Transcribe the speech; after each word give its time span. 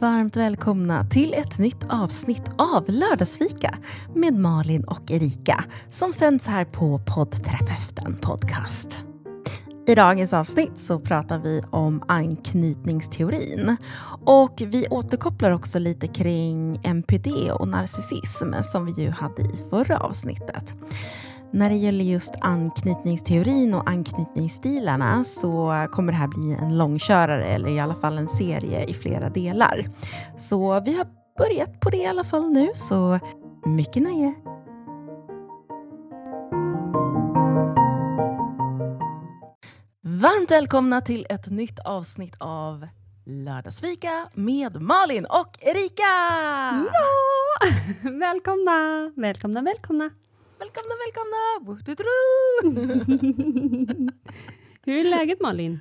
Varmt 0.00 0.36
välkomna 0.36 1.04
till 1.04 1.34
ett 1.34 1.58
nytt 1.58 1.84
avsnitt 1.88 2.50
av 2.58 2.84
Lördagsfika 2.88 3.74
med 4.14 4.34
Malin 4.34 4.84
och 4.84 5.10
Erika 5.10 5.64
som 5.90 6.12
sänds 6.12 6.46
här 6.46 6.64
på 6.64 7.00
poddterapeuten 7.06 8.16
podcast. 8.22 9.04
I 9.86 9.94
dagens 9.94 10.32
avsnitt 10.32 10.78
så 10.78 11.00
pratar 11.00 11.38
vi 11.38 11.62
om 11.70 12.02
anknytningsteorin 12.08 13.76
och 14.24 14.62
vi 14.66 14.86
återkopplar 14.88 15.50
också 15.50 15.78
lite 15.78 16.06
kring 16.06 16.80
NPD 16.84 17.50
och 17.52 17.68
narcissism 17.68 18.52
som 18.62 18.86
vi 18.86 19.02
ju 19.02 19.10
hade 19.10 19.42
i 19.42 19.64
förra 19.70 19.98
avsnittet. 19.98 20.74
När 21.50 21.70
det 21.70 21.76
gäller 21.76 22.04
just 22.04 22.34
anknytningsteorin 22.40 23.74
och 23.74 23.90
anknytningsstilarna 23.90 25.24
så 25.24 25.86
kommer 25.90 26.12
det 26.12 26.18
här 26.18 26.28
bli 26.28 26.56
en 26.60 26.78
långkörare 26.78 27.44
eller 27.44 27.68
i 27.68 27.80
alla 27.80 27.94
fall 27.94 28.18
en 28.18 28.28
serie 28.28 28.84
i 28.84 28.94
flera 28.94 29.28
delar. 29.28 29.84
Så 30.38 30.80
vi 30.80 30.96
har 30.96 31.06
börjat 31.38 31.80
på 31.80 31.90
det 31.90 31.96
i 31.96 32.06
alla 32.06 32.24
fall 32.24 32.50
nu, 32.50 32.70
så 32.74 33.18
mycket 33.64 34.02
nöje! 34.02 34.34
Varmt 40.02 40.50
välkomna 40.50 41.00
till 41.00 41.26
ett 41.28 41.50
nytt 41.50 41.78
avsnitt 41.78 42.34
av 42.38 42.86
Lördagsfika 43.26 44.28
med 44.34 44.82
Malin 44.82 45.26
och 45.26 45.58
Erika! 45.60 46.02
Ja! 46.92 48.10
välkomna, 48.10 49.12
välkomna, 49.16 49.62
välkomna! 49.62 50.10
Välkomna, 50.58 50.94
välkomna! 51.04 51.72
Hur 54.84 55.06
är 55.06 55.10
läget 55.10 55.40
Malin? 55.40 55.80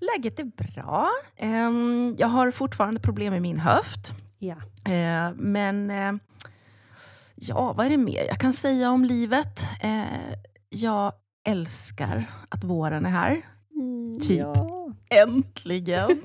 Läget 0.00 0.38
är 0.38 0.44
bra. 0.44 1.10
Um, 1.40 2.16
jag 2.18 2.28
har 2.28 2.50
fortfarande 2.50 3.00
problem 3.00 3.32
med 3.32 3.42
min 3.42 3.58
höft. 3.58 4.12
Ja. 4.38 4.54
Uh, 4.54 5.34
men 5.36 5.90
uh, 5.90 6.14
ja, 7.34 7.72
vad 7.72 7.86
är 7.86 7.90
det 7.90 7.96
mer 7.96 8.24
jag 8.24 8.40
kan 8.40 8.52
säga 8.52 8.90
om 8.90 9.04
livet? 9.04 9.60
Uh, 9.84 10.34
jag 10.68 11.12
älskar 11.48 12.24
att 12.48 12.64
våren 12.64 13.06
är 13.06 13.10
här. 13.10 13.42
Mm, 13.74 14.20
typ 14.20 14.40
ja. 14.40 14.90
äntligen. 15.10 16.22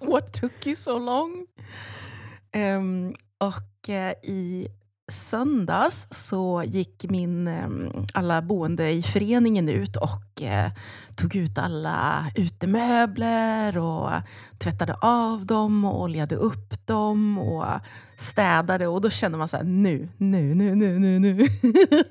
What 0.00 0.32
took 0.32 0.66
you 0.66 0.76
so 0.76 0.98
long? 0.98 1.46
Och 3.38 3.88
i 4.22 4.68
söndags 5.10 6.06
så 6.10 6.62
gick 6.66 7.04
min, 7.10 7.48
ehm, 7.48 7.90
alla 8.14 8.42
boende 8.42 8.90
i 8.90 9.02
föreningen 9.02 9.68
ut 9.68 9.96
och 9.96 10.42
eh, 10.42 10.70
tog 11.16 11.36
ut 11.36 11.58
alla 11.58 12.26
utemöbler 12.36 13.78
och 13.78 14.10
tvättade 14.58 14.94
av 15.02 15.46
dem 15.46 15.84
och 15.84 16.02
oljade 16.02 16.36
upp 16.36 16.86
dem 16.86 17.38
och 17.38 17.64
städade. 18.16 18.86
Och 18.86 19.00
då 19.00 19.10
kände 19.10 19.38
man 19.38 19.48
så 19.48 19.56
här, 19.56 19.64
nu, 19.64 20.08
nu, 20.16 20.54
nu, 20.54 20.74
nu, 20.74 20.98
nu, 20.98 21.18
nu. 21.18 21.46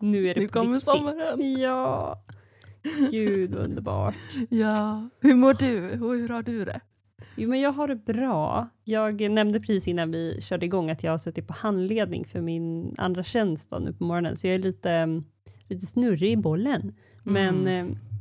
Nu 0.00 0.28
är 0.28 0.34
det 0.34 0.40
Nu 0.40 0.48
kommer 0.48 0.74
riktigt. 0.74 0.84
sommaren. 0.84 1.60
Ja. 1.60 2.16
Gud 3.10 3.54
underbart. 3.54 4.14
Ja. 4.50 5.08
Hur 5.20 5.34
mår 5.34 5.54
du 5.54 5.90
och 6.00 6.14
hur 6.14 6.28
har 6.28 6.42
du 6.42 6.64
det? 6.64 6.80
Jo, 7.36 7.48
men 7.48 7.60
jag 7.60 7.72
har 7.72 7.88
det 7.88 7.96
bra. 7.96 8.68
Jag 8.84 9.30
nämnde 9.30 9.60
precis 9.60 9.88
innan 9.88 10.10
vi 10.10 10.40
körde 10.40 10.66
igång 10.66 10.90
att 10.90 11.02
jag 11.02 11.10
har 11.10 11.18
suttit 11.18 11.46
på 11.46 11.52
handledning 11.52 12.24
för 12.24 12.40
min 12.40 12.94
andra 12.98 13.22
tjänst 13.22 13.72
nu 13.80 13.92
på 13.92 14.04
morgonen, 14.04 14.36
så 14.36 14.46
jag 14.46 14.54
är 14.54 14.58
lite, 14.58 15.22
lite 15.68 15.86
snurrig 15.86 16.32
i 16.32 16.36
bollen. 16.36 16.94
Men 17.22 17.66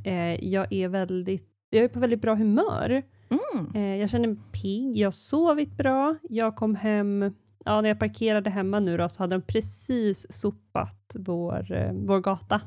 eh, 0.03 0.45
jag 0.45 0.73
är 0.73 0.87
väldigt, 0.87 1.49
jag 1.69 1.83
är 1.83 1.87
på 1.87 1.99
väldigt 1.99 2.21
bra 2.21 2.35
humör. 2.35 3.03
Mm. 3.29 3.75
Eh, 3.75 3.99
jag 3.99 4.09
känner 4.09 4.27
mig 4.27 4.37
pigg, 4.61 4.97
jag 4.97 5.07
har 5.07 5.11
sovit 5.11 5.77
bra, 5.77 6.15
jag 6.29 6.55
kom 6.55 6.75
hem, 6.75 7.33
ja 7.65 7.81
när 7.81 7.89
jag 7.89 7.99
parkerade 7.99 8.49
hemma 8.49 8.79
nu 8.79 8.97
då, 8.97 9.09
så 9.09 9.23
hade 9.23 9.35
de 9.35 9.41
precis 9.41 10.25
sopat 10.29 11.15
vår, 11.19 11.71
eh, 11.71 11.93
vår 11.93 12.19
gata. 12.19 12.61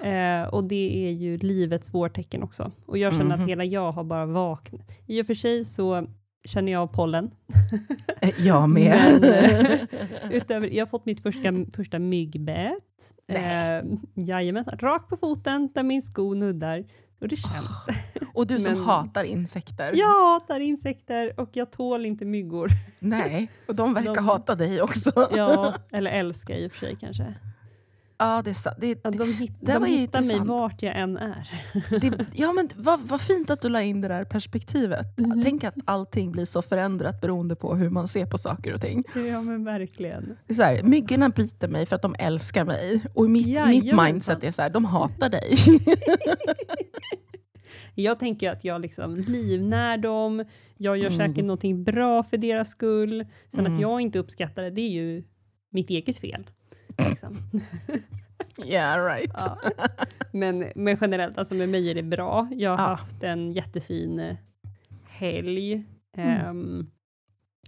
Ah. 0.00 0.04
Eh, 0.06 0.44
och 0.48 0.64
det 0.64 1.06
är 1.06 1.10
ju 1.10 1.38
livets 1.38 1.94
vårtecken 1.94 2.42
också. 2.42 2.72
Och 2.86 2.98
jag 2.98 3.12
känner 3.12 3.24
Mhm. 3.36 3.40
att 3.42 3.48
hela 3.48 3.64
jag 3.64 3.92
har 3.92 4.04
bara 4.04 4.26
vaknat. 4.26 4.90
I 5.06 5.22
och 5.22 5.26
för 5.26 5.34
sig 5.34 5.64
så 5.64 6.06
känner 6.44 6.72
jag 6.72 6.82
av 6.82 6.86
pollen. 6.86 7.30
Eh, 8.20 8.30
Jag 8.46 8.68
med. 8.68 9.18
Men, 9.20 9.66
eh, 9.66 9.78
Utöver, 10.30 10.66
jag 10.68 10.86
har 10.86 10.90
fått 10.90 11.06
mitt 11.06 11.22
första, 11.22 11.48
första 11.76 11.98
myggbett. 11.98 13.12
Eh, 13.28 13.84
jajamensan, 14.14 14.78
rakt 14.78 15.08
på 15.08 15.16
foten 15.16 15.68
där 15.74 15.82
min 15.82 16.02
sko 16.02 16.34
nuddar. 16.34 16.84
Och 17.20 17.28
det 17.28 17.36
känns. 17.36 17.86
och 18.34 18.46
du 18.46 18.60
som 18.60 18.72
Men- 18.74 18.84
hatar 18.84 19.24
insekter. 19.24 19.92
Jag 19.94 20.32
hatar 20.34 20.60
insekter 20.60 21.40
och 21.40 21.50
jag 21.52 21.72
tål 21.72 22.06
inte 22.06 22.24
myggor. 22.24 22.68
Nej, 22.98 23.50
och 23.68 23.74
de 23.74 23.94
verkar 23.94 24.14
De- 24.14 24.24
hata 24.24 24.54
dig 24.54 24.82
också. 24.82 25.28
Ja, 25.36 25.74
eller 25.92 26.10
älskar 26.10 26.54
i 26.54 26.66
och 26.68 26.72
för 26.72 26.78
sig 26.86 26.96
kanske. 27.00 27.34
Ja, 28.22 28.42
det. 28.44 28.56
Det, 28.78 29.00
Ja, 29.04 29.10
de 29.10 29.32
hit, 29.34 29.52
Det 29.60 29.72
de 29.72 29.84
hittar 29.84 30.22
mig 30.22 30.38
vart 30.40 30.82
jag 30.82 30.96
än 31.00 31.16
är. 31.16 31.50
det, 32.00 32.26
ja, 32.34 32.52
men 32.52 32.68
vad, 32.76 33.00
vad 33.00 33.20
fint 33.20 33.50
att 33.50 33.60
du 33.62 33.68
la 33.68 33.82
in 33.82 34.00
det 34.00 34.08
där 34.08 34.24
perspektivet. 34.24 35.18
Mhm. 35.18 35.42
Tänk 35.42 35.64
att 35.64 35.74
allting 35.84 36.32
blir 36.32 36.44
så 36.44 36.62
förändrat 36.62 37.20
beroende 37.20 37.56
på 37.56 37.74
hur 37.74 37.90
man 37.90 38.08
ser 38.08 38.26
på 38.26 38.38
saker 38.38 38.74
och 38.74 38.80
ting. 38.80 39.04
Ja 39.14 39.42
men 39.42 39.64
verkligen. 39.64 40.36
Det 40.46 40.52
är 40.52 40.54
så 40.56 40.62
här, 40.62 40.82
myggorna 40.82 41.28
biter 41.28 41.68
mig 41.68 41.86
för 41.86 41.96
att 41.96 42.02
de 42.02 42.14
älskar 42.18 42.64
mig. 42.64 43.02
Och 43.14 43.30
mitt, 43.30 43.46
mitt 43.46 43.56
Jajamensan. 43.56 44.04
mindset 44.04 44.44
är 44.44 44.50
så 44.52 44.62
här, 44.62 44.70
de 44.70 44.84
hatar 44.84 45.28
dig. 45.28 45.56
Jag 47.94 48.18
tänker 48.18 48.50
att 48.52 48.64
jag 48.64 48.80
liksom 48.80 49.16
livnär 49.16 49.96
dem, 49.98 50.44
jag 50.76 50.96
gör 50.98 51.06
Mm. 51.10 51.18
säkert 51.18 51.44
någonting 51.44 51.84
bra 51.84 52.22
för 52.22 52.36
deras 52.36 52.68
skull. 52.70 53.26
Sen 53.48 53.60
Mm. 53.60 53.72
att 53.74 53.80
jag 53.80 54.00
inte 54.00 54.18
uppskattar 54.18 54.62
det, 54.62 54.70
det 54.70 54.80
är 54.80 54.90
ju 54.90 55.24
mitt 55.70 55.90
eget 55.90 56.18
fel. 56.18 56.50
Liksom. 57.08 57.36
yeah, 58.64 59.04
right. 59.14 59.30
Ja. 59.34 59.58
Men, 60.32 60.72
men 60.74 60.96
generellt, 61.00 61.38
alltså 61.38 61.54
med 61.54 61.68
mig 61.68 61.90
är 61.90 61.94
det 61.94 62.02
bra. 62.02 62.48
Jag 62.52 62.70
har 62.76 62.84
Ja. 62.84 62.94
haft 62.94 63.22
en 63.22 63.52
jättefin 63.52 64.18
eh, 64.20 64.36
helg. 65.08 65.84
Mm. 66.16 66.46
Ehm, 66.46 66.86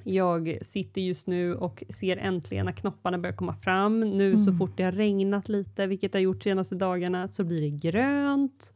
jag 0.07 0.59
sitter 0.63 1.01
just 1.01 1.27
nu 1.27 1.55
och 1.55 1.85
ser 1.89 2.17
äntligen 2.17 2.65
när 2.67 2.73
knopparna 2.73 3.19
börjar 3.19 3.37
komma 3.37 3.55
fram. 3.55 4.01
Nu 4.01 4.37
så 4.39 4.51
Mm. 4.51 4.59
fort 4.59 4.77
det 4.77 4.83
har 4.83 4.93
regnat 4.93 5.49
lite, 5.49 5.87
vilket 5.87 6.13
det 6.13 6.19
har 6.19 6.23
gjort 6.23 6.43
senaste 6.43 6.75
dagarna, 6.75 7.29
så 7.29 7.45
blir 7.45 7.61
det 7.61 7.71
grönt. 7.91 8.73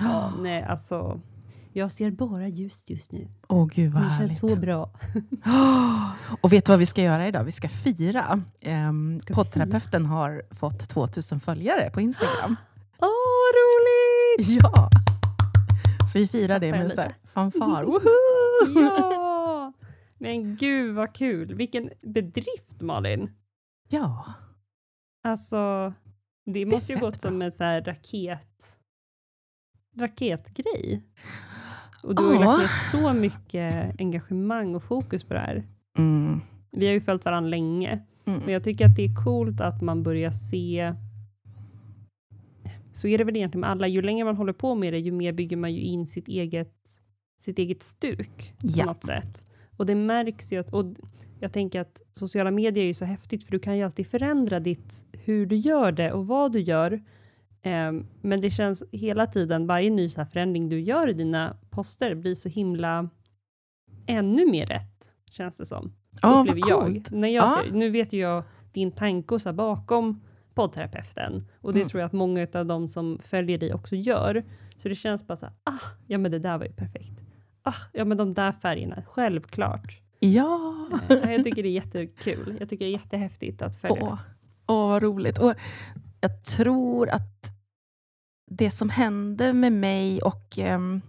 Ja, 0.00 0.32
nej, 0.40 0.62
alltså, 0.62 1.20
jag 1.76 1.92
ser 1.92 2.10
bara 2.10 2.48
ljust 2.48 2.90
just 2.90 3.12
nu. 3.12 3.28
Åh 3.48 3.66
gud 3.66 3.92
vad 3.92 4.02
Det 4.02 4.08
härligt. 4.08 4.30
känns 4.30 4.38
så 4.38 4.56
bra. 4.56 4.90
Och 6.40 6.52
vet 6.52 6.66
du 6.66 6.72
vad 6.72 6.78
vi 6.78 6.86
ska 6.86 7.02
göra 7.02 7.28
idag? 7.28 7.44
Vi 7.44 7.52
ska 7.52 7.68
fira. 7.68 8.40
Um, 8.88 9.20
Ska 9.20 9.34
Poddterapeuten 9.34 10.06
har 10.06 10.42
fått 10.50 10.88
2000 10.88 11.40
följare 11.40 11.90
på 11.90 12.00
Instagram. 12.00 12.56
Åh, 12.98 13.08
vad 13.08 13.54
roligt! 13.56 14.62
ja! 14.62 14.88
Så 16.12 16.18
vi 16.18 16.28
firar 16.28 16.58
det 16.58 16.70
med 16.70 16.92
så 16.92 17.04
fanfar. 17.28 17.84
Woho! 18.74 18.80
Ja! 18.80 19.72
Men 20.18 20.56
gud 20.56 20.94
vad 20.94 21.14
kul. 21.14 21.54
Vilken 21.54 21.90
bedrift 22.02 22.80
Malin. 22.80 23.30
Ja. 23.88 24.32
Alltså, 25.24 25.92
det 26.46 26.66
måste 26.66 26.92
ju 26.92 26.96
fett 26.98 27.04
gått 27.04 27.20
som 27.20 27.42
en 27.42 27.52
så 27.52 27.64
här 27.64 27.82
raket, 27.82 28.76
raketgrej. 29.96 31.02
Och 32.06 32.14
du 32.14 32.22
har 32.22 32.32
ju 32.32 32.38
lagt 32.38 32.58
ner 32.60 33.00
så 33.00 33.12
mycket 33.12 34.00
engagemang 34.00 34.74
och 34.74 34.82
fokus 34.82 35.24
på 35.24 35.34
det 35.34 35.40
här. 35.40 35.62
Mm. 35.98 36.40
Vi 36.72 36.86
har 36.86 36.92
ju 36.92 37.00
följt 37.00 37.24
varandra 37.24 37.50
länge, 37.50 38.00
Mm. 38.26 38.40
men 38.44 38.52
jag 38.54 38.64
tycker 38.64 38.86
att 38.86 38.96
det 38.96 39.04
är 39.04 39.14
coolt 39.24 39.60
att 39.60 39.82
man 39.82 40.02
börjar 40.02 40.30
se 40.30 40.94
så 42.92 43.08
är 43.08 43.18
det 43.18 43.24
väl 43.24 43.36
egentligen 43.36 43.60
med 43.60 43.70
alla. 43.70 43.86
Ju 43.88 44.02
längre 44.02 44.24
man 44.24 44.36
håller 44.36 44.52
på 44.52 44.74
med 44.74 44.92
det, 44.92 44.98
ju 44.98 45.12
mer 45.12 45.32
bygger 45.32 45.56
man 45.56 45.74
ju 45.74 45.80
in 45.80 46.06
sitt 46.06 46.28
eget, 46.28 46.74
sitt 47.42 47.58
eget 47.58 47.82
stuk 47.82 48.52
på 48.60 48.66
Ja. 48.70 48.84
något 48.84 49.04
sätt. 49.04 49.46
Och 49.76 49.86
det 49.86 49.94
märks 49.94 50.52
ju 50.52 50.60
att, 50.60 50.72
och 50.72 50.84
jag 51.40 51.52
tänker 51.52 51.80
att 51.80 52.02
sociala 52.12 52.50
medier 52.50 52.84
är 52.84 52.88
ju 52.88 52.94
så 52.94 53.04
häftigt, 53.04 53.44
för 53.44 53.52
du 53.52 53.58
kan 53.58 53.76
ju 53.76 53.82
alltid 53.82 54.06
förändra 54.06 54.60
ditt, 54.60 55.04
hur 55.12 55.46
du 55.46 55.56
gör 55.56 55.92
det 55.92 56.12
och 56.12 56.26
vad 56.26 56.52
du 56.52 56.60
gör. 56.60 57.02
Ehm, 57.66 58.06
men 58.22 58.40
det 58.40 58.50
känns 58.50 58.84
hela 58.92 59.26
tiden, 59.26 59.66
varje 59.66 59.90
ny 59.90 60.08
så 60.08 60.20
här 60.20 60.28
förändring 60.28 60.68
du 60.68 60.80
gör 60.80 61.08
i 61.08 61.12
dina 61.12 61.56
poster 61.70 62.14
blir 62.14 62.34
så 62.34 62.48
himla 62.48 63.08
ännu 64.06 64.46
mer 64.50 64.66
rätt, 64.66 65.12
känns 65.30 65.56
det 65.56 65.66
som. 65.66 65.92
Ja, 66.22 66.28
vad 66.32 66.40
upplever 66.48 66.68
jag. 66.70 66.80
coolt. 66.86 67.10
När 67.10 67.28
jag 67.28 67.44
Ja. 67.44 67.62
ser, 67.64 67.72
nu 67.72 67.90
vet 67.90 68.12
ju 68.12 68.18
jag 68.20 68.44
din 68.72 68.90
tanke 68.92 69.38
så 69.38 69.52
bakom 69.52 70.20
poddterapeuten. 70.54 71.48
Och 71.60 71.72
det 71.72 71.78
Mm. 71.80 71.88
tror 71.88 72.00
jag 72.00 72.06
att 72.06 72.12
många 72.12 72.46
av 72.54 72.66
de 72.66 72.88
som 72.88 73.18
följer 73.22 73.58
dig 73.58 73.74
också 73.74 73.96
gör. 73.96 74.44
Så 74.76 74.88
det 74.88 74.94
känns 74.94 75.26
bara 75.26 75.36
så 75.36 75.46
här, 75.46 75.54
ah, 75.64 75.80
ja 76.06 76.18
men 76.18 76.30
det 76.30 76.38
där 76.38 76.58
var 76.58 76.64
ju 76.66 76.72
perfekt. 76.72 77.12
Ah, 77.62 77.74
ja 77.92 78.04
men 78.04 78.16
de 78.18 78.34
där 78.34 78.52
färgerna, 78.52 79.02
självklart. 79.06 80.00
Ja. 80.20 80.74
Eh, 81.08 81.32
jag 81.32 81.44
tycker 81.44 81.62
det 81.62 81.68
är 81.68 81.72
jättekul. 81.72 82.56
Jag 82.60 82.68
tycker 82.68 82.84
det 82.84 82.90
är 82.90 82.92
jättehäftigt 82.92 83.62
att 83.62 83.76
följa 83.76 84.02
Åh, 84.02 84.18
Åh, 84.66 84.88
vad 84.88 85.02
roligt. 85.02 85.38
Och 85.38 85.54
jag 86.20 86.44
tror 86.44 87.08
att 87.08 87.50
det 88.50 88.70
som 88.70 88.88
hände 88.90 89.52
med 89.52 89.72
mig 89.72 90.22
och 90.22 90.58
ehm, 90.58 91.00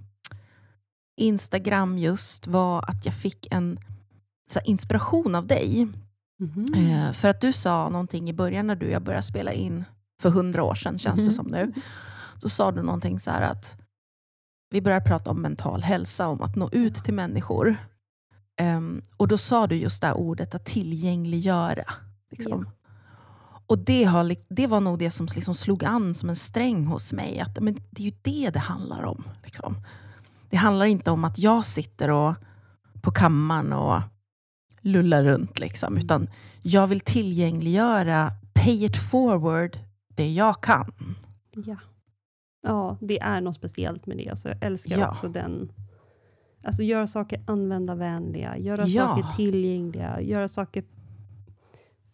Instagram 1.17 1.97
just 1.97 2.47
var 2.47 2.89
att 2.89 3.05
jag 3.05 3.13
fick 3.15 3.47
en 3.51 3.79
så 4.53 4.59
inspiration 4.65 5.35
av 5.35 5.47
dig. 5.47 5.87
Mhm. 6.39 6.73
Eh, 6.75 7.11
för 7.13 7.27
att 7.27 7.41
du 7.41 7.53
sa 7.53 7.89
någonting 7.89 8.29
i 8.29 8.33
början 8.33 8.67
när 8.67 8.75
du 8.75 8.85
och 8.85 8.91
jag 8.91 9.01
började 9.03 9.23
spela 9.23 9.51
in 9.53 9.83
för 10.21 10.29
hundra 10.29 10.63
år 10.63 10.75
sedan, 10.75 10.99
känns 10.99 11.19
det 11.19 11.23
Mhm. 11.23 11.31
som 11.31 11.47
nu. 11.47 11.73
Då 12.41 12.49
sa 12.49 12.71
du 12.71 12.81
någonting 12.81 13.19
så 13.19 13.31
här 13.31 13.41
att 13.41 13.75
vi 14.69 14.81
började 14.81 15.05
prata 15.05 15.31
om 15.31 15.41
mental 15.41 15.81
hälsa, 15.83 16.27
om 16.27 16.41
att 16.41 16.55
nå 16.55 16.69
ut 16.71 16.95
till 16.95 17.13
människor. 17.13 17.75
Ehm, 18.59 19.01
och 19.17 19.27
då 19.27 19.37
sa 19.37 19.67
du 19.67 19.75
just 19.75 20.01
det 20.01 20.07
här 20.07 20.17
ordet 20.17 20.55
att 20.55 20.65
tillgängliggöra. 20.65 21.93
Liksom. 22.31 22.69
Och 23.67 23.77
det, 23.79 24.03
har, 24.03 24.35
det 24.49 24.67
var 24.67 24.79
nog 24.81 24.99
det 24.99 25.11
som 25.11 25.27
liksom 25.35 25.53
slog 25.55 25.83
an 25.85 26.13
som 26.13 26.29
en 26.29 26.35
sträng 26.35 26.85
hos 26.85 27.13
mig. 27.13 27.39
Att, 27.39 27.59
men 27.59 27.73
det 27.89 28.01
är 28.01 28.05
ju 28.05 28.13
det 28.21 28.49
det 28.49 28.59
handlar 28.59 29.03
om. 29.03 29.23
Liksom. 29.43 29.75
Det 30.49 30.57
handlar 30.57 30.85
inte 30.85 31.11
om 31.11 31.25
att 31.25 31.39
jag 31.39 31.65
sitter 31.65 32.09
och, 32.09 32.33
på 33.01 33.11
kammaren 33.11 33.73
och 33.73 34.01
lullar 34.81 35.23
runt. 35.23 35.59
Liksom, 35.59 35.93
Mm. 35.93 36.03
utan 36.05 36.27
jag 36.61 36.87
vill 36.87 36.99
tillgängliggöra, 36.99 38.31
pay 38.53 38.85
it 38.85 38.97
forward, 38.97 39.79
det 40.07 40.33
jag 40.33 40.61
kan. 40.63 41.15
Ja. 41.55 41.75
ja, 42.61 42.97
det 43.01 43.19
är 43.19 43.41
något 43.41 43.55
speciellt 43.55 44.05
med 44.05 44.17
det. 44.17 44.29
Alltså, 44.29 44.47
jag 44.49 44.57
älskar 44.63 44.97
Ja. 44.97 45.09
också 45.09 45.27
den... 45.29 45.71
Alltså 46.63 46.83
göra 46.83 47.07
saker 47.07 47.41
användarvänliga, 47.47 48.57
göra 48.57 48.87
Ja. 48.87 49.05
saker 49.07 49.35
tillgängliga, 49.35 50.21
göra 50.21 50.47
saker 50.47 50.83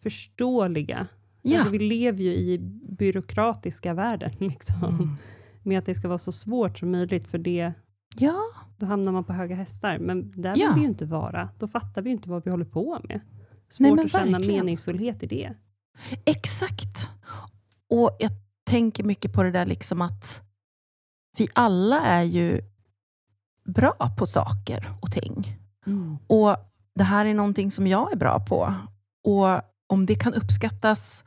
förståeliga. 0.02 1.06
Ja. 1.46 1.58
Alltså, 1.58 1.72
vi 1.72 1.78
lever 1.78 2.22
ju 2.24 2.34
i 2.34 2.58
byråkratiska 2.98 3.94
världen, 3.94 4.32
liksom. 4.38 4.84
Mm. 4.94 5.16
med 5.62 5.78
att 5.78 5.86
det 5.86 5.94
ska 5.94 6.08
vara 6.08 6.18
så 6.18 6.32
svårt 6.32 6.78
som 6.78 6.90
möjligt, 6.90 7.30
för 7.30 7.38
det, 7.38 7.72
ja, 8.16 8.38
då 8.76 8.86
hamnar 8.86 9.12
man 9.12 9.24
på 9.24 9.32
höga 9.32 9.56
hästar. 9.56 9.98
Men 9.98 10.32
där 10.42 10.54
Ja. 10.56 10.66
vill 10.66 10.74
vi 10.74 10.80
ju 10.80 10.86
inte 10.86 11.04
vara. 11.04 11.48
Då 11.58 11.68
fattar 11.68 12.02
vi 12.02 12.10
inte 12.10 12.30
vad 12.30 12.44
vi 12.44 12.50
håller 12.50 12.64
på 12.64 13.00
med. 13.08 13.20
Svårt 13.68 13.96
Nej, 13.96 14.04
att 14.04 14.12
känna 14.12 14.38
verkligen. 14.38 14.56
meningsfullhet 14.64 15.22
i 15.22 15.26
det. 15.26 15.52
exakt. 16.24 17.10
Och 17.90 18.16
jag 18.20 18.30
tänker 18.64 19.04
mycket 19.04 19.32
på 19.32 19.42
det 19.42 19.50
där 19.50 19.66
liksom 19.66 20.02
att 20.02 20.42
vi 21.38 21.48
alla 21.52 22.00
är 22.00 22.22
ju 22.22 22.60
bra 23.64 24.14
på 24.18 24.26
saker 24.26 24.88
och 25.00 25.12
ting. 25.12 25.58
Och 26.26 26.56
det 26.94 27.04
här 27.04 27.26
är 27.26 27.34
någonting 27.34 27.70
som 27.70 27.86
jag 27.86 28.12
är 28.12 28.16
bra 28.16 28.40
på. 28.48 28.74
Och 29.24 29.60
om 29.86 30.06
det 30.06 30.14
kan 30.14 30.34
uppskattas 30.34 31.24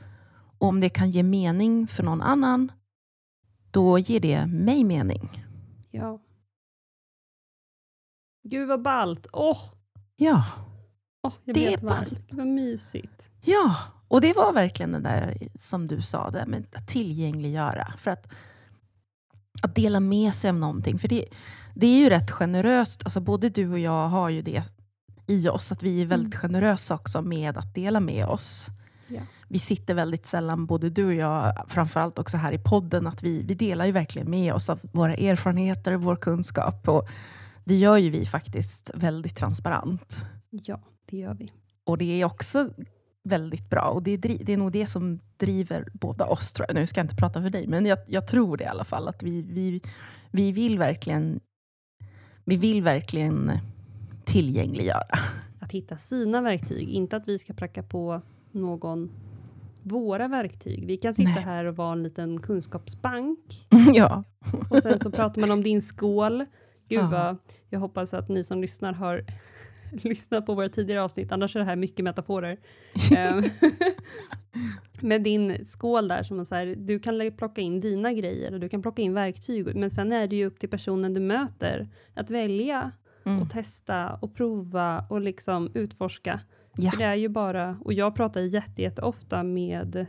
om 0.58 0.80
det 0.80 0.90
kan 0.90 1.10
ge 1.10 1.24
mening 1.24 1.88
för 1.88 2.04
någon 2.04 2.22
annan, 2.22 2.72
då 3.72 4.00
ger 4.00 4.20
det 4.20 4.46
mig 4.46 4.84
mening. 4.84 5.44
Ja. 5.92 6.20
Gud 8.44 8.68
vad 8.68 8.82
ballt. 8.82 9.28
Åh, 9.34 9.60
Ja, 10.20 10.46
åh, 11.24 11.34
jag 11.44 11.56
Det 11.56 11.74
är 11.74 11.78
ballt. 11.78 12.28
Vad 12.32 12.48
mysigt. 12.48 13.30
ja. 13.46 13.76
Och 14.10 14.22
det 14.22 14.34
var 14.34 14.54
verkligen 14.54 14.92
det 14.92 15.00
där 15.00 15.38
som 15.60 15.88
du 15.88 16.02
sa, 16.02 16.30
det 16.32 16.46
med 16.46 16.66
att 16.76 16.88
tillgängliggöra. 16.88 17.94
För 17.98 18.12
att, 18.12 18.28
att 19.64 19.76
dela 19.76 20.00
med 20.00 20.34
sig 20.34 20.50
av 20.50 20.56
någonting. 20.56 21.00
För 21.00 21.08
det, 21.08 21.26
det 21.76 21.88
är 21.88 21.98
ju 22.00 22.10
rätt 22.10 22.32
generöst, 22.32 23.04
alltså 23.04 23.20
både 23.20 23.50
du 23.50 23.72
och 23.72 23.80
jag 23.80 24.08
har 24.08 24.30
ju 24.30 24.42
det 24.42 24.64
i 25.28 25.50
oss, 25.50 25.72
att 25.72 25.84
vi 25.84 26.02
är 26.02 26.06
väldigt 26.06 26.36
generösa 26.36 26.96
också 26.96 27.22
med 27.22 27.58
att 27.58 27.74
dela 27.74 28.00
med 28.00 28.26
oss. 28.28 28.68
Ja. 29.08 29.22
Vi 29.48 29.60
sitter 29.60 29.94
väldigt 29.94 30.26
sällan, 30.26 30.66
både 30.66 30.90
du 30.90 31.06
och 31.06 31.14
jag, 31.14 31.66
framförallt 31.68 32.20
också 32.20 32.38
här 32.38 32.52
i 32.52 32.58
podden, 32.58 33.08
att 33.08 33.24
vi, 33.24 33.44
vi 33.44 33.54
delar 33.54 33.86
ju 33.86 33.92
verkligen 33.92 34.30
med 34.30 34.54
oss 34.54 34.70
av 34.70 34.80
våra 34.92 35.14
erfarenheter 35.14 35.92
och 35.92 36.02
vår 36.02 36.16
kunskap. 36.16 36.88
Och 36.88 37.08
det 37.64 37.76
gör 37.76 37.98
ju 37.98 38.10
vi 38.10 38.26
faktiskt 38.26 38.92
väldigt 38.94 39.36
transparent. 39.36 40.26
Ja, 40.50 40.80
det 41.06 41.18
gör 41.18 41.34
vi. 41.34 41.52
Och 41.84 41.98
det 41.98 42.22
är 42.22 42.26
också 42.26 42.70
väldigt 43.24 43.70
bra. 43.70 43.82
Och 43.82 44.04
det 44.04 44.12
är, 44.12 44.18
det 44.18 44.54
är 44.54 44.58
nog 44.58 44.72
det 44.72 44.86
som 44.86 45.20
driver 45.38 45.88
båda 45.94 46.26
oss, 46.26 46.54
tror 46.54 46.66
jag. 46.70 46.76
Nu 46.76 46.88
ska 46.88 47.00
jag 47.00 47.06
inte 47.06 47.16
prata 47.16 47.42
för 47.42 47.50
dig, 47.50 47.68
men 47.68 47.86
jag, 47.86 48.00
jag 48.08 48.28
tror 48.28 48.58
det 48.58 48.64
i 48.64 48.68
alla 48.68 48.84
fall. 48.84 49.08
Att 49.08 49.24
vi, 49.24 49.42
vi, 49.42 49.82
vi, 50.32 50.52
vill 50.52 50.80
verkligen, 50.80 51.40
vi 52.46 52.56
vill 52.56 52.84
verkligen 52.84 53.52
tillgängliggöra. 54.26 55.18
Att 55.60 55.72
hitta 55.72 55.98
sina 55.98 56.42
verktyg, 56.42 56.90
inte 56.90 57.18
att 57.18 57.28
vi 57.28 57.38
ska 57.38 57.54
pracka 57.54 57.84
på 57.84 58.22
någon 58.52 59.12
våra 59.84 60.28
verktyg. 60.28 60.86
Vi 60.88 60.98
kan 60.98 61.14
sitta 61.14 61.30
Nej. 61.30 61.44
här 61.44 61.66
och 61.66 61.76
vara 61.76 61.92
en 61.92 62.04
liten 62.04 62.42
kunskapsbank 62.42 63.40
ja. 63.94 64.24
och 64.70 64.84
sen 64.84 65.00
så 65.00 65.12
pratar 65.12 65.42
man 65.42 65.52
om 65.52 65.64
din 65.64 65.82
skål. 65.82 66.46
Gud 66.90 67.00
Ja. 67.00 67.10
vad, 67.12 67.38
jag 67.70 67.80
hoppas 67.80 68.14
att 68.14 68.30
ni 68.30 68.44
som 68.44 68.62
lyssnar 68.62 68.94
har 68.94 69.24
lyssnat 69.92 70.46
på 70.46 70.54
våra 70.56 70.70
tidigare 70.70 71.02
avsnitt, 71.02 71.32
annars 71.32 71.56
är 71.56 71.60
det 71.60 71.66
här 71.66 71.76
mycket 71.76 72.04
metaforer. 72.04 72.58
Ehm, 73.16 73.44
Med 75.02 75.24
din 75.24 75.66
skål 75.66 76.08
där, 76.08 76.24
som 76.24 76.38
man 76.38 76.46
så 76.46 76.56
här, 76.56 76.66
du 76.78 77.00
kan 77.00 77.32
plocka 77.38 77.62
in 77.62 77.80
dina 77.82 78.14
grejer 78.14 78.54
och 78.54 78.60
du 78.60 78.70
kan 78.70 78.82
plocka 78.82 79.02
in 79.02 79.14
verktyg, 79.14 79.76
men 79.76 79.90
sen 79.92 80.12
är 80.12 80.28
det 80.28 80.36
ju 80.36 80.46
upp 80.46 80.60
till 80.60 80.70
personen 80.70 81.14
du 81.14 81.20
möter 81.20 81.90
att 82.14 82.32
välja 82.32 82.92
Mm. 83.26 83.42
och 83.42 83.50
testa 83.50 84.14
och 84.14 84.36
prova 84.36 85.06
och 85.10 85.22
liksom 85.22 85.72
utforska. 85.74 86.40
Ja. 86.78 86.92
För 86.92 86.98
det 86.98 87.04
är 87.04 87.16
ju 87.16 87.30
bara, 87.30 87.78
och 87.86 87.94
jag 87.94 88.16
pratar 88.16 88.42
jätte, 88.42 88.82
jätteofta 88.82 89.44
med 89.44 90.06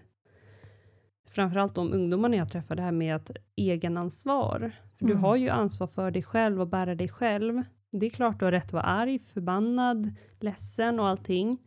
framförallt 1.29 1.75
de 1.75 1.93
ungdomarna 1.93 2.37
jag 2.37 2.49
träffar, 2.49 2.77
det 2.77 2.83
här 2.83 2.93
med 2.93 3.17
att 3.17 3.31
egenansvar. 3.57 4.73
För 4.99 5.05
du 5.07 5.13
Mm. 5.13 5.25
har 5.25 5.37
ju 5.37 5.49
ansvar 5.49 5.87
för 5.87 6.11
dig 6.11 6.23
själv 6.23 6.61
och 6.61 6.69
bära 6.69 6.95
dig 6.95 7.09
själv. 7.09 7.63
Det 7.93 8.07
är 8.07 8.11
klart 8.11 8.39
du 8.39 8.45
har 8.45 8.53
rätt 8.53 8.65
att 8.65 8.73
vara 8.73 8.83
arg, 8.83 9.19
förbannad, 9.19 10.15
ledsen 10.41 11.01
och 11.01 11.09
allting. 11.09 11.59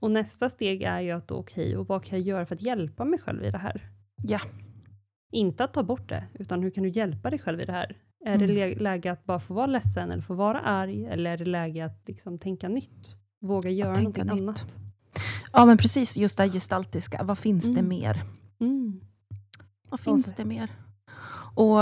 Och 0.00 0.10
nästa 0.10 0.48
steg 0.50 0.82
är 0.82 1.00
ju 1.00 1.10
att 1.10 1.30
okej, 1.30 1.76
och 1.76 1.86
vad 1.86 2.04
kan 2.04 2.18
jag 2.18 2.28
göra 2.28 2.46
för 2.46 2.54
att 2.54 2.62
hjälpa 2.62 3.04
mig 3.04 3.18
själv 3.18 3.44
i 3.44 3.50
det 3.50 3.58
här? 3.58 3.80
Ja. 4.22 4.40
Inte 5.32 5.64
att 5.64 5.74
ta 5.74 5.82
bort 5.82 6.08
det, 6.08 6.24
utan 6.34 6.62
hur 6.62 6.70
kan 6.70 6.82
du 6.84 6.88
hjälpa 6.90 7.30
dig 7.30 7.38
själv 7.38 7.60
i 7.60 7.64
det 7.64 7.72
här? 7.72 7.96
Är 8.26 8.38
det 8.38 8.44
Mm. 8.44 8.56
lä- 8.56 8.74
läge 8.74 9.12
att 9.12 9.24
bara 9.24 9.38
få 9.38 9.54
vara 9.54 9.66
ledsen 9.66 10.10
eller 10.10 10.22
få 10.22 10.34
vara 10.34 10.60
arg? 10.60 11.06
Eller 11.06 11.30
är 11.32 11.36
det 11.36 11.44
läge 11.44 11.84
att 11.84 12.02
liksom 12.08 12.38
tänka 12.38 12.68
nytt? 12.68 13.16
Våga 13.44 13.70
göra 13.70 13.94
någonting 13.94 14.24
nytt. 14.24 14.40
annat? 14.40 14.66
ja, 15.52 15.64
men 15.66 15.76
precis. 15.76 16.16
Just 16.16 16.36
det 16.36 16.42
här 16.42 16.50
gestaltiska. 16.50 17.22
Vad 17.24 17.38
finns 17.38 17.64
det 17.64 17.70
Mm. 17.70 17.88
mer? 17.88 18.24
Mm. 18.60 19.00
Vad 19.88 20.00
finns 20.00 20.24
så. 20.26 20.32
det 20.36 20.44
mer? 20.44 20.70
Och 21.54 21.80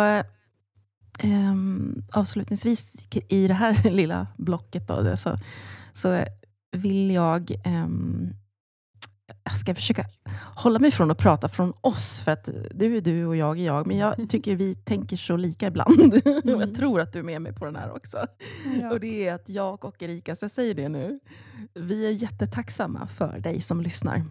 ehm, 1.19 2.03
avslutningsvis 2.13 3.07
i 3.29 3.49
det 3.49 3.55
här 3.55 3.91
lilla 3.91 4.27
blocket 4.39 4.89
då, 4.89 5.01
det, 5.03 5.17
så, 5.17 5.37
så 5.95 6.25
vill 6.73 7.11
jag 7.11 7.53
ehm, 7.65 8.31
jag 9.45 9.57
ska 9.59 9.75
försöka 9.75 10.05
hålla 10.57 10.79
mig 10.79 10.91
från 10.91 11.11
att 11.11 11.19
prata 11.19 11.49
från 11.49 11.73
oss, 11.81 12.21
för 12.21 12.33
att 12.33 12.49
du 12.75 12.97
är 12.97 13.01
du 13.01 13.27
och 13.27 13.37
jag 13.37 13.59
är 13.59 13.65
jag, 13.67 13.87
men 13.87 13.97
jag 13.99 14.29
tycker 14.31 14.57
vi 14.57 14.75
tänker 14.75 15.17
så 15.17 15.37
lika 15.37 15.67
ibland. 15.67 16.01
och 16.27 16.27
Mm. 16.47 16.61
jag 16.61 16.75
tror 16.75 17.01
att 17.01 17.13
du 17.13 17.19
är 17.19 17.23
med 17.23 17.43
mig 17.43 17.53
på 17.53 17.65
den 17.65 17.77
här 17.77 17.93
också. 17.97 18.27
Ja. 18.81 18.91
Och 18.93 19.01
det 19.01 19.29
är 19.29 19.35
att 19.35 19.49
jag 19.49 19.85
och 19.85 20.03
Erika, 20.03 20.37
så 20.37 20.45
jag 20.45 20.51
säger 20.51 20.75
det 20.75 20.89
nu, 20.89 21.21
vi 21.75 22.07
är 22.07 22.11
jättetacksamma 22.11 23.07
för 23.07 23.39
dig 23.41 23.61
som 23.61 23.81
lyssnar. 23.81 24.23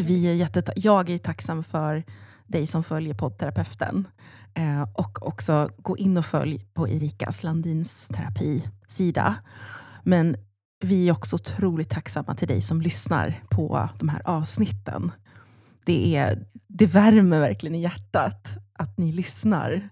Vi 0.00 0.26
är 0.28 0.34
jätteta- 0.34 0.72
jag 0.76 1.10
är 1.10 1.18
tacksam 1.18 1.64
för 1.64 2.02
dig 2.46 2.66
som 2.66 2.84
följer 2.84 3.14
poddterapeuten. 3.14 4.08
Eh, 4.54 4.82
och 4.94 5.26
också 5.26 5.70
gå 5.78 5.96
in 5.96 6.16
och 6.16 6.26
följ 6.26 6.66
på 6.74 6.88
Erikas 6.88 7.42
Landins 7.42 8.08
terapisida. 8.08 9.34
Men 10.02 10.36
vi 10.84 11.08
är 11.08 11.12
också 11.12 11.36
otroligt 11.36 11.90
tacksamma 11.90 12.34
till 12.34 12.48
dig 12.48 12.62
som 12.62 12.80
lyssnar 12.82 13.42
på 13.50 13.88
de 13.98 14.08
här 14.08 14.22
avsnitten. 14.24 15.12
Det, 15.84 16.16
är, 16.16 16.46
det 16.66 16.86
värmer 16.86 17.40
verkligen 17.40 17.74
i 17.74 17.80
hjärtat 17.80 18.48
att 18.72 18.98
ni 18.98 19.12
lyssnar. 19.12 19.88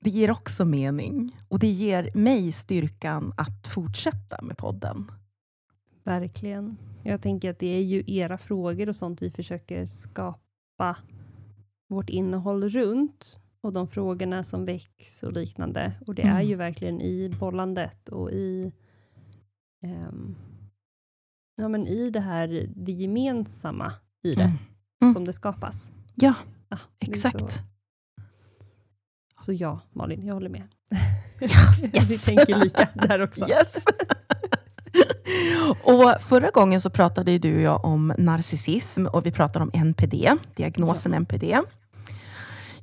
Det 0.00 0.10
ger 0.10 0.30
också 0.30 0.64
mening 0.64 1.36
och 1.48 1.58
det 1.58 1.66
ger 1.66 2.10
mig 2.14 2.52
styrkan 2.52 3.32
att 3.36 3.66
fortsätta 3.66 4.42
med 4.42 4.56
podden. 4.58 5.10
Verkligen. 6.04 6.76
Jag 7.02 7.22
tänker 7.22 7.50
att 7.50 7.58
det 7.58 7.76
är 7.76 7.82
ju 7.82 8.02
era 8.06 8.38
frågor 8.38 8.88
och 8.88 8.96
sånt 8.96 9.22
vi 9.22 9.30
försöker 9.30 9.86
skapa 9.86 10.96
vårt 11.88 12.10
innehåll 12.10 12.68
runt 12.68 13.38
och 13.60 13.72
de 13.72 13.88
frågorna 13.88 14.42
som 14.42 14.64
väcks 14.64 15.22
och 15.22 15.32
liknande. 15.32 15.92
Och 16.06 16.14
det 16.14 16.22
är 16.22 16.30
Mm. 16.30 16.48
ju 16.48 16.54
verkligen 16.54 17.00
i 17.00 17.30
bollandet 17.40 18.08
och 18.08 18.30
i 18.30 18.72
ehm, 19.82 20.36
ja, 21.56 21.68
men 21.68 21.86
i 21.86 22.10
det 22.10 22.20
här 22.20 22.68
det 22.76 22.92
gemensamma 22.92 23.92
i 24.22 24.34
det 24.34 24.42
Mm. 24.42 24.58
Mm. 25.02 25.14
som 25.14 25.24
det 25.24 25.32
skapas. 25.32 25.90
Ja, 26.14 26.34
Ah, 26.70 26.78
det 26.98 27.06
är 27.06 27.10
exakt. 27.10 27.52
Så, 27.52 27.58
så 29.44 29.52
ja, 29.52 29.80
Malin, 29.92 30.26
jag 30.26 30.34
håller 30.34 30.48
med. 30.50 30.62
Yes, 31.40 31.82
Vi 31.92 31.96
yes. 31.98 32.24
tänker 32.24 32.60
lika 32.64 32.88
där 32.94 33.22
också. 33.22 33.48
Yes. 33.48 33.74
och 35.84 36.22
förra 36.22 36.50
gången 36.50 36.80
så 36.80 36.90
pratade 36.90 37.32
ju 37.32 37.38
du 37.38 37.54
och 37.56 37.60
jag 37.62 37.84
om 37.84 38.12
narcissism 38.18 39.06
och 39.06 39.26
vi 39.26 39.32
pratade 39.32 39.62
om 39.62 39.70
NPD, 39.74 40.32
diagnosen 40.56 41.14
NPD. 41.14 41.58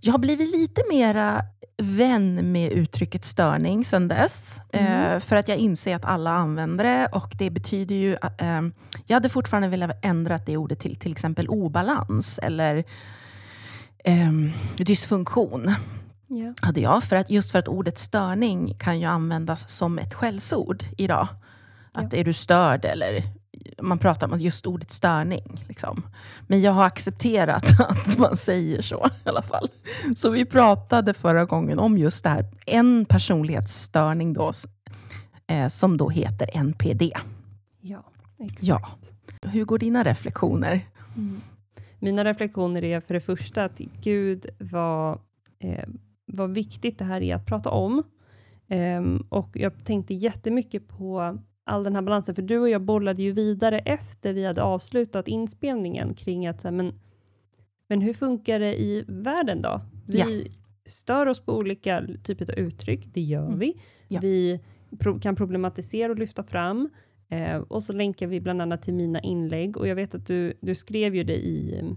Jag 0.06 0.14
har 0.14 0.20
blivit 0.20 0.52
lite 0.52 0.84
mera 0.90 1.42
vän 1.78 2.52
med 2.52 2.72
uttrycket 2.72 3.26
störning 3.26 3.86
sen 3.86 4.08
dess. 4.08 4.62
Mm. 4.72 5.14
Eh, 5.14 5.20
för 5.20 5.36
att 5.36 5.48
jag 5.48 5.58
inser 5.58 5.96
att 5.96 6.06
alla 6.06 6.32
använder 6.32 6.84
det 6.84 7.08
och 7.12 7.34
det 7.38 7.50
betyder 7.50 7.96
ju... 7.96 8.18
att, 8.22 8.42
Eh, 8.42 8.62
jag 9.06 9.16
hade 9.16 9.30
fortfarande 9.30 9.68
velat 9.68 10.06
ändra 10.06 10.38
det 10.38 10.58
ordet 10.58 10.80
till 10.80 10.96
till 10.96 11.12
exempel 11.12 11.48
obalans 11.48 12.40
eller 12.40 12.84
eh, 14.04 14.32
dysfunktion. 14.78 15.76
Ja. 16.28 16.54
hade 16.62 16.82
jag. 16.82 17.04
För 17.04 17.16
att, 17.16 17.30
just 17.30 17.52
för 17.52 17.60
att 17.60 17.68
ordet 17.68 17.98
störning 17.98 18.74
kan 18.74 19.00
ju 19.00 19.06
användas 19.06 19.70
som 19.70 20.00
ett 20.00 20.14
skällsord 20.14 20.84
idag. 20.98 21.28
Att 21.94 22.14
är 22.14 22.24
du 22.24 22.34
störd 22.34 22.86
eller 22.86 23.24
man 23.82 23.98
pratar 23.98 24.34
om 24.34 24.40
just 24.40 24.66
ordet 24.66 24.92
störning. 24.92 25.44
Liksom. 25.68 26.04
Men 26.48 26.62
jag 26.62 26.72
har 26.72 26.86
accepterat 26.86 27.66
att 27.80 28.18
man 28.18 28.38
säger 28.38 28.82
så 28.82 29.08
i 29.26 29.30
alla 29.30 29.42
fall. 29.42 29.70
Så 30.16 30.30
vi 30.30 30.46
pratade 30.46 31.14
förra 31.14 31.46
gången 31.46 31.80
om 31.80 31.98
just 31.98 32.24
det 32.24 32.30
här. 32.30 32.46
En 32.66 33.06
personlighetsstörning 33.06 34.34
då, 34.34 34.52
eh, 35.48 35.68
som 35.68 35.98
då 35.98 36.10
heter 36.10 36.50
NPD. 36.54 37.12
Ja, 37.82 38.04
exakt. 38.40 38.64
Ja. 38.64 38.90
Hur 39.42 39.66
går 39.66 39.78
dina 39.78 40.04
reflektioner? 40.04 40.82
Mm. 41.16 41.42
Mina 42.00 42.24
reflektioner 42.24 42.84
är 42.84 43.00
för 43.02 43.14
det 43.14 43.20
första 43.20 43.64
att 43.64 43.78
gud 44.02 44.46
vad, 44.60 45.20
eh, 45.60 45.90
vad 46.26 46.54
viktigt 46.54 47.00
det 47.00 47.06
här 47.06 47.22
är 47.22 47.36
att 47.36 47.46
prata 47.46 47.70
om. 47.70 48.04
Ehm, 48.68 49.26
och 49.30 49.50
jag 49.54 49.86
tänkte 49.86 50.14
jättemycket 50.14 50.88
på 50.88 51.38
all 51.68 51.84
den 51.84 51.96
här 51.96 52.02
balansen, 52.02 52.36
för 52.36 52.42
du 52.42 52.58
och 52.60 52.70
jag 52.70 52.82
bollade 52.82 53.24
ju 53.24 53.32
vidare 53.32 53.80
efter 53.80 54.34
vi 54.34 54.46
hade 54.46 54.62
avslutat 54.64 55.28
inspelningen 55.28 56.14
kring 56.14 56.48
att 56.48 56.62
så 56.62 56.68
här, 56.68 56.76
men, 56.76 56.94
men 57.88 58.02
hur 58.02 58.14
funkar 58.14 58.60
det 58.60 58.82
i 58.82 59.04
världen 59.08 59.62
då? 59.62 59.82
Vi 60.08 60.18
Ja. 60.20 60.52
stör 60.86 61.26
oss 61.26 61.40
på 61.40 61.58
olika 61.58 62.04
typer 62.24 62.52
av 62.52 62.60
uttryck, 62.60 63.06
det 63.14 63.22
gör 63.22 63.46
Mm. 63.48 63.60
vi. 63.60 63.78
Ja. 64.08 64.20
Vi 64.22 64.60
pro- 65.00 65.20
kan 65.20 65.36
problematisera 65.36 66.12
och 66.12 66.20
lyfta 66.20 66.44
fram. 66.44 66.90
Eh, 67.30 67.58
och 67.58 67.84
så 67.84 67.94
länkar 67.94 68.28
vi 68.28 68.42
bland 68.42 68.62
annat 68.62 68.82
till 68.82 68.94
mina 68.94 69.20
inlägg 69.22 69.78
och 69.78 69.88
jag 69.88 69.96
vet 69.96 70.16
att 70.16 70.28
du, 70.28 70.54
du 70.62 70.76
skrev 70.76 71.16
ju 71.16 71.24
det 71.24 71.38
i 71.46 71.80
mm, 71.80 71.96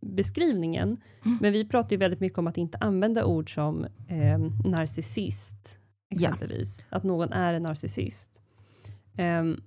beskrivningen, 0.00 0.96
Mm. 1.24 1.38
men 1.40 1.52
vi 1.52 1.68
pratar 1.68 1.90
ju 1.90 1.96
väldigt 1.96 2.20
mycket 2.20 2.38
om 2.38 2.46
att 2.46 2.58
inte 2.58 2.78
använda 2.78 3.24
ord 3.24 3.54
som 3.54 3.84
eh, 4.08 4.38
narcissist, 4.64 5.78
Ja. 6.08 6.14
exempelvis. 6.16 6.84
Att 6.88 7.02
någon 7.04 7.32
är 7.32 7.54
en 7.54 7.62
narcissist. 7.62 8.40
Um, 9.18 9.62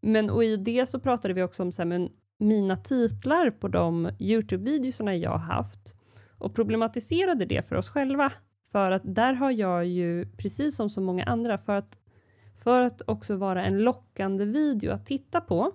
men 0.00 0.30
och 0.30 0.44
i 0.44 0.56
det 0.56 0.86
så 0.86 1.00
pratade 1.00 1.34
vi 1.34 1.42
också 1.42 1.62
om 1.62 1.72
så 1.72 1.82
här, 1.82 1.86
men 1.86 2.10
mina 2.38 2.76
titlar 2.76 3.50
på 3.50 3.68
de 3.68 4.10
Youtube-videorna 4.18 5.16
jag 5.16 5.30
har 5.30 5.38
haft 5.38 5.94
och 6.38 6.54
problematiserade 6.54 7.44
det 7.44 7.68
för 7.68 7.76
oss 7.76 7.88
själva. 7.88 8.32
För 8.72 8.90
att 8.90 9.02
där 9.04 9.32
har 9.32 9.50
jag 9.50 9.86
ju, 9.86 10.26
precis 10.36 10.76
som 10.76 10.90
så 10.90 11.00
många 11.00 11.24
andra, 11.24 11.58
för 11.58 11.76
att, 11.76 11.98
för 12.64 12.82
att 12.82 13.02
också 13.06 13.36
vara 13.36 13.64
en 13.64 13.78
lockande 13.78 14.44
video 14.44 14.92
att 14.92 15.06
titta 15.06 15.40
på, 15.40 15.72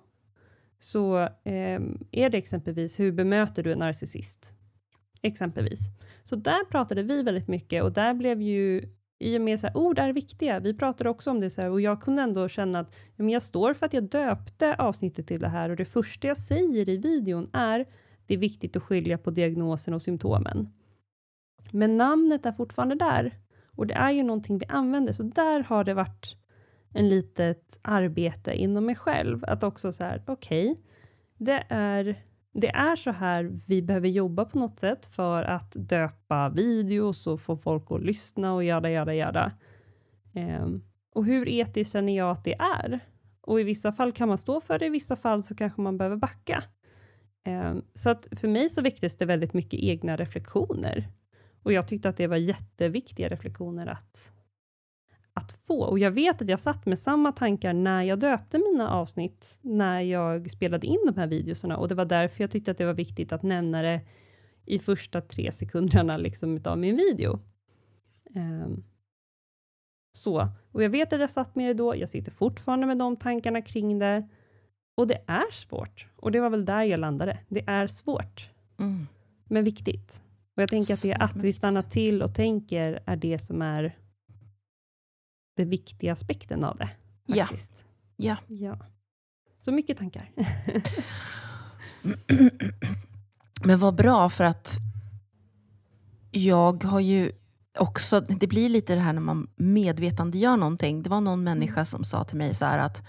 så 0.80 1.20
eh, 1.20 1.82
är 2.12 2.30
det 2.30 2.38
exempelvis 2.38 3.00
hur 3.00 3.12
bemöter 3.12 3.63
du 3.63 3.72
en 3.72 3.80
narcissist? 3.80 4.54
Exempelvis. 5.22 5.80
Så 6.24 6.36
där 6.36 6.65
pratade 6.65 7.04
vi 7.04 7.24
väldigt 7.24 7.48
mycket 7.48 7.84
och 7.84 7.92
där 7.92 8.13
blev 8.13 8.42
ju 8.42 8.95
i 9.19 9.38
och 9.38 9.41
med 9.41 9.60
så 9.60 9.67
här, 9.67 9.74
oh, 9.74 9.88
ord 9.88 10.00
är 10.00 10.13
viktiga. 10.13 10.60
Vi 10.60 10.74
pratade 10.74 11.10
också 11.10 11.31
om 11.31 11.39
det 11.39 11.50
så 11.50 11.62
här, 11.62 11.69
och 11.69 11.81
jag 11.81 12.01
kunde 12.01 12.22
ändå 12.22 12.48
känna 12.48 12.79
att 12.79 12.95
men 13.15 13.29
jag 13.29 13.41
står 13.41 13.74
för 13.74 13.86
att 13.86 13.93
jag 13.93 14.03
döpte 14.03 14.75
avsnittet 14.75 15.27
till 15.27 15.39
det 15.39 15.48
här 15.48 15.69
och 15.69 15.75
det 15.75 15.86
första 15.86 16.27
jag 16.27 16.38
säger 16.38 16.89
i 16.89 16.98
videon 16.98 17.50
är 17.53 17.86
det 18.25 18.34
är 18.34 18.38
viktigt 18.38 18.75
att 18.75 18.84
skilja 18.84 19.17
på 19.17 19.31
diagnosen 19.31 19.93
och 19.93 20.01
symptomen. 20.01 20.69
Men 21.72 21.98
namnet 21.98 22.45
är 22.45 22.51
fortfarande 22.51 22.95
där 22.95 23.31
och 23.67 23.88
det 23.88 23.93
är 23.93 24.12
ju 24.12 24.24
någonting 24.24 24.57
vi 24.57 24.65
använder, 24.65 25.13
så 25.13 25.24
där 25.24 25.63
har 25.63 25.84
det 25.84 25.93
varit 25.93 26.38
en 26.93 27.10
litet 27.10 27.79
arbete 27.81 28.53
inom 28.53 28.86
mig 28.86 28.95
själv 28.95 29.45
att 29.48 29.63
också 29.63 29.93
så 29.93 30.03
här, 30.03 30.24
okej, 30.27 30.81
det 31.38 31.63
är 31.69 32.15
det 32.58 32.70
är 32.70 32.96
så 32.96 33.12
här 33.12 33.60
vi 33.66 33.82
behöver 33.82 34.08
jobba 34.08 34.46
på 34.46 34.60
något 34.60 34.80
sätt 34.80 35.06
för 35.06 35.44
att 35.44 35.72
döpa 35.76 36.50
videos 36.50 37.28
och 37.28 37.42
få 37.42 37.58
folk 37.58 37.92
att 37.92 38.04
lyssna 38.04 38.54
och 38.54 38.64
göra, 38.64 38.92
göra, 38.92 39.16
göra. 39.16 39.52
Ehm, 40.34 40.82
och 41.12 41.26
hur 41.26 41.50
etiskt 41.50 41.94
känner 41.94 42.18
jag 42.18 42.32
att 42.32 42.44
det 42.44 42.54
är? 42.54 43.00
Och 43.42 43.62
i 43.62 43.64
vissa 43.64 43.92
fall 43.92 44.12
kan 44.12 44.28
man 44.28 44.38
stå 44.38 44.62
för 44.62 44.80
det, 44.80 44.86
i 44.86 44.90
vissa 44.90 45.16
fall 45.16 45.44
så 45.44 45.56
kanske 45.56 45.82
man 45.82 45.98
behöver 45.98 46.16
backa. 46.16 46.64
Ehm, 47.44 47.82
så 47.94 48.10
att 48.10 48.28
för 48.32 48.48
mig 48.48 48.70
så 48.70 48.82
väcktes 48.82 49.18
det 49.18 49.26
väldigt 49.26 49.54
mycket 49.54 49.80
egna 49.80 50.16
reflektioner. 50.16 51.08
Och 51.64 51.74
jag 51.74 51.88
tyckte 51.88 52.10
att 52.10 52.18
det 52.18 52.28
var 52.28 52.38
jätteviktiga 52.38 53.30
reflektioner 53.30 53.88
att, 53.88 54.34
att 55.36 55.51
få. 55.51 55.84
Och 55.84 56.00
jag 56.00 56.12
vet 56.12 56.42
att 56.42 56.50
jag 56.50 56.60
satt 56.60 56.86
med 56.86 57.00
samma 57.00 57.32
tankar 57.32 57.74
när 57.74 58.04
jag 58.04 58.20
döpte 58.20 58.58
mina 58.58 58.89
avsnitt, 58.89 59.60
när 59.62 60.01
jag 60.01 60.51
spelade 60.51 60.88
in 60.88 61.00
de 61.06 61.18
här 61.18 61.27
videorna. 61.27 61.77
Och 61.77 61.88
det 61.88 61.96
var 61.96 62.06
därför 62.06 62.44
jag 62.44 62.51
tyckte 62.51 62.72
att 62.72 62.77
det 62.77 62.86
var 62.86 62.94
viktigt 62.94 63.32
att 63.32 63.44
nämna 63.44 63.82
det 63.82 64.01
i 64.65 64.80
första 64.80 65.22
tre 65.22 65.51
sekunderna 65.51 66.18
liksom 66.18 66.58
utav 66.58 66.77
min 66.77 66.96
video. 66.96 67.39
Ehm, 68.36 68.84
så, 70.13 70.48
och 70.72 70.84
jag 70.84 70.89
vet 70.89 71.13
att 71.13 71.20
jag 71.20 71.30
satt 71.32 71.56
med 71.56 71.68
det 71.68 71.74
då, 71.74 71.96
jag 71.96 72.10
sitter 72.10 72.32
fortfarande 72.32 72.88
med 72.88 72.98
de 72.98 73.15
tankarna 73.15 73.62
kring 73.62 74.00
det. 74.00 74.27
Och 74.98 75.08
det 75.08 75.22
är 75.27 75.51
svårt. 75.51 76.08
Och 76.15 76.32
det 76.32 76.39
var 76.39 76.50
väl 76.50 76.65
där 76.65 76.84
jag 76.84 77.00
landade. 77.00 77.38
Det 77.50 77.63
är 77.68 77.88
svårt, 77.88 78.50
Mm. 78.80 79.08
men 79.46 79.63
viktigt. 79.63 80.22
Och 80.56 80.62
jag 80.62 80.70
tänker 80.70 80.94
att 80.94 81.01
det 81.01 81.12
är 81.12 81.24
att 81.24 81.36
vi 81.36 81.54
stannar 81.54 81.82
till 81.82 82.22
och 82.22 82.34
tänker 82.36 83.00
är 83.06 83.15
det 83.15 83.39
som 83.39 83.62
är 83.62 83.96
den 85.56 85.70
viktiga 85.70 86.14
aspekten 86.14 86.64
av 86.64 86.78
det. 86.78 86.90
Faktiskt. 87.40 87.86
Ja. 88.16 88.38
ja. 88.48 88.78
Så 89.60 89.72
mycket 89.72 89.98
tankar. 89.98 90.32
Men 93.64 93.80
vad 93.80 93.96
bra, 93.96 94.30
för 94.30 94.44
att 94.44 94.76
jag 96.32 96.84
har 96.84 97.00
ju 97.00 97.32
också, 97.80 98.20
det 98.20 98.48
blir 98.48 98.70
lite 98.70 98.96
det 98.96 99.02
här 99.02 99.14
när 99.14 99.22
man 99.22 99.48
medvetandegör 99.56 100.58
någonting. 100.58 101.04
Det 101.04 101.10
var 101.10 101.22
någon 101.22 101.44
människa 101.44 101.86
som 101.86 102.04
sa 102.04 102.24
till 102.24 102.38
mig 102.38 102.56
så 102.56 102.66
här 102.66 102.78
att 102.80 103.02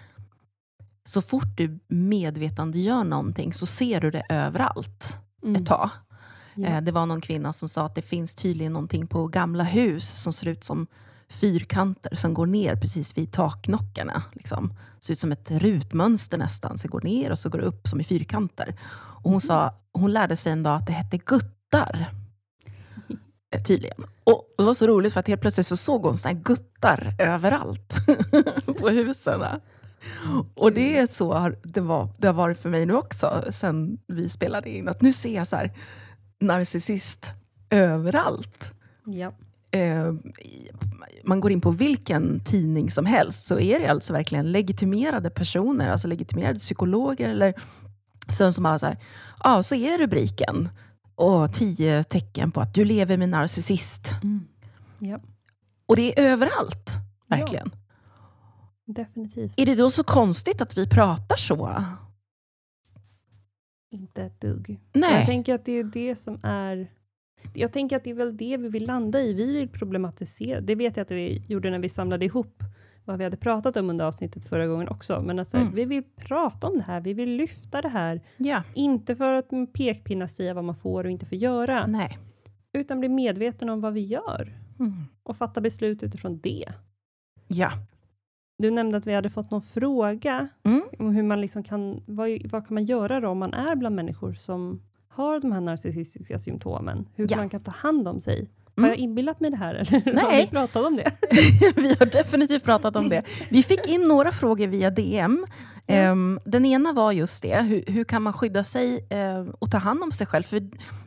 så 1.04 1.22
fort 1.22 1.56
du 1.56 1.78
medvetandegör 1.88 3.04
någonting 3.04 3.52
så 3.52 3.66
ser 3.66 4.00
du 4.00 4.10
det 4.10 4.26
överallt 4.28 5.18
Mm. 5.42 5.56
ett 5.62 5.66
tag. 5.68 5.90
Eh, 6.64 6.80
Det 6.80 6.92
var 6.92 7.06
någon 7.06 7.20
kvinna 7.20 7.52
som 7.52 7.68
sa 7.68 7.86
att 7.86 7.94
det 7.94 8.02
finns 8.02 8.34
tydligen 8.34 8.72
någonting 8.72 9.06
på 9.06 9.26
gamla 9.28 9.64
hus 9.64 10.22
som 10.22 10.32
ser 10.32 10.46
ut 10.48 10.64
som 10.64 10.86
fyrkanter 11.28 12.14
som 12.16 12.34
går 12.34 12.46
ner 12.46 12.76
precis 12.76 13.18
vid 13.18 13.32
taknockarna. 13.32 14.22
Liksom. 14.32 14.72
Ser 15.00 15.12
ut 15.12 15.18
som 15.18 15.32
ett 15.32 15.50
rutmönster 15.50 16.38
nästan. 16.38 16.78
Så 16.78 16.88
går 16.88 17.00
ner 17.00 17.30
och 17.30 17.38
så 17.38 17.48
går 17.48 17.58
det 17.58 17.64
upp 17.64 17.88
som 17.88 18.00
i 18.00 18.04
fyrkanter. 18.04 18.74
Och 19.22 19.30
hon, 19.30 19.40
sa, 19.40 19.72
hon 19.92 20.12
lärde 20.12 20.36
sig 20.36 20.52
en 20.52 20.62
dag 20.62 20.76
att 20.76 20.86
det 20.86 20.92
hette 20.92 21.18
guttar. 21.18 22.06
Eh, 23.50 23.62
Tydligen. 23.62 24.04
Och 24.24 24.54
det 24.58 24.64
var 24.64 24.74
så 24.74 24.86
roligt 24.86 25.12
för 25.12 25.20
att 25.20 25.28
helt 25.28 25.40
plötsligt 25.40 25.66
så 25.66 25.76
såg 25.76 26.02
hon 26.02 26.16
såna 26.16 26.34
här 26.34 26.40
guttar 26.40 27.14
överallt 27.18 27.94
på 28.80 28.88
husen. 28.88 29.42
Och 30.54 30.72
det 30.72 30.98
är 30.98 31.06
så 31.06 31.52
det, 31.62 31.80
var, 31.80 32.08
det 32.18 32.26
har 32.26 32.34
varit 32.34 32.58
för 32.58 32.70
mig 32.70 32.86
nu 32.86 32.94
också, 32.94 33.44
sen 33.50 33.98
vi 34.06 34.28
spelade 34.28 34.70
in. 34.70 34.88
Att 34.88 35.00
nu 35.00 35.12
ser 35.12 35.34
jag 35.34 35.46
så 35.46 35.56
här, 35.56 35.72
narcissist 36.40 37.32
överallt. 37.70 38.74
ja. 39.04 39.32
Eh, 39.70 40.12
man 41.26 41.40
går 41.40 41.52
in 41.52 41.60
på 41.60 41.70
vilken 41.70 42.40
tidning 42.40 42.90
som 42.90 43.06
helst 43.06 43.46
så 43.46 43.58
är 43.58 43.80
det 43.80 43.86
alltså 43.86 44.12
verkligen 44.12 44.52
legitimerade 44.52 45.30
personer, 45.30 45.88
alltså 45.88 46.08
legitimerade 46.08 46.58
psykologer 46.58 47.28
eller 47.28 47.54
så 48.28 48.52
som 48.52 48.64
bara 48.64 48.78
så 48.78 48.86
här, 48.86 48.98
ja 49.44 49.62
så 49.62 49.74
är 49.74 49.98
rubriken 49.98 50.68
och 51.14 51.52
tio 51.52 52.04
tecken 52.04 52.50
på 52.50 52.60
att 52.60 52.74
du 52.74 52.84
lever 52.84 53.16
med 53.16 53.28
narcissist. 53.28 54.08
ja. 54.98 55.20
Och 55.86 55.96
det 55.96 56.18
är 56.18 56.32
överallt, 56.32 56.90
verkligen. 57.28 57.70
Definitivt. 58.86 59.54
Är 59.56 59.66
det 59.66 59.74
då 59.74 59.90
så 59.90 60.04
konstigt 60.04 60.60
att 60.60 60.78
vi 60.78 60.88
pratar 60.88 61.36
så? 61.36 61.84
Inte 63.90 64.22
ett 64.22 64.40
dugg. 64.40 64.80
Nej. 64.92 65.14
Jag 65.14 65.26
tänker 65.26 65.54
att 65.54 65.64
det 65.64 65.72
är 65.72 65.84
det 65.84 66.16
som 66.16 66.40
är... 66.42 66.90
Jag 67.54 67.72
tänker 67.72 67.96
att 67.96 68.04
det 68.04 68.10
är 68.10 68.14
väl 68.14 68.36
det 68.36 68.56
vi 68.56 68.68
vill 68.68 68.86
landa 68.86 69.20
i. 69.20 69.32
Vi 69.34 69.52
vill 69.58 69.68
problematisera. 69.68 70.60
Det 70.60 70.74
vet 70.74 70.96
jag 70.96 71.04
att 71.04 71.10
vi 71.10 71.44
gjorde 71.48 71.70
när 71.70 71.78
vi 71.78 71.88
samlade 71.88 72.24
ihop 72.24 72.62
vad 73.04 73.18
vi 73.18 73.24
hade 73.24 73.36
pratat 73.36 73.76
om 73.76 73.90
under 73.90 74.04
avsnittet 74.04 74.44
förra 74.44 74.66
gången 74.66 74.88
också. 74.88 75.22
Men 75.22 75.38
alltså, 75.38 75.56
Mm. 75.56 75.74
vi 75.74 75.84
vill 75.84 76.02
prata 76.16 76.66
om 76.66 76.76
det 76.78 76.82
här. 76.84 77.00
Vi 77.00 77.12
vill 77.14 77.30
lyfta 77.36 77.82
det 77.82 77.88
här. 77.88 78.20
Ja. 78.36 78.62
Inte 78.74 79.16
för 79.16 79.32
att 79.32 79.50
med 79.50 79.72
pekpinnar 79.72 80.26
säga 80.26 80.54
vad 80.54 80.64
man 80.64 80.74
får 80.74 81.04
och 81.04 81.10
inte 81.10 81.26
får 81.26 81.38
göra. 81.38 81.86
Nej. 81.86 82.18
Utan 82.72 83.00
bli 83.00 83.08
medveten 83.08 83.70
om 83.70 83.80
vad 83.80 83.92
vi 83.92 84.00
gör. 84.00 84.52
Mm. 84.78 84.92
Och 85.22 85.36
fatta 85.36 85.60
beslut 85.60 86.02
utifrån 86.02 86.38
det. 86.40 86.72
Ja. 87.48 87.70
Du 88.58 88.70
nämnde 88.70 88.96
att 88.96 89.06
vi 89.06 89.14
hade 89.14 89.30
fått 89.30 89.50
någon 89.50 89.62
fråga 89.62 90.48
Mm. 90.64 90.82
om 90.98 91.14
hur 91.14 91.22
man 91.22 91.40
liksom 91.40 91.62
kan, 91.62 92.02
vad, 92.06 92.28
vad 92.50 92.66
kan 92.66 92.74
man 92.74 92.84
göra 92.84 93.20
då 93.20 93.28
om 93.28 93.38
man 93.38 93.54
är 93.54 93.76
bland 93.76 93.96
människor 93.96 94.32
som 94.32 94.82
har 95.16 95.40
de 95.40 95.52
här 95.52 95.60
narcissistiska 95.60 96.38
symptomen, 96.38 97.08
hur 97.14 97.26
Ja. 97.30 97.36
man 97.36 97.48
kan 97.48 97.60
ta 97.60 97.70
hand 97.70 98.08
om 98.08 98.20
sig. 98.20 98.50
Har 98.76 98.82
Mm. 98.82 98.90
jag 98.90 98.98
inbillat 98.98 99.40
mig 99.40 99.50
det 99.50 99.56
här 99.56 99.74
eller 99.74 100.04
har 100.22 100.30
Nej. 100.30 100.44
vi 100.44 100.50
pratat 100.50 100.86
om 100.86 100.96
det? 100.96 101.12
vi 101.76 101.88
har 101.88 102.06
definitivt 102.06 102.64
pratat 102.64 102.96
om 102.96 103.08
det. 103.08 103.22
Vi 103.50 103.62
fick 103.62 103.86
in 103.86 104.00
några 104.02 104.32
frågor 104.32 104.66
via 104.66 104.90
DM. 104.90 105.46
Ja. 105.86 105.94
Ehm, 105.94 106.40
den 106.44 106.64
ena 106.64 106.92
var 106.92 107.12
just 107.12 107.42
det, 107.42 107.62
hur, 107.62 107.84
hur 107.86 108.04
kan 108.04 108.22
man 108.22 108.32
skydda 108.32 108.64
sig 108.64 109.06
eh, 109.10 109.40
och 109.58 109.70
ta 109.70 109.78
hand 109.78 110.02
om 110.02 110.12
sig 110.12 110.26
själv? 110.26 110.42
För 110.42 110.62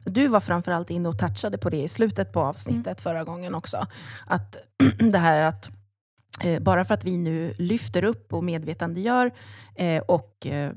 du 0.06 0.28
var 0.28 0.40
framförallt 0.40 0.90
inne 0.90 1.10
och 1.10 1.20
touchade 1.20 1.58
på 1.58 1.70
det 1.70 1.82
i 1.84 1.88
slutet 1.88 2.34
på 2.34 2.40
avsnittet 2.42 2.86
Mm. 2.88 2.96
förra 2.96 3.24
gången 3.24 3.56
också. 3.56 3.88
Att 4.28 4.58
det 5.12 5.18
här 5.18 5.42
att 5.42 5.70
eh, 6.44 6.60
bara 6.62 6.86
för 6.86 6.94
att 6.94 7.06
vi 7.06 7.18
nu 7.18 7.54
lyfter 7.58 8.04
upp 8.04 8.34
och 8.34 8.44
medvetandegör 8.44 9.32
eh, 9.76 10.02
och 10.04 10.46
eh, 10.48 10.72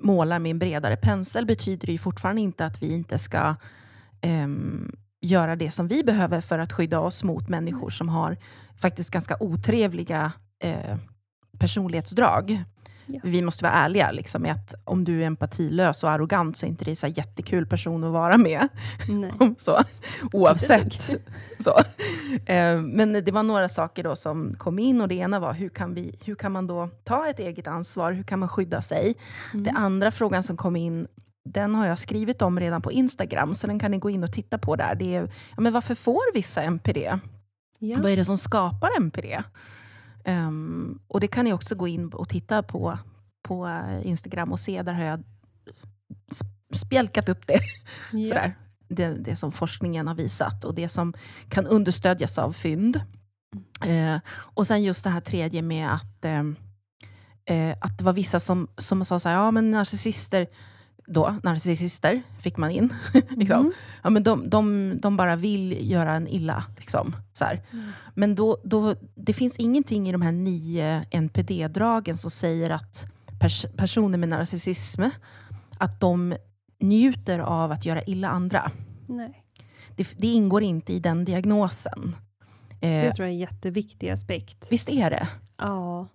målar 0.00 0.38
med 0.38 0.50
en 0.50 0.58
bredare 0.58 0.96
pensel 0.96 1.46
betyder 1.46 1.86
det 1.86 1.92
ju 1.92 1.98
fortfarande 1.98 2.40
inte 2.40 2.64
att 2.66 2.82
vi 2.82 2.92
inte 2.92 3.18
ska 3.18 3.54
ehm, 4.20 4.96
göra 5.20 5.56
det 5.56 5.70
som 5.70 5.88
vi 5.88 6.04
behöver 6.04 6.40
för 6.40 6.58
att 6.58 6.72
skydda 6.72 7.00
oss 7.00 7.24
mot 7.24 7.48
människor 7.48 7.90
som 7.90 8.08
har 8.08 8.36
faktiskt 8.76 9.10
ganska 9.10 9.36
otrevliga 9.40 10.32
eh, 10.62 10.96
personlighetsdrag. 11.58 12.64
Ja. 13.10 13.20
Vi 13.22 13.42
måste 13.42 13.64
vara 13.64 13.72
ärliga 13.72 14.10
liksom, 14.10 14.42
med 14.42 14.52
att 14.52 14.74
om 14.84 15.04
du 15.04 15.22
är 15.22 15.26
empatilös 15.26 16.04
och 16.04 16.10
arrogant 16.10 16.56
så 16.56 16.66
är 16.66 16.70
inte 16.70 16.84
det 16.84 16.96
så 16.96 17.06
jättekul 17.06 17.66
person 17.66 18.04
att 18.04 18.12
vara 18.12 18.36
med. 18.36 18.68
Så, 19.58 19.84
oavsett. 20.32 20.84
Inte 20.84 21.18
så. 21.58 21.78
Eh, 22.52 22.80
men 22.80 23.12
det 23.12 23.32
var 23.32 23.42
några 23.42 23.68
saker 23.68 24.02
då 24.02 24.16
som 24.16 24.54
kom 24.58 24.78
in 24.78 25.00
och 25.00 25.08
det 25.08 25.14
ena 25.14 25.40
var 25.40 25.52
hur 25.52 25.68
kan, 25.68 25.94
vi, 25.94 26.18
hur 26.24 26.34
kan 26.34 26.52
man 26.52 26.66
då 26.66 26.88
ta 27.04 27.26
ett 27.26 27.38
eget 27.38 27.66
ansvar? 27.66 28.12
Hur 28.12 28.22
kan 28.22 28.38
man 28.38 28.48
skydda 28.48 28.82
sig? 28.82 29.14
Mm. 29.52 29.64
Det 29.64 29.70
andra 29.70 30.10
frågan 30.10 30.42
som 30.42 30.56
kom 30.56 30.76
in, 30.76 31.06
den 31.44 31.74
har 31.74 31.86
jag 31.86 31.98
skrivit 31.98 32.42
om 32.42 32.60
redan 32.60 32.82
på 32.82 32.92
Instagram, 32.92 33.54
så 33.54 33.66
den 33.66 33.78
kan 33.78 33.90
ni 33.90 33.98
gå 33.98 34.10
in 34.10 34.24
och 34.24 34.32
titta 34.32 34.58
på 34.58 34.76
där. 34.76 34.94
Det 34.94 35.14
är, 35.14 35.22
ja, 35.56 35.60
men 35.60 35.72
varför 35.72 35.94
får 35.94 36.34
vissa 36.34 36.62
NPD? 36.62 36.98
Ja. 37.78 37.98
Vad 38.02 38.12
är 38.12 38.16
det 38.16 38.24
som 38.24 38.38
skapar 38.38 38.90
NPD? 39.00 39.42
Ehm, 40.28 40.98
och 41.08 41.20
det 41.20 41.28
kan 41.28 41.44
ni 41.44 41.52
också 41.52 41.74
gå 41.74 41.88
in 41.88 42.08
och 42.12 42.28
titta 42.28 42.62
på, 42.62 42.98
på 43.42 43.82
Instagram 44.02 44.52
och 44.52 44.60
se. 44.60 44.82
Där 44.82 44.92
har 44.92 45.04
jag 45.04 45.20
sp- 46.30 46.74
spjälkat 46.74 47.28
upp 47.28 47.46
det. 47.46 47.60
Ja. 48.12 48.28
Sådär. 48.28 48.54
Det, 48.88 49.08
det 49.08 49.36
som 49.36 49.52
forskningen 49.52 50.06
har 50.06 50.14
visat 50.14 50.64
och 50.64 50.74
det 50.74 50.88
som 50.88 51.14
kan 51.48 51.66
understödjas 51.66 52.38
av 52.38 52.52
fynd. 52.52 53.00
Eh, 53.86 54.18
och 54.30 54.66
sen 54.66 54.82
just 54.82 55.04
det 55.04 55.10
här 55.10 55.20
tredje 55.20 55.62
med 55.62 55.94
att, 55.94 56.24
ehm, 56.24 56.56
eh, 57.44 57.76
att 57.80 57.98
det 57.98 58.04
var 58.04 58.12
vissa 58.12 58.40
som, 58.40 58.68
som 58.78 59.04
sa 59.04 59.18
så 59.18 59.28
här, 59.28 59.36
ja 59.36 59.50
men 59.50 59.70
narcissister, 59.70 60.46
då, 61.08 61.36
narcissister 61.42 62.22
fick 62.40 62.56
man 62.56 62.70
in. 62.70 62.94
liksom. 63.12 63.60
Mm. 63.60 63.72
ja, 64.02 64.10
men 64.10 64.22
de, 64.22 64.50
de, 64.50 64.92
de 65.00 65.16
bara 65.16 65.36
vill 65.36 65.90
göra 65.90 66.14
en 66.14 66.28
illa. 66.28 66.64
Liksom, 66.78 67.16
så. 67.32 67.44
Mm. 67.44 67.92
Men 68.14 68.34
då, 68.34 68.58
då, 68.64 68.94
det 69.14 69.32
finns 69.32 69.56
ingenting 69.56 70.08
i 70.08 70.12
de 70.12 70.22
här 70.22 70.32
nio 70.32 71.04
NPD-dragen 71.10 72.16
som 72.16 72.30
säger 72.30 72.70
att 72.70 73.06
pers 73.40 73.66
personer 73.76 74.18
med 74.18 74.28
narcissism, 74.28 75.02
att 75.78 76.00
de 76.00 76.36
njuter 76.80 77.38
av 77.38 77.72
att 77.72 77.84
göra 77.84 78.02
illa 78.02 78.28
andra. 78.28 78.70
Nej. 79.06 79.44
Det, 79.96 80.08
det 80.16 80.26
ingår 80.26 80.62
inte 80.62 80.92
i 80.92 80.98
den 81.00 81.24
diagnosen. 81.24 82.16
Det 82.80 83.06
Eh, 83.06 83.12
tror 83.12 83.26
jag 83.26 83.30
är 83.30 83.34
en 83.34 83.38
jätteviktig 83.38 84.10
aspekt. 84.10 84.66
visst 84.70 84.88
är 84.88 85.10
det? 85.10 85.28
Ja. 85.56 86.06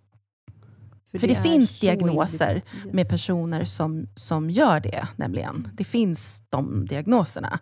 För 1.20 1.28
det 1.28 1.34
är 1.34 1.42
finns 1.42 1.80
diagnoser 1.80 2.50
individuellt. 2.50 2.94
med 2.94 3.10
personer 3.10 3.66
som, 3.66 4.08
som 4.16 4.50
gör 4.50 4.80
det, 4.80 5.08
nämligen. 5.16 5.70
Det 5.74 5.84
finns 5.84 6.44
de 6.50 6.86
diagnoserna. 6.86 7.60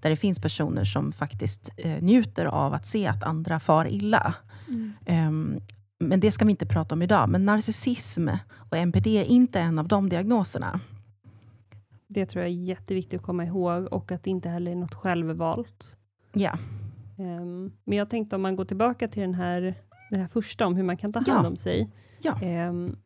Där 0.00 0.10
det 0.10 0.16
finns 0.16 0.38
personer 0.38 0.84
som 0.84 1.12
faktiskt 1.12 1.70
eh, 1.76 2.02
njuter 2.02 2.46
av 2.46 2.74
att 2.74 2.86
se 2.86 3.06
att 3.06 3.22
andra 3.22 3.60
far 3.60 3.86
illa. 3.86 4.34
Mm. 4.68 4.92
Ehm, 5.06 5.60
men 5.98 6.20
det 6.20 6.30
ska 6.30 6.44
vi 6.44 6.50
inte 6.50 6.66
prata 6.66 6.94
om 6.94 7.02
idag. 7.02 7.28
Men 7.28 7.44
narcissism 7.44 8.28
och 8.70 8.76
NPD 8.76 9.06
är 9.06 9.24
inte 9.24 9.60
en 9.60 9.78
av 9.78 9.88
de 9.88 10.08
diagnoserna. 10.08 10.80
Det 12.06 12.26
tror 12.26 12.44
jag 12.44 12.52
är 12.52 12.56
jätteviktigt 12.56 13.20
att 13.20 13.26
komma 13.26 13.44
ihåg 13.44 13.92
och 13.92 14.12
att 14.12 14.22
det 14.22 14.30
inte 14.30 14.48
heller 14.48 14.70
är 14.70 14.76
något 14.76 14.94
självvalt. 14.94 15.96
Ja, 16.32 16.58
Ehm, 17.18 17.72
men 17.84 17.98
jag 17.98 18.10
tänkte 18.10 18.36
om 18.36 18.42
man 18.42 18.56
går 18.56 18.64
tillbaka 18.64 19.08
till 19.08 19.22
den 19.22 19.34
här, 19.34 19.74
den 20.10 20.20
här 20.20 20.26
första 20.26 20.66
om 20.66 20.76
hur 20.76 20.82
man 20.84 20.96
kan 20.96 21.12
ta 21.12 21.22
Ja. 21.26 21.32
hand 21.32 21.46
om 21.46 21.56
sig. 21.56 21.90
Ja. 22.22 22.38
Um, 22.68 22.96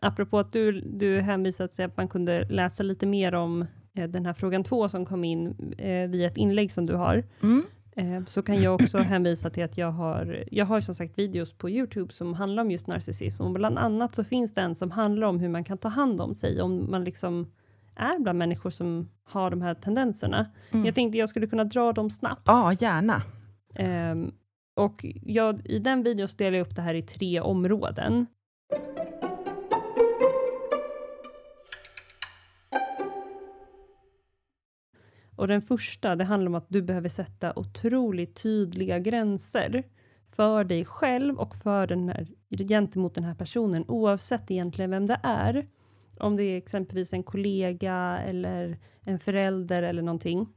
apropå 0.00 0.38
att 0.38 0.52
du, 0.52 0.80
du 0.80 1.20
hänvisade 1.20 1.68
till 1.68 1.84
att 1.84 1.96
man 1.96 2.08
kunde 2.08 2.44
läsa 2.48 2.82
lite 2.82 3.06
mer 3.06 3.34
om 3.34 3.66
eh, 3.94 4.08
den 4.08 4.26
här 4.26 4.32
frågan 4.32 4.64
två 4.64 4.88
som 4.88 5.06
kom 5.06 5.24
in 5.24 5.72
eh, 5.78 6.08
via 6.10 6.26
ett 6.26 6.36
inlägg 6.36 6.72
som 6.72 6.86
du 6.86 6.94
har. 6.94 7.24
mm. 7.42 7.62
Eh, 7.96 8.24
så 8.26 8.42
kan 8.42 8.62
jag 8.62 8.74
också 8.74 8.98
hänvisa 8.98 9.50
till 9.50 9.64
att 9.64 9.78
jag 9.78 9.90
har, 9.92 10.44
jag 10.50 10.66
har 10.66 10.80
som 10.80 10.94
sagt 10.94 11.18
videos 11.18 11.52
på 11.52 11.70
Youtube 11.70 12.12
som 12.12 12.34
handlar 12.34 12.62
om 12.62 12.70
just 12.70 12.86
narcissism. 12.86 13.42
Och 13.42 13.50
bland 13.52 13.78
annat 13.78 14.14
så 14.14 14.24
finns 14.24 14.54
det 14.54 14.60
en 14.60 14.74
som 14.74 14.90
handlar 14.90 15.26
om 15.26 15.40
hur 15.40 15.48
man 15.48 15.64
kan 15.64 15.78
ta 15.78 15.88
hand 15.88 16.20
om 16.20 16.34
sig 16.34 16.62
om 16.62 16.90
man 16.90 17.04
liksom 17.04 17.46
är 17.96 18.18
bland 18.18 18.38
människor 18.38 18.70
som 18.70 19.08
har 19.24 19.50
de 19.50 19.62
här 19.62 19.74
tendenserna. 19.74 20.46
Mm. 20.70 20.86
Jag 20.86 20.94
tänkte 20.94 21.18
jag 21.18 21.28
skulle 21.28 21.46
kunna 21.46 21.64
dra 21.64 21.92
dem 21.92 22.10
snabbt. 22.10 22.42
ja 22.46 22.72
gärna. 22.80 23.22
Ehm, 23.74 24.32
och 24.78 25.04
jag, 25.22 25.66
i 25.66 25.78
den 25.78 26.02
videon 26.02 26.28
så 26.28 26.36
delar 26.36 26.58
jag 26.58 26.66
upp 26.66 26.76
det 26.76 26.82
här 26.82 26.94
i 26.94 27.02
tre 27.02 27.40
områden. 27.40 28.26
Och 35.36 35.48
den 35.48 35.62
första, 35.62 36.16
det 36.16 36.24
handlar 36.24 36.48
om 36.48 36.54
att 36.54 36.68
du 36.68 36.82
behöver 36.82 37.08
sätta 37.08 37.58
otroligt 37.58 38.42
tydliga 38.42 38.98
gränser 38.98 39.82
för 40.24 40.64
dig 40.64 40.84
själv 40.84 41.38
och 41.38 41.54
för 41.54 41.86
den 41.86 42.08
här, 42.08 42.26
gentemot 42.68 43.14
den 43.14 43.24
här 43.24 43.34
personen, 43.34 43.84
oavsett 43.88 44.50
egentligen 44.50 44.90
vem 44.90 45.06
det 45.06 45.20
är. 45.22 45.66
Om 46.18 46.36
det 46.36 46.44
är 46.44 46.56
exempelvis 46.56 47.12
en 47.12 47.22
kollega 47.22 48.18
eller 48.26 48.78
en 49.04 49.18
förälder 49.18 49.82
eller 49.82 50.02
någonting. 50.02 50.48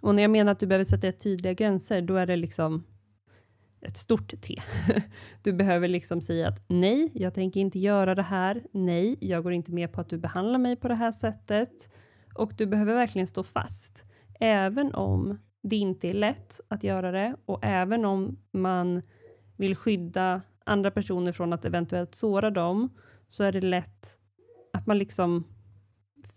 Och 0.00 0.14
när 0.14 0.22
jag 0.22 0.30
menar 0.30 0.52
att 0.52 0.58
du 0.58 0.66
behöver 0.66 0.84
sätta 0.84 1.12
tydliga 1.12 1.52
gränser, 1.52 2.02
då 2.02 2.16
är 2.16 2.26
det 2.26 2.36
liksom 2.36 2.84
ett 3.86 3.96
stort 3.96 4.40
T. 4.42 4.62
Du 5.42 5.52
behöver 5.52 5.88
liksom 5.88 6.20
säga 6.20 6.48
att 6.48 6.64
nej, 6.68 7.10
jag 7.14 7.34
tänker 7.34 7.60
inte 7.60 7.78
göra 7.78 8.14
det 8.14 8.22
här. 8.22 8.62
Nej, 8.72 9.16
jag 9.20 9.42
går 9.42 9.52
inte 9.52 9.72
med 9.72 9.92
på 9.92 10.00
att 10.00 10.10
du 10.10 10.18
behandlar 10.18 10.58
mig 10.58 10.76
på 10.76 10.88
det 10.88 10.94
här 10.94 11.12
sättet. 11.12 11.90
Och 12.34 12.52
du 12.56 12.66
behöver 12.66 12.94
verkligen 12.94 13.26
stå 13.26 13.42
fast. 13.42 14.04
Även 14.40 14.94
om 14.94 15.38
det 15.62 15.76
inte 15.76 16.08
är 16.08 16.14
lätt 16.14 16.60
att 16.68 16.84
göra 16.84 17.12
det 17.12 17.36
och 17.46 17.64
även 17.64 18.04
om 18.04 18.38
man 18.52 19.02
vill 19.56 19.76
skydda 19.76 20.42
andra 20.64 20.90
personer 20.90 21.32
från 21.32 21.52
att 21.52 21.64
eventuellt 21.64 22.14
såra 22.14 22.50
dem, 22.50 22.88
så 23.28 23.44
är 23.44 23.52
det 23.52 23.60
lätt 23.60 24.18
att 24.72 24.86
man 24.86 24.98
liksom 24.98 25.44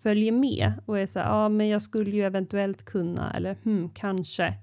följer 0.04 0.32
med 0.32 0.74
och 0.86 1.00
är 1.00 1.06
så 1.06 1.20
här, 1.20 1.26
ja 1.26 1.46
ah, 1.46 1.50
men 1.50 1.68
jag 1.68 1.82
skulle 1.82 2.12
ju 2.12 2.24
eventuellt 2.24 2.86
kunna, 2.86 3.34
eller 3.34 3.56
hmm, 3.64 3.90
kanske. 3.90 4.54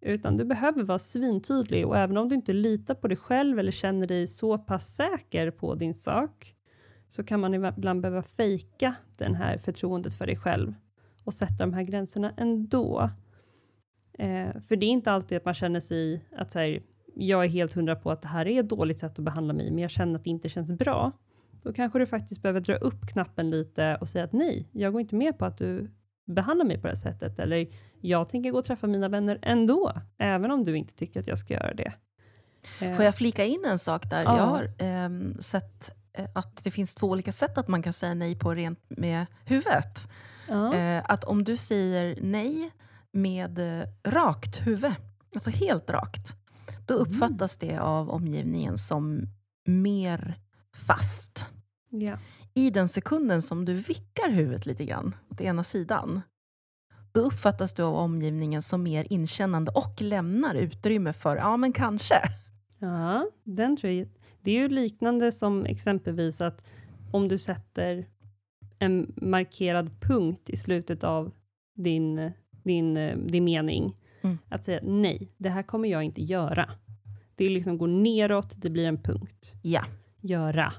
Utan 0.00 0.36
du 0.36 0.44
behöver 0.44 0.82
vara 0.82 0.98
svintydlig 0.98 1.86
och 1.86 1.96
även 1.96 2.16
om 2.16 2.28
du 2.28 2.34
inte 2.34 2.52
litar 2.52 2.94
på 2.94 3.08
dig 3.08 3.16
själv 3.16 3.58
eller 3.58 3.72
känner 3.72 4.06
dig 4.06 4.26
så 4.26 4.58
pass 4.58 4.94
säker 4.94 5.50
på 5.50 5.74
din 5.74 5.94
sak, 5.94 6.54
så 7.08 7.24
kan 7.24 7.40
man 7.40 7.54
ibland 7.54 8.00
behöva 8.00 8.22
fejka 8.22 8.94
den 9.16 9.34
här 9.34 9.58
förtroendet 9.58 10.14
för 10.14 10.26
dig 10.26 10.36
själv 10.36 10.74
och 11.24 11.34
sätta 11.34 11.56
de 11.66 11.72
här 11.72 11.82
gränserna 11.82 12.32
ändå. 12.36 13.10
Eh, 14.18 14.60
för 14.60 14.76
det 14.76 14.86
är 14.86 14.90
inte 14.90 15.12
alltid 15.12 15.38
att 15.38 15.44
man 15.44 15.54
känner 15.54 15.80
sig 15.80 16.24
att 16.36 16.52
så 16.52 16.58
här, 16.58 16.82
jag 17.14 17.44
är 17.44 17.48
helt 17.48 17.74
hundra 17.74 17.96
på 17.96 18.10
att 18.10 18.22
det 18.22 18.28
här 18.28 18.48
är 18.48 18.60
ett 18.60 18.68
dåligt 18.68 18.98
sätt 18.98 19.18
att 19.18 19.24
behandla 19.24 19.54
mig, 19.54 19.70
men 19.70 19.78
jag 19.78 19.90
känner 19.90 20.14
att 20.14 20.24
det 20.24 20.30
inte 20.30 20.48
känns 20.48 20.72
bra. 20.72 21.12
Då 21.62 21.72
kanske 21.72 21.98
du 21.98 22.06
faktiskt 22.06 22.42
behöver 22.42 22.60
dra 22.60 22.76
upp 22.76 23.06
knappen 23.12 23.50
lite 23.50 23.96
och 24.00 24.08
säga 24.08 24.24
att 24.24 24.32
nej, 24.32 24.68
jag 24.72 24.92
går 24.92 25.00
inte 25.00 25.16
med 25.16 25.38
på 25.38 25.44
att 25.44 25.58
du 25.58 25.90
behandlar 26.34 26.64
mig 26.64 26.76
på 26.76 26.82
det 26.82 26.88
här 26.88 26.94
sättet. 27.12 27.38
Eller 27.38 27.66
jag 28.00 28.28
tänker 28.28 28.50
gå 28.50 28.58
och 28.58 28.64
träffa 28.64 28.86
mina 28.86 29.08
vänner 29.08 29.38
ändå, 29.42 29.92
även 30.18 30.50
om 30.50 30.64
du 30.64 30.76
inte 30.78 30.94
tycker 30.94 31.20
att 31.20 31.26
jag 31.26 31.38
ska 31.38 31.54
göra 31.54 31.74
det. 31.74 31.92
Eh, 32.80 32.94
Får 32.94 33.04
jag 33.04 33.14
flika 33.14 33.44
in 33.44 33.64
en 33.66 33.78
sak 33.78 34.10
där? 34.10 34.22
Ja. 34.24 34.36
Jag 34.38 34.46
har 34.46 34.70
ehm, 34.78 35.36
sett 35.40 35.90
eh, 36.12 36.26
att 36.34 36.64
det 36.64 36.70
finns 36.70 36.94
två 36.94 37.06
olika 37.06 37.32
sätt 37.32 37.58
att 37.58 37.68
man 37.68 37.82
kan 37.82 37.92
säga 37.92 38.14
nej 38.14 38.38
på 38.38 38.54
rent 38.54 38.80
med 38.88 39.26
huvudet. 39.44 39.98
ja. 40.48 40.74
Eh, 40.74 41.02
att 41.08 41.24
om 41.24 41.44
du 41.44 41.56
säger 41.56 42.18
nej 42.22 42.70
med 43.12 43.60
rakt 44.04 44.66
huvud, 44.66 44.92
alltså 45.34 45.50
helt 45.50 45.90
rakt, 45.90 46.32
då 46.86 46.94
Mm. 46.94 47.06
uppfattas 47.10 47.56
det 47.56 47.78
av 47.78 48.10
omgivningen 48.10 48.78
som 48.78 49.22
mer 49.66 50.34
fast. 50.74 51.46
ja. 51.90 52.18
I 52.58 52.70
den 52.70 52.88
sekunden 52.88 53.42
som 53.42 53.64
du 53.64 53.74
vickar 53.74 54.30
huvudet 54.30 54.66
lite 54.66 54.84
grann 54.84 55.14
åt 55.30 55.40
ena 55.40 55.64
sidan, 55.64 56.20
då 57.12 57.20
uppfattas 57.20 57.74
du 57.74 57.82
av 57.82 57.94
omgivningen 57.94 58.62
som 58.62 58.82
mer 58.82 59.06
inkännande 59.10 59.72
och 59.74 60.02
lämnar 60.02 60.54
utrymme 60.54 61.12
för, 61.12 61.36
ja 61.36 61.56
men 61.56 61.72
kanske. 61.72 62.14
Ja, 62.78 63.30
den 63.44 63.76
tror 63.76 63.92
jag. 63.92 64.08
Det 64.40 64.50
är 64.50 64.54
ju 64.54 64.68
liknande 64.68 65.32
som 65.32 65.64
exempelvis 65.64 66.40
att 66.40 66.70
om 67.12 67.28
du 67.28 67.38
sätter 67.38 68.06
en 68.78 69.12
markerad 69.16 70.00
punkt 70.00 70.50
i 70.50 70.56
slutet 70.56 71.04
av 71.04 71.32
din, 71.74 72.32
din, 72.62 72.94
din 73.26 73.44
mening. 73.44 73.96
Mm. 74.20 74.38
Att 74.48 74.64
säga 74.64 74.80
nej, 74.82 75.32
det 75.36 75.48
här 75.48 75.62
kommer 75.62 75.88
jag 75.88 76.02
inte 76.02 76.22
göra. 76.22 76.70
Det 77.34 77.48
liksom 77.48 77.78
går 77.78 77.88
neråt, 77.88 78.54
det 78.56 78.70
blir 78.70 78.86
en 78.86 79.02
punkt. 79.02 79.54
Ja. 79.62 79.84
Göra. 80.20 80.72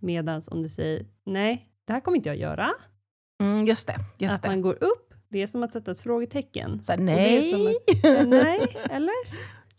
Medan 0.00 0.42
om 0.50 0.62
du 0.62 0.68
säger 0.68 1.06
nej, 1.26 1.68
det 1.84 1.92
här 1.92 2.00
kommer 2.00 2.16
inte 2.16 2.28
jag 2.28 2.36
göra. 2.38 2.70
Mm, 3.42 3.66
just 3.66 3.86
det. 3.86 3.96
Just 4.18 4.34
att 4.34 4.42
det. 4.42 4.48
man 4.48 4.60
går 4.62 4.74
upp, 4.84 5.14
det 5.28 5.42
är 5.42 5.46
som 5.46 5.62
att 5.62 5.72
sätta 5.72 5.90
ett 5.90 6.00
frågetecken. 6.00 6.82
Så 6.84 6.92
här, 6.92 6.98
nej. 6.98 7.54
att- 7.54 8.04
Eh, 8.04 8.26
nej, 8.26 8.76
eller? 8.90 9.12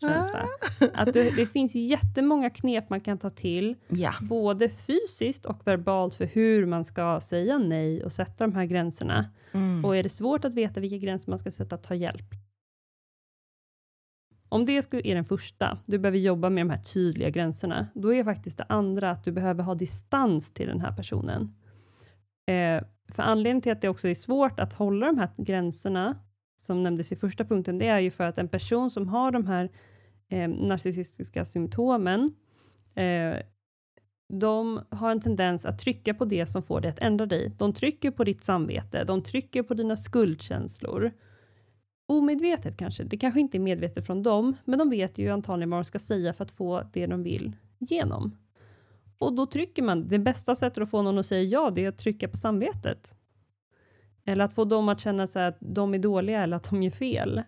Känns 0.00 0.32
va? 0.32 0.48
Att 0.94 1.12
du, 1.12 1.30
det 1.30 1.46
finns 1.46 1.74
jättemånga 1.74 2.50
knep 2.50 2.90
man 2.90 3.00
kan 3.00 3.18
ta 3.18 3.30
till, 3.30 3.76
Ja. 3.88 4.12
både 4.20 4.68
fysiskt 4.68 5.46
och 5.46 5.66
verbalt, 5.66 6.14
för 6.14 6.24
hur 6.26 6.66
man 6.66 6.84
ska 6.84 7.20
säga 7.20 7.58
nej 7.58 8.04
och 8.04 8.12
sätta 8.12 8.44
de 8.46 8.54
här 8.54 8.64
gränserna. 8.64 9.30
Mm. 9.52 9.84
Och 9.84 9.96
är 9.96 10.02
det 10.02 10.08
svårt 10.08 10.44
att 10.44 10.54
veta 10.54 10.80
vilka 10.80 10.96
gränser 10.96 11.30
man 11.30 11.38
ska 11.38 11.50
sätta, 11.50 11.76
ta 11.76 11.94
hjälp. 11.94 12.26
Om 14.52 14.66
det 14.66 14.72
är 14.92 15.14
den 15.14 15.24
första, 15.24 15.78
du 15.86 15.98
behöver 15.98 16.18
jobba 16.18 16.50
med 16.50 16.66
de 16.66 16.70
här 16.70 16.82
tydliga 16.82 17.30
gränserna, 17.30 17.86
då 17.94 18.14
är 18.14 18.24
faktiskt 18.24 18.58
det 18.58 18.64
andra 18.68 19.10
att 19.10 19.24
du 19.24 19.32
behöver 19.32 19.62
ha 19.62 19.74
distans 19.74 20.52
till 20.52 20.66
den 20.66 20.80
här 20.80 20.92
personen. 20.92 21.54
Eh, 22.46 22.82
för 23.12 23.22
anledningen 23.22 23.62
till 23.62 23.72
att 23.72 23.80
det 23.80 23.88
också 23.88 24.08
är 24.08 24.14
svårt 24.14 24.60
att 24.60 24.72
hålla 24.72 25.06
de 25.06 25.18
här 25.18 25.30
gränserna, 25.36 26.16
som 26.60 26.82
nämndes 26.82 27.12
i 27.12 27.16
första 27.16 27.44
punkten, 27.44 27.78
det 27.78 27.86
är 27.86 27.98
ju 27.98 28.10
för 28.10 28.24
att 28.24 28.38
en 28.38 28.48
person 28.48 28.90
som 28.90 29.08
har 29.08 29.30
de 29.30 29.46
här 29.46 29.70
eh, 30.28 30.48
narcissistiska 30.48 31.44
symptomen, 31.44 32.32
eh, 32.94 33.36
de 34.32 34.80
har 34.90 35.10
en 35.10 35.20
tendens 35.20 35.66
att 35.66 35.78
trycka 35.78 36.14
på 36.14 36.24
det 36.24 36.46
som 36.46 36.62
får 36.62 36.80
dig 36.80 36.90
att 36.90 36.98
ändra 36.98 37.26
dig. 37.26 37.52
De 37.58 37.72
trycker 37.72 38.10
på 38.10 38.24
ditt 38.24 38.44
samvete, 38.44 39.04
de 39.04 39.22
trycker 39.22 39.62
på 39.62 39.74
dina 39.74 39.96
skuldkänslor. 39.96 41.12
Omedvetet 42.10 42.76
kanske, 42.76 43.04
det 43.04 43.16
kanske 43.16 43.40
inte 43.40 43.56
är 43.56 43.60
medvetet 43.60 44.06
från 44.06 44.22
dem, 44.22 44.56
men 44.64 44.78
de 44.78 44.90
vet 44.90 45.18
ju 45.18 45.28
antagligen 45.28 45.70
vad 45.70 45.78
de 45.78 45.84
ska 45.84 45.98
säga 45.98 46.32
för 46.32 46.44
att 46.44 46.50
få 46.50 46.82
det 46.92 47.06
de 47.06 47.22
vill 47.22 47.56
igenom. 47.78 48.36
Och 49.18 49.32
då 49.32 49.46
trycker 49.46 49.82
man, 49.82 50.08
det 50.08 50.18
bästa 50.18 50.54
sättet 50.54 50.82
att 50.82 50.90
få 50.90 51.02
någon 51.02 51.18
att 51.18 51.26
säga 51.26 51.42
ja, 51.42 51.70
det 51.70 51.84
är 51.84 51.88
att 51.88 51.98
trycka 51.98 52.28
på 52.28 52.36
samvetet. 52.36 53.16
Eller 54.24 54.44
att 54.44 54.54
få 54.54 54.64
dem 54.64 54.88
att 54.88 55.00
känna 55.00 55.26
sig 55.26 55.46
att 55.46 55.56
de 55.60 55.94
är 55.94 55.98
dåliga 55.98 56.42
eller 56.42 56.56
att 56.56 56.70
de 56.70 56.82
gör 56.82 56.90
fel. 56.90 57.42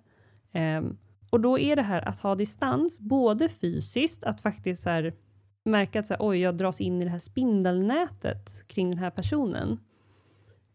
Um, 0.55 0.99
och 1.31 1.41
då 1.41 1.59
är 1.59 1.77
det 1.77 1.83
här 1.83 2.09
att 2.09 2.21
ha 2.21 2.35
distans, 2.35 3.01
både 3.01 3.49
fysiskt, 3.49 4.25
att 4.25 4.41
faktiskt 4.41 4.83
så 4.83 4.91
här, 4.91 5.15
märka 5.65 6.01
att 6.01 6.07
så 6.07 6.15
här, 6.15 6.29
oj, 6.29 6.39
jag 6.39 6.57
dras 6.57 6.81
in 6.81 7.03
i 7.03 7.05
det 7.05 7.11
här 7.11 7.19
spindelnätet 7.19 8.67
kring 8.67 8.91
den 8.91 8.99
här 8.99 9.11
personen. 9.11 9.79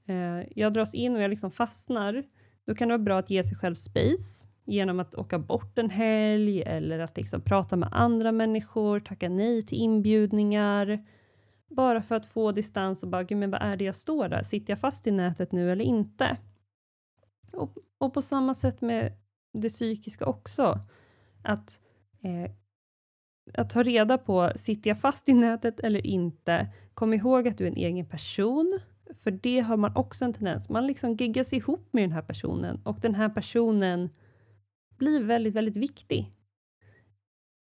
Uh, 0.09 0.43
jag 0.55 0.73
dras 0.73 0.93
in 0.93 1.15
och 1.15 1.21
jag 1.21 1.29
liksom 1.29 1.51
fastnar. 1.51 2.23
Då 2.67 2.75
kan 2.75 2.87
det 2.87 2.93
vara 2.93 3.03
bra 3.03 3.19
att 3.19 3.29
ge 3.29 3.43
sig 3.43 3.57
själv 3.57 3.75
space 3.75 4.47
genom 4.65 4.99
att 4.99 5.15
åka 5.15 5.39
bort 5.39 5.77
en 5.77 5.89
helg 5.89 6.61
eller 6.61 6.99
att 6.99 7.17
liksom 7.17 7.41
prata 7.41 7.75
med 7.75 7.89
andra 7.91 8.31
människor, 8.31 8.99
tacka 8.99 9.29
nej 9.29 9.61
till 9.61 9.77
inbjudningar. 9.77 11.05
Bara 11.69 12.01
för 12.01 12.15
att 12.15 12.25
få 12.25 12.51
distans 12.51 13.03
och 13.03 13.09
bara, 13.09 13.23
gud, 13.23 13.37
men 13.37 13.51
vad 13.51 13.61
är 13.61 13.77
det 13.77 13.85
jag 13.85 13.95
står 13.95 14.29
där? 14.29 14.43
Sitter 14.43 14.71
jag 14.71 14.79
fast 14.79 15.07
i 15.07 15.11
nätet 15.11 15.51
nu 15.51 15.71
eller 15.71 15.85
inte? 15.85 16.37
Och, 17.53 17.77
och 17.97 18.13
på 18.13 18.21
samma 18.21 18.53
sätt 18.53 18.81
med 18.81 19.13
det 19.53 19.69
psykiska 19.69 20.25
också. 20.25 20.79
Att, 21.43 21.81
eh, 22.21 22.51
att 23.53 23.69
ta 23.69 23.83
reda 23.83 24.17
på, 24.17 24.51
sitter 24.55 24.89
jag 24.89 24.99
fast 24.99 25.29
i 25.29 25.33
nätet 25.33 25.79
eller 25.79 26.07
inte? 26.07 26.67
Kom 26.93 27.13
ihåg 27.13 27.47
att 27.47 27.57
du 27.57 27.63
är 27.63 27.71
en 27.71 27.77
egen 27.77 28.05
person, 28.05 28.79
för 29.17 29.31
det 29.31 29.59
har 29.59 29.77
man 29.77 29.95
också 29.95 30.25
en 30.25 30.33
tendens, 30.33 30.69
man 30.69 30.87
liksom 30.87 31.13
giggas 31.13 31.53
ihop 31.53 31.87
med 31.91 32.03
den 32.03 32.11
här 32.11 32.21
personen 32.21 32.81
och 32.83 32.99
den 33.01 33.15
här 33.15 33.29
personen 33.29 34.09
blir 34.97 35.23
väldigt, 35.23 35.53
väldigt 35.53 35.77
viktig. 35.77 36.31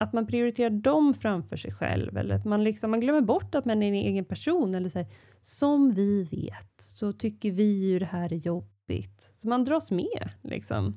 Att 0.01 0.13
man 0.13 0.27
prioriterar 0.27 0.71
dem 0.71 1.15
framför 1.15 1.57
sig 1.57 1.73
själv 1.73 2.17
eller 2.17 2.35
att 2.35 2.45
man, 2.45 2.65
liksom, 2.65 2.91
man 2.91 3.01
glömmer 3.01 3.21
bort 3.21 3.55
att 3.55 3.65
man 3.65 3.83
är 3.83 3.89
en 3.89 3.95
egen 3.95 4.25
person 4.25 4.75
eller 4.75 4.89
säger 4.89 5.09
som 5.41 5.93
vi 5.93 6.25
vet 6.25 6.81
så 6.81 7.13
tycker 7.13 7.51
vi 7.51 7.89
ju 7.89 7.99
det 7.99 8.07
här 8.07 8.33
är 8.33 8.37
jobbigt. 8.37 9.33
Så 9.35 9.49
man 9.49 9.65
dras 9.65 9.91
med 9.91 10.31
liksom. 10.43 10.95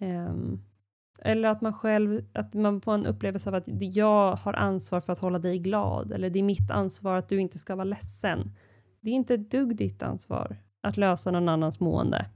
Um, 0.00 0.60
eller 1.18 1.48
att 1.48 1.60
man 1.60 1.72
själv, 1.72 2.24
att 2.32 2.54
man 2.54 2.80
får 2.80 2.94
en 2.94 3.06
upplevelse 3.06 3.50
av 3.50 3.54
att 3.54 3.64
jag 3.66 4.36
har 4.36 4.52
ansvar 4.52 5.00
för 5.00 5.12
att 5.12 5.18
hålla 5.18 5.38
dig 5.38 5.58
glad 5.58 6.12
eller 6.12 6.30
det 6.30 6.38
är 6.38 6.42
mitt 6.42 6.70
ansvar 6.70 7.16
att 7.16 7.28
du 7.28 7.40
inte 7.40 7.58
ska 7.58 7.74
vara 7.74 7.84
ledsen. 7.84 8.50
Det 9.02 9.10
är 9.10 9.14
inte 9.14 9.34
ett 9.34 9.50
dugg 9.50 9.76
ditt 9.76 10.02
ansvar 10.02 10.56
att 10.82 10.96
lösa 10.96 11.30
någon 11.30 11.48
annans 11.48 11.80
mående. 11.80 12.26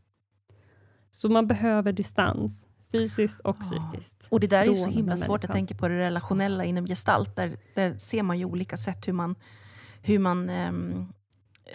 Så 1.10 1.28
man 1.28 1.46
behöver 1.46 1.92
distans, 1.92 2.66
fysiskt 2.92 3.40
och 3.40 3.56
Ja. 3.60 3.64
psykiskt. 3.64 4.26
Och 4.30 4.40
det 4.40 4.46
där 4.46 4.66
är 4.68 4.72
så 4.74 4.90
himla 4.90 5.16
svårt. 5.16 5.26
Jag 5.26 5.30
människan. 5.30 5.52
tänker 5.54 5.74
på 5.74 5.88
det 5.88 5.98
relationella 5.98 6.64
inom 6.64 6.86
gestalt. 6.86 7.36
Där, 7.36 7.56
där 7.74 7.96
ser 7.98 8.22
man 8.22 8.38
ju 8.38 8.44
olika 8.44 8.76
sätt 8.76 9.08
hur 9.08 9.12
man, 9.12 9.34
hur 10.02 10.18
man, 10.18 10.50
ehm, 10.50 11.06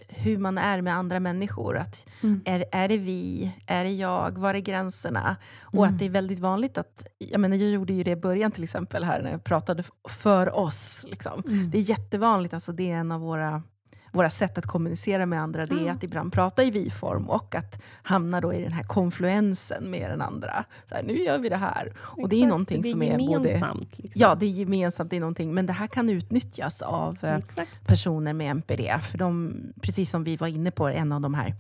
hur 0.07 0.37
man 0.37 0.57
är 0.57 0.81
med 0.81 0.95
andra 0.95 1.19
människor. 1.19 1.77
Att 1.77 2.05
Mm. 2.23 2.41
är, 2.45 2.65
är 2.71 2.87
det 2.87 2.97
vi? 2.97 3.51
Är 3.67 3.83
det 3.83 3.91
jag? 3.91 4.37
Var 4.37 4.53
är 4.53 4.59
gränserna? 4.59 5.35
Och 5.61 5.83
Mm. 5.83 5.93
att 5.93 5.99
det 5.99 6.05
är 6.05 6.09
väldigt 6.09 6.39
vanligt 6.39 6.77
att... 6.77 7.07
Jag, 7.17 7.39
menar, 7.41 7.55
jag 7.55 7.69
gjorde 7.69 7.93
ju 7.93 8.03
det 8.03 8.11
i 8.11 8.15
början 8.15 8.51
till 8.51 8.63
exempel 8.63 9.03
här 9.03 9.21
när 9.23 9.31
jag 9.31 9.43
pratade 9.43 9.83
för 10.09 10.55
oss. 10.57 11.05
Liksom. 11.07 11.43
Mm. 11.47 11.69
Det 11.71 11.77
är 11.77 11.81
jättevanligt, 11.81 12.53
alltså 12.53 12.71
det 12.71 12.91
är 12.91 12.97
en 12.97 13.11
av 13.11 13.21
våra, 13.21 13.63
våra 14.11 14.29
sätt 14.29 14.57
att 14.57 14.65
kommunicera 14.65 15.25
med 15.25 15.41
andra. 15.41 15.65
Det 15.65 15.75
är 15.75 15.85
Ja. 15.85 15.93
att 15.93 16.03
ibland 16.03 16.33
prata 16.33 16.63
i 16.63 16.71
vi-form 16.71 17.29
och 17.29 17.55
att 17.55 17.81
hamna 18.03 18.41
då 18.41 18.53
i 18.53 18.63
den 18.63 18.73
här 18.73 18.83
konfluensen 18.83 19.91
med 19.91 20.09
den 20.11 20.21
andra. 20.21 20.63
Så 20.89 20.95
här, 20.95 21.03
nu 21.03 21.13
gör 21.23 21.37
vi 21.39 21.49
det 21.49 21.55
här. 21.57 21.93
Och 21.97 22.29
det 22.29 22.35
är 22.35 22.37
Exakt, 22.37 22.49
någonting 22.49 22.81
det 22.81 22.89
som 22.89 23.01
är 23.01 23.17
både... 23.17 23.49
Liksom. 23.49 23.85
Ja, 24.13 24.35
det 24.35 24.45
är 24.45 24.49
gemensamt, 24.49 25.09
det 25.09 25.15
är 25.15 25.19
någonting. 25.19 25.53
Men 25.53 25.65
det 25.65 25.73
här 25.73 25.87
kan 25.87 26.09
utnyttjas 26.09 26.81
av 26.81 27.17
eh, 27.21 27.35
Exakt. 27.35 27.87
personer 27.87 28.33
med 28.33 28.51
MPD. 28.51 28.99
För 29.11 29.17
de, 29.17 29.55
precis 29.81 30.09
som 30.09 30.23
vi 30.23 30.37
var 30.37 30.47
inne 30.47 30.71
på, 30.71 30.87
en 30.87 31.11
av 31.11 31.21
de 31.21 31.33
här, 31.33 31.55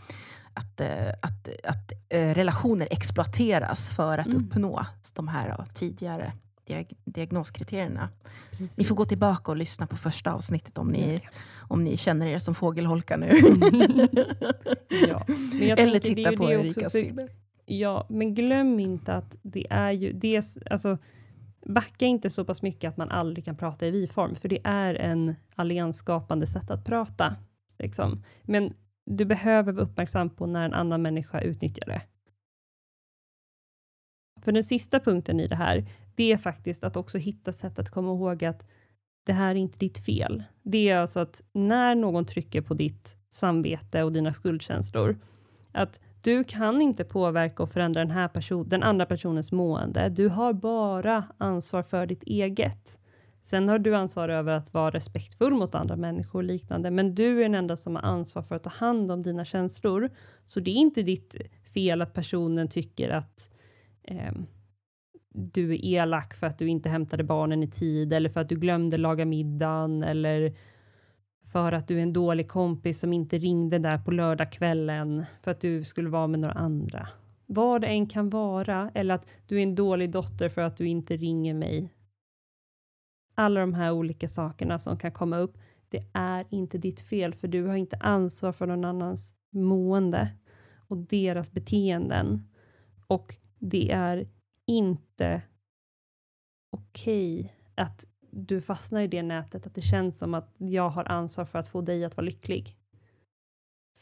att, 0.53 0.81
eh, 0.81 1.09
att, 1.21 1.49
att 1.63 1.91
eh, 2.09 2.19
relationer 2.33 2.87
exploateras 2.91 3.91
för 3.91 4.17
att 4.17 4.27
Mm. 4.27 4.37
uppnå 4.45 4.85
de 5.13 5.27
här 5.27 5.65
tidigare 5.73 6.33
diag 6.71 6.93
diagnoskriterierna. 7.05 8.09
Precis. 8.51 8.77
Ni 8.77 8.83
får 8.83 8.95
gå 8.95 9.05
tillbaka 9.05 9.51
och 9.51 9.57
lyssna 9.57 9.87
på 9.87 9.97
första 9.97 10.33
avsnittet 10.33 10.77
om 10.77 10.87
ni, 10.87 11.21
om 11.69 11.83
ni 11.83 11.97
känner 11.97 12.25
er 12.25 12.39
som 12.39 12.55
fågelholkar 12.55 13.17
nu. 13.17 13.27
ja. 15.07 15.25
Eller 15.77 15.99
titta 15.99 16.31
på 16.31 16.51
Erikas 16.51 16.93
filmer. 16.93 17.29
Ja, 17.65 18.05
men 18.09 18.33
glöm 18.35 18.79
inte 18.79 19.13
att 19.13 19.35
det 19.41 19.67
är 19.69 19.91
ju... 19.91 20.13
Det 20.13 20.35
är, 20.35 20.43
alltså, 20.71 20.97
backa 21.65 22.05
inte 22.05 22.29
så 22.29 22.45
pass 22.45 22.61
mycket 22.61 22.89
att 22.89 22.97
man 22.97 23.09
aldrig 23.09 23.45
kan 23.45 23.57
prata 23.57 23.87
i 23.87 23.91
vi-form, 23.91 24.35
för 24.35 24.49
det 24.49 24.59
är 24.63 24.95
en 24.95 25.35
alliansskapande 25.55 26.47
sätt 26.47 26.71
att 26.71 26.85
prata. 26.85 27.35
Liksom. 27.79 28.23
Men 28.43 28.73
du 29.05 29.25
behöver 29.25 29.73
vara 29.73 29.85
uppmärksam 29.85 30.29
på 30.29 30.45
när 30.45 30.65
en 30.65 30.73
annan 30.73 31.01
människa 31.01 31.41
utnyttjar 31.41 31.85
det. 31.85 32.01
För 34.41 34.51
den 34.51 34.63
sista 34.63 34.99
punkten 34.99 35.39
i 35.39 35.47
det 35.47 35.55
här, 35.55 35.85
det 36.15 36.31
är 36.31 36.37
faktiskt 36.37 36.83
att 36.83 36.97
också 36.97 37.17
hitta 37.17 37.51
sätt 37.51 37.79
att 37.79 37.89
komma 37.89 38.11
ihåg 38.11 38.45
att 38.45 38.65
det 39.23 39.33
här 39.33 39.51
är 39.51 39.55
inte 39.55 39.77
ditt 39.77 40.05
fel. 40.05 40.43
Det 40.63 40.89
är 40.89 40.97
alltså 40.97 41.19
att 41.19 41.41
när 41.53 41.95
någon 41.95 42.25
trycker 42.25 42.61
på 42.61 42.73
ditt 42.73 43.15
samvete 43.29 44.03
och 44.03 44.11
dina 44.11 44.33
skuldkänslor, 44.33 45.17
att 45.71 45.99
du 46.21 46.43
kan 46.43 46.81
inte 46.81 47.03
påverka 47.03 47.63
och 47.63 47.71
förändra 47.71 48.01
den, 48.01 48.11
här 48.11 48.27
person, 48.27 48.69
den 48.69 48.83
andra 48.83 49.05
personens 49.05 49.51
mående. 49.51 50.09
Du 50.09 50.27
har 50.27 50.53
bara 50.53 51.23
ansvar 51.37 51.83
för 51.83 52.05
ditt 52.05 52.23
eget. 52.23 52.97
Sen 53.43 53.69
har 53.69 53.79
du 53.79 53.95
ansvar 53.95 54.29
över 54.29 54.53
att 54.53 54.73
vara 54.73 54.91
respektfull 54.91 55.53
mot 55.53 55.75
andra 55.75 55.95
människor 55.95 56.39
och 56.39 56.43
liknande, 56.43 56.91
men 56.91 57.15
du 57.15 57.39
är 57.39 57.43
den 57.43 57.55
enda 57.55 57.77
som 57.77 57.95
har 57.95 58.03
ansvar 58.03 58.41
för 58.41 58.55
att 58.55 58.63
ta 58.63 58.69
hand 58.69 59.11
om 59.11 59.23
dina 59.23 59.45
känslor. 59.45 60.09
Så 60.45 60.59
det 60.59 60.71
är 60.71 60.75
inte 60.75 61.01
ditt 61.01 61.35
fel 61.73 62.01
att 62.01 62.13
personen 62.13 62.67
tycker 62.67 63.09
att 63.09 63.55
eh, 64.03 64.33
du 65.33 65.73
är 65.73 65.85
elak 65.85 66.33
för 66.33 66.47
att 66.47 66.59
du 66.59 66.67
inte 66.67 66.89
hämtade 66.89 67.23
barnen 67.23 67.63
i 67.63 67.67
tid, 67.67 68.13
eller 68.13 68.29
för 68.29 68.39
att 68.41 68.49
du 68.49 68.55
glömde 68.55 68.97
laga 68.97 69.25
middagen, 69.25 70.03
eller 70.03 70.51
för 71.43 71.71
att 71.71 71.87
du 71.87 71.97
är 71.97 72.03
en 72.03 72.13
dålig 72.13 72.47
kompis 72.47 72.99
som 72.99 73.13
inte 73.13 73.37
ringde 73.37 73.79
där 73.79 73.97
på 73.97 74.11
lördagskvällen 74.11 75.25
för 75.41 75.51
att 75.51 75.61
du 75.61 75.83
skulle 75.83 76.09
vara 76.09 76.27
med 76.27 76.39
några 76.39 76.53
andra. 76.53 77.07
Vad 77.45 77.81
det 77.81 77.87
än 77.87 78.07
kan 78.07 78.29
vara, 78.29 78.91
eller 78.93 79.15
att 79.15 79.27
du 79.47 79.57
är 79.57 79.63
en 79.63 79.75
dålig 79.75 80.11
dotter 80.11 80.49
för 80.49 80.61
att 80.61 80.77
du 80.77 80.87
inte 80.87 81.17
ringer 81.17 81.53
mig. 81.53 81.93
Alla 83.35 83.59
de 83.59 83.73
här 83.73 83.91
olika 83.91 84.27
sakerna 84.27 84.79
som 84.79 84.97
kan 84.97 85.11
komma 85.11 85.37
upp, 85.37 85.57
det 85.89 86.05
är 86.13 86.45
inte 86.49 86.77
ditt 86.77 87.01
fel, 87.01 87.33
för 87.33 87.47
du 87.47 87.65
har 87.65 87.75
inte 87.75 87.97
ansvar 87.97 88.51
för 88.51 88.67
någon 88.67 88.85
annans 88.85 89.35
mående 89.51 90.29
och 90.87 90.97
deras 90.97 91.51
beteenden. 91.51 92.47
Och 93.07 93.35
det 93.61 93.91
är 93.91 94.27
inte 94.67 95.41
okej 96.71 97.53
att 97.75 98.07
du 98.31 98.61
fastnar 98.61 99.01
i 99.01 99.07
det 99.07 99.23
nätet, 99.23 99.67
att 99.67 99.75
det 99.75 99.81
känns 99.81 100.17
som 100.17 100.33
att 100.33 100.55
jag 100.57 100.89
har 100.89 101.05
ansvar 101.05 101.45
för 101.45 101.59
att 101.59 101.67
få 101.67 101.81
dig 101.81 102.05
att 102.05 102.17
vara 102.17 102.25
lycklig. 102.25 102.77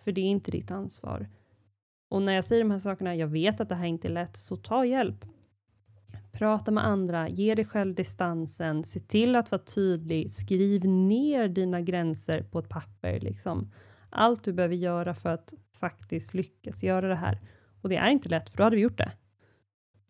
för 0.03 0.11
det 0.11 0.21
är 0.21 0.25
inte 0.25 0.51
ditt 0.51 0.71
ansvar. 0.71 1.27
Och 2.09 2.21
när 2.21 2.33
jag 2.33 2.45
säger 2.45 2.63
de 2.63 2.71
här 2.71 2.79
sakerna, 2.79 3.15
jag 3.15 3.27
vet 3.27 3.61
att 3.61 3.69
det 3.69 3.75
här 3.75 3.85
inte 3.85 4.07
är 4.07 4.11
lätt, 4.11 4.37
så 4.37 4.55
ta 4.57 4.85
hjälp. 4.85 5.25
Prata 6.31 6.71
med 6.71 6.85
andra, 6.85 7.29
ge 7.29 7.55
dig 7.55 7.65
själv 7.65 7.95
distansen, 7.95 8.83
se 8.83 8.99
till 8.99 9.35
att 9.35 9.51
vara 9.51 9.61
tydlig, 9.61 10.31
skriv 10.33 10.85
ner 10.85 11.47
dina 11.47 11.81
gränser 11.81 12.43
på 12.43 12.59
ett 12.59 12.69
papper. 12.69 13.19
Liksom. 13.19 13.71
Allt 14.09 14.43
du 14.43 14.53
behöver 14.53 14.75
göra 14.75 15.13
för 15.13 15.29
att 15.29 15.53
faktiskt 15.79 16.33
lyckas 16.33 16.83
göra 16.83 17.07
det 17.07 17.15
här. 17.15 17.39
Och 17.81 17.89
det 17.89 17.95
är 17.95 18.09
inte 18.09 18.29
lätt, 18.29 18.49
för 18.49 18.57
då 18.57 18.63
hade 18.63 18.75
vi 18.75 18.81
gjort 18.81 18.97
det. 18.97 19.11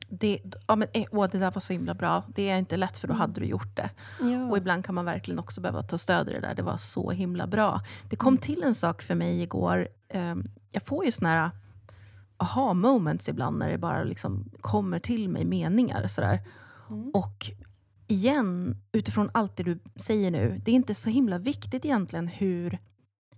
Det, 0.10 0.40
ja, 0.68 0.76
men, 0.76 0.88
eh, 0.94 1.06
åh, 1.12 1.28
det 1.32 1.38
där 1.38 1.52
var 1.52 1.62
så 1.62 1.74
himla 1.74 1.94
bra. 1.94 2.24
Det 2.36 2.50
är 2.50 2.58
inte 2.58 2.78
lätt, 2.78 2.98
för 2.98 3.08
då 3.08 3.14
Mm. 3.14 3.22
hade 3.22 3.40
du 3.42 3.46
gjort 3.48 3.76
det. 3.76 3.90
Ja. 4.22 4.50
Och 4.50 4.58
ibland 4.58 4.86
kan 4.86 4.96
man 4.96 5.06
verkligen 5.06 5.40
också 5.40 5.62
behöva 5.62 5.82
ta 5.82 5.98
stöd 5.98 6.30
i 6.30 6.32
det 6.34 6.40
där. 6.40 6.56
Det 6.56 6.62
var 6.62 6.78
så 6.78 7.12
himla 7.12 7.48
bra. 7.48 7.82
Det 8.10 8.16
kom 8.16 8.34
Mm. 8.34 8.42
till 8.42 8.64
en 8.64 8.76
sak 8.76 9.02
för 9.02 9.16
mig 9.16 9.42
igår. 9.42 9.88
Ehm, 10.10 10.44
Jag 10.72 10.84
får 10.84 11.06
ju 11.06 11.12
såna 11.12 11.30
här 11.30 11.52
aha 12.38 12.74
moments 12.74 13.30
ibland 13.30 13.60
när 13.60 13.70
det 13.72 13.78
bara 13.78 14.04
liksom 14.04 14.52
kommer 14.62 15.00
till 15.00 15.30
mig 15.30 15.46
meningar. 15.46 16.08
Sådär. 16.08 16.40
Mm. 16.90 17.12
Och 17.14 17.52
igen, 18.08 18.78
utifrån 18.92 19.30
allt 19.34 19.58
det 19.58 19.64
du 19.64 19.80
säger 19.96 20.32
nu, 20.32 20.62
det 20.66 20.72
är 20.72 20.76
inte 20.76 20.96
så 20.96 21.10
himla 21.10 21.38
viktigt 21.38 21.86
egentligen 21.86 22.28
hur, 22.28 22.78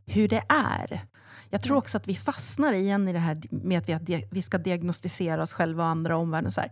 hur 0.06 0.28
det 0.28 0.44
är. 0.50 1.06
Jag 1.54 1.62
tror 1.62 1.74
Nej. 1.76 1.78
också 1.80 1.98
att 1.98 2.08
vi 2.08 2.16
fastnar 2.16 2.74
igen 2.74 3.08
i 3.08 3.14
det 3.14 3.20
här 3.20 3.42
med 3.50 3.78
att 3.80 3.90
vi, 3.90 3.94
att 4.16 4.24
vi 4.32 4.42
ska 4.42 4.58
diagnostisera 4.58 5.42
oss 5.44 5.54
själva 5.54 5.84
och 5.84 5.90
andra 5.90 6.16
och 6.16 6.22
omvärlden. 6.22 6.52
Så 6.52 6.62
här. 6.62 6.72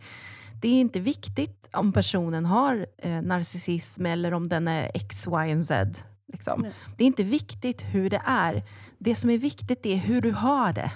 Det 0.62 0.68
är 0.68 0.80
inte 0.80 1.00
viktigt 1.00 1.70
om 1.74 1.94
personen 1.94 2.46
har 2.46 2.88
eh, 2.98 3.22
narcissism 3.22 4.06
eller 4.06 4.34
om 4.34 4.48
den 4.48 4.68
är 4.68 4.92
X, 4.94 5.28
Y 5.28 5.56
och 5.56 5.66
Z. 5.66 6.04
Liksom. 6.28 6.68
Det 6.98 7.04
är 7.04 7.08
inte 7.08 7.24
viktigt 7.24 7.82
hur 7.82 8.10
det 8.10 8.22
är. 8.26 8.64
Det 8.98 9.16
som 9.16 9.30
är 9.30 9.38
viktigt 9.38 9.86
är 9.86 9.96
hur 9.96 10.22
du 10.22 10.32
har 10.32 10.74
det. 10.74 10.92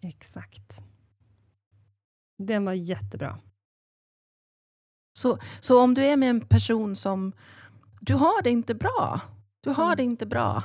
Exakt. 0.00 0.82
Den 2.38 2.64
var 2.64 2.72
jättebra. 2.72 3.38
Så, 5.18 5.38
så 5.60 5.82
om 5.82 5.94
du 5.94 6.04
är 6.04 6.16
med 6.16 6.30
en 6.30 6.40
person 6.40 6.96
som 6.96 7.32
du 8.00 8.14
har 8.14 8.42
det 8.42 8.50
inte 8.50 8.74
bra, 8.74 9.20
du 9.60 9.70
har 9.70 9.84
Mm. 9.84 9.96
det 9.96 10.02
inte 10.02 10.26
bra, 10.26 10.62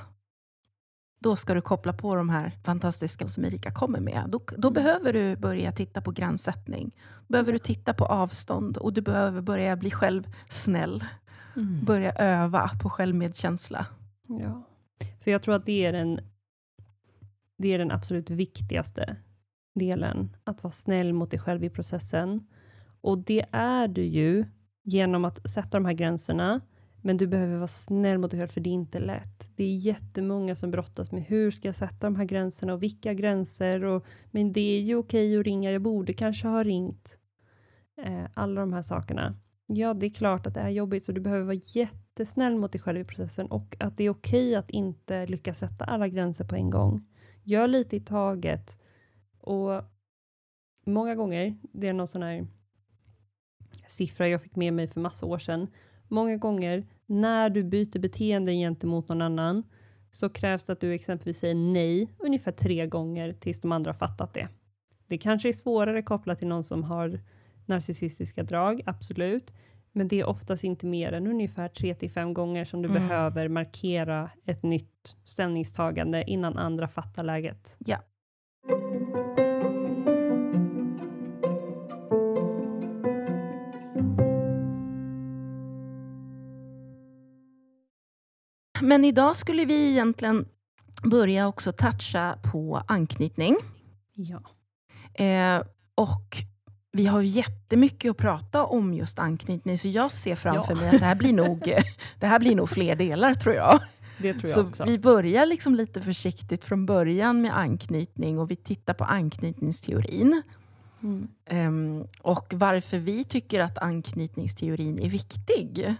då 1.23 1.35
ska 1.35 1.53
du 1.53 1.61
koppla 1.61 1.93
på 1.93 2.15
de 2.15 2.29
här 2.29 2.51
fantastiska 2.63 3.27
som 3.27 3.45
Erika 3.45 3.71
kommer 3.71 3.99
med. 3.99 4.25
Då, 4.29 4.41
då 4.57 4.67
Mm. 4.67 4.73
behöver 4.73 5.13
du 5.13 5.35
börja 5.35 5.71
titta 5.71 6.01
på 6.01 6.11
gränssättning. 6.11 6.91
Då 7.19 7.31
behöver 7.31 7.51
du 7.51 7.57
titta 7.59 7.93
på 7.93 8.05
avstånd 8.05 8.77
och 8.77 8.93
du 8.93 9.01
behöver 9.01 9.41
börja 9.41 9.75
bli 9.75 9.91
själv 9.91 10.23
snäll. 10.49 11.03
Börja 11.85 12.11
öva 12.11 12.69
på 12.81 12.89
självmedkänsla. 12.89 13.85
Ja, 14.27 14.63
för 15.23 15.31
jag 15.31 15.41
tror 15.41 15.55
att 15.55 15.65
det 15.65 15.85
är 15.85 15.93
den, 15.93 16.19
det 17.57 17.73
är 17.73 17.79
den 17.79 17.91
absolut 17.91 18.29
viktigaste 18.29 19.15
delen, 19.75 20.35
att 20.43 20.63
vara 20.63 20.71
snäll 20.71 21.13
mot 21.13 21.31
dig 21.31 21.39
själv 21.39 21.63
i 21.63 21.69
processen. 21.69 22.41
Och 23.01 23.17
det 23.17 23.45
är 23.51 23.87
du 23.87 24.03
ju 24.03 24.45
genom 24.83 25.25
att 25.25 25.49
sätta 25.49 25.77
de 25.77 25.85
här 25.85 25.93
gränserna, 25.93 26.61
men 27.05 27.17
du 27.17 27.27
behöver 27.27 27.55
vara 27.55 27.67
snäll 27.67 28.17
mot 28.17 28.31
dig 28.31 28.39
själv, 28.39 28.47
för 28.47 28.61
det 28.61 28.69
är 28.69 28.73
inte 28.73 28.99
lätt. 28.99 29.49
Det 29.55 29.63
är 29.63 29.75
jättemånga 29.75 30.55
som 30.55 30.71
brottas 30.71 31.11
med 31.11 31.23
hur 31.23 31.51
ska 31.51 31.67
jag 31.67 31.75
sätta 31.75 32.07
de 32.07 32.15
här 32.15 32.25
gränserna 32.25 32.73
och 32.73 32.83
vilka 32.83 33.13
gränser 33.13 33.83
och 33.83 34.05
men 34.31 34.51
det 34.51 34.77
är 34.77 34.81
ju 34.81 34.95
okej 34.95 35.39
att 35.39 35.45
ringa, 35.45 35.71
jag 35.71 35.81
borde 35.81 36.13
kanske 36.13 36.47
ha 36.47 36.63
ringt. 36.63 37.19
Eh, 37.97 38.25
alla 38.33 38.61
de 38.61 38.73
här 38.73 38.81
sakerna. 38.81 39.35
Ja, 39.65 39.93
det 39.93 40.05
är 40.05 40.09
klart 40.09 40.47
att 40.47 40.53
det 40.53 40.59
är 40.59 40.69
jobbigt, 40.69 41.05
så 41.05 41.11
du 41.11 41.21
behöver 41.21 41.45
vara 41.45 41.59
jättesnäll 41.63 42.55
mot 42.55 42.71
dig 42.71 42.81
själv 42.81 42.99
i 42.99 43.03
processen 43.03 43.47
och 43.47 43.75
att 43.79 43.97
det 43.97 44.03
är 44.03 44.09
okej 44.09 44.55
att 44.55 44.69
inte 44.69 45.25
lyckas 45.25 45.59
sätta 45.59 45.85
alla 45.85 46.07
gränser 46.07 46.45
på 46.45 46.55
en 46.55 46.69
gång. 46.69 47.07
Gör 47.43 47.67
lite 47.67 47.95
i 47.95 47.99
taget 47.99 48.79
och 49.39 49.83
många 50.85 51.15
gånger, 51.15 51.55
det 51.61 51.87
är 51.87 51.93
någon 51.93 52.07
sån 52.07 52.23
här 52.23 52.47
siffra 53.87 54.27
jag 54.27 54.41
fick 54.41 54.55
med 54.55 54.73
mig 54.73 54.87
för 54.87 55.01
massa 55.01 55.25
år 55.25 55.39
sedan. 55.39 55.67
Många 56.13 56.37
gånger 56.37 56.83
när 57.05 57.49
du 57.49 57.63
byter 57.63 57.99
beteende 57.99 58.53
gentemot 58.53 59.09
någon 59.09 59.21
annan 59.21 59.63
så 60.11 60.29
krävs 60.29 60.63
det 60.63 60.73
att 60.73 60.79
du 60.79 60.93
exempelvis 60.93 61.39
säger 61.39 61.55
nej 61.55 62.07
ungefär 62.19 62.51
tre 62.51 62.87
gånger 62.87 63.33
tills 63.33 63.61
de 63.61 63.71
andra 63.71 63.91
har 63.91 63.97
fattat 63.97 64.33
det. 64.33 64.47
Det 65.07 65.17
kanske 65.17 65.49
är 65.49 65.53
svårare 65.53 66.01
kopplat 66.01 66.39
till 66.39 66.47
någon 66.47 66.63
som 66.63 66.83
har 66.83 67.19
narcissistiska 67.65 68.43
drag, 68.43 68.81
absolut. 68.85 69.53
Men 69.91 70.07
det 70.07 70.19
är 70.19 70.25
oftast 70.25 70.63
inte 70.63 70.85
mer 70.85 71.11
än 71.11 71.27
ungefär 71.27 71.67
tre 71.67 71.93
till 71.95 72.11
fem 72.11 72.33
gånger 72.33 72.65
som 72.65 72.81
du 72.81 72.89
Mm. 72.89 73.01
behöver 73.01 73.47
markera 73.47 74.29
ett 74.45 74.63
nytt 74.63 75.15
ställningstagande 75.23 76.23
innan 76.27 76.57
andra 76.57 76.87
fattar 76.87 77.23
läget. 77.23 77.75
Ja. 77.85 77.97
Men 88.93 89.05
idag 89.05 89.37
skulle 89.37 89.65
vi 89.65 89.89
egentligen 89.91 90.45
börja 91.03 91.47
också 91.47 91.71
toucha 91.71 92.37
på 92.51 92.83
anknytning. 92.87 93.55
Ja. 94.13 94.41
Eh, 95.25 95.63
och 95.95 96.37
vi 96.91 97.05
har 97.05 97.21
ju 97.21 97.27
jättemycket 97.27 98.11
att 98.11 98.17
prata 98.17 98.63
om 98.65 98.93
just 98.93 99.19
anknytning, 99.19 99.77
så 99.77 99.87
jag 99.87 100.11
ser 100.11 100.35
framför 100.35 100.73
Ja. 100.73 100.79
mig 100.79 100.89
att 100.89 100.99
det 100.99 101.05
här 101.05 101.15
blir 101.15 101.33
nog, 101.33 101.59
det 102.19 102.27
här 102.27 102.39
blir 102.39 102.55
nog 102.55 102.69
fler 102.69 102.95
delar, 102.95 103.33
tror 103.33 103.55
jag. 103.55 103.79
Det 104.17 104.33
tror 104.33 104.45
jag 104.49 104.53
Så 104.55 104.61
också. 104.67 104.85
vi 104.85 104.99
börjar 104.99 105.45
liksom 105.45 105.75
lite 105.75 106.01
försiktigt 106.01 106.65
från 106.65 106.85
början 106.85 107.41
med 107.41 107.57
anknytning 107.57 108.39
och 108.39 108.51
vi 108.51 108.55
tittar 108.55 108.93
på 108.93 109.03
anknytningsteorin. 109.03 110.41
Mm. 111.03 111.27
Ehm, 111.45 112.07
och 112.21 112.53
varför 112.53 112.97
vi 112.97 113.23
tycker 113.23 113.59
att 113.59 113.77
anknytningsteorin 113.77 114.99
är 114.99 115.09
viktig. 115.09 115.95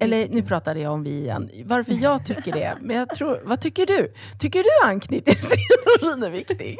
Eller 0.00 0.28
nu 0.28 0.42
pratade 0.42 0.80
jag 0.80 0.92
om 0.92 1.02
vi 1.04 1.10
igen. 1.10 1.50
Varför 1.64 1.94
jag 2.02 2.24
tycker 2.24 2.52
det. 2.52 2.78
Men 2.80 2.96
jag 2.96 3.08
tror, 3.08 3.42
vad 3.44 3.60
tycker 3.60 3.86
du? 3.86 4.12
Tycker 4.38 4.62
du 4.62 4.88
anknytningsteorin 4.88 6.22
är 6.22 6.30
viktig? 6.30 6.78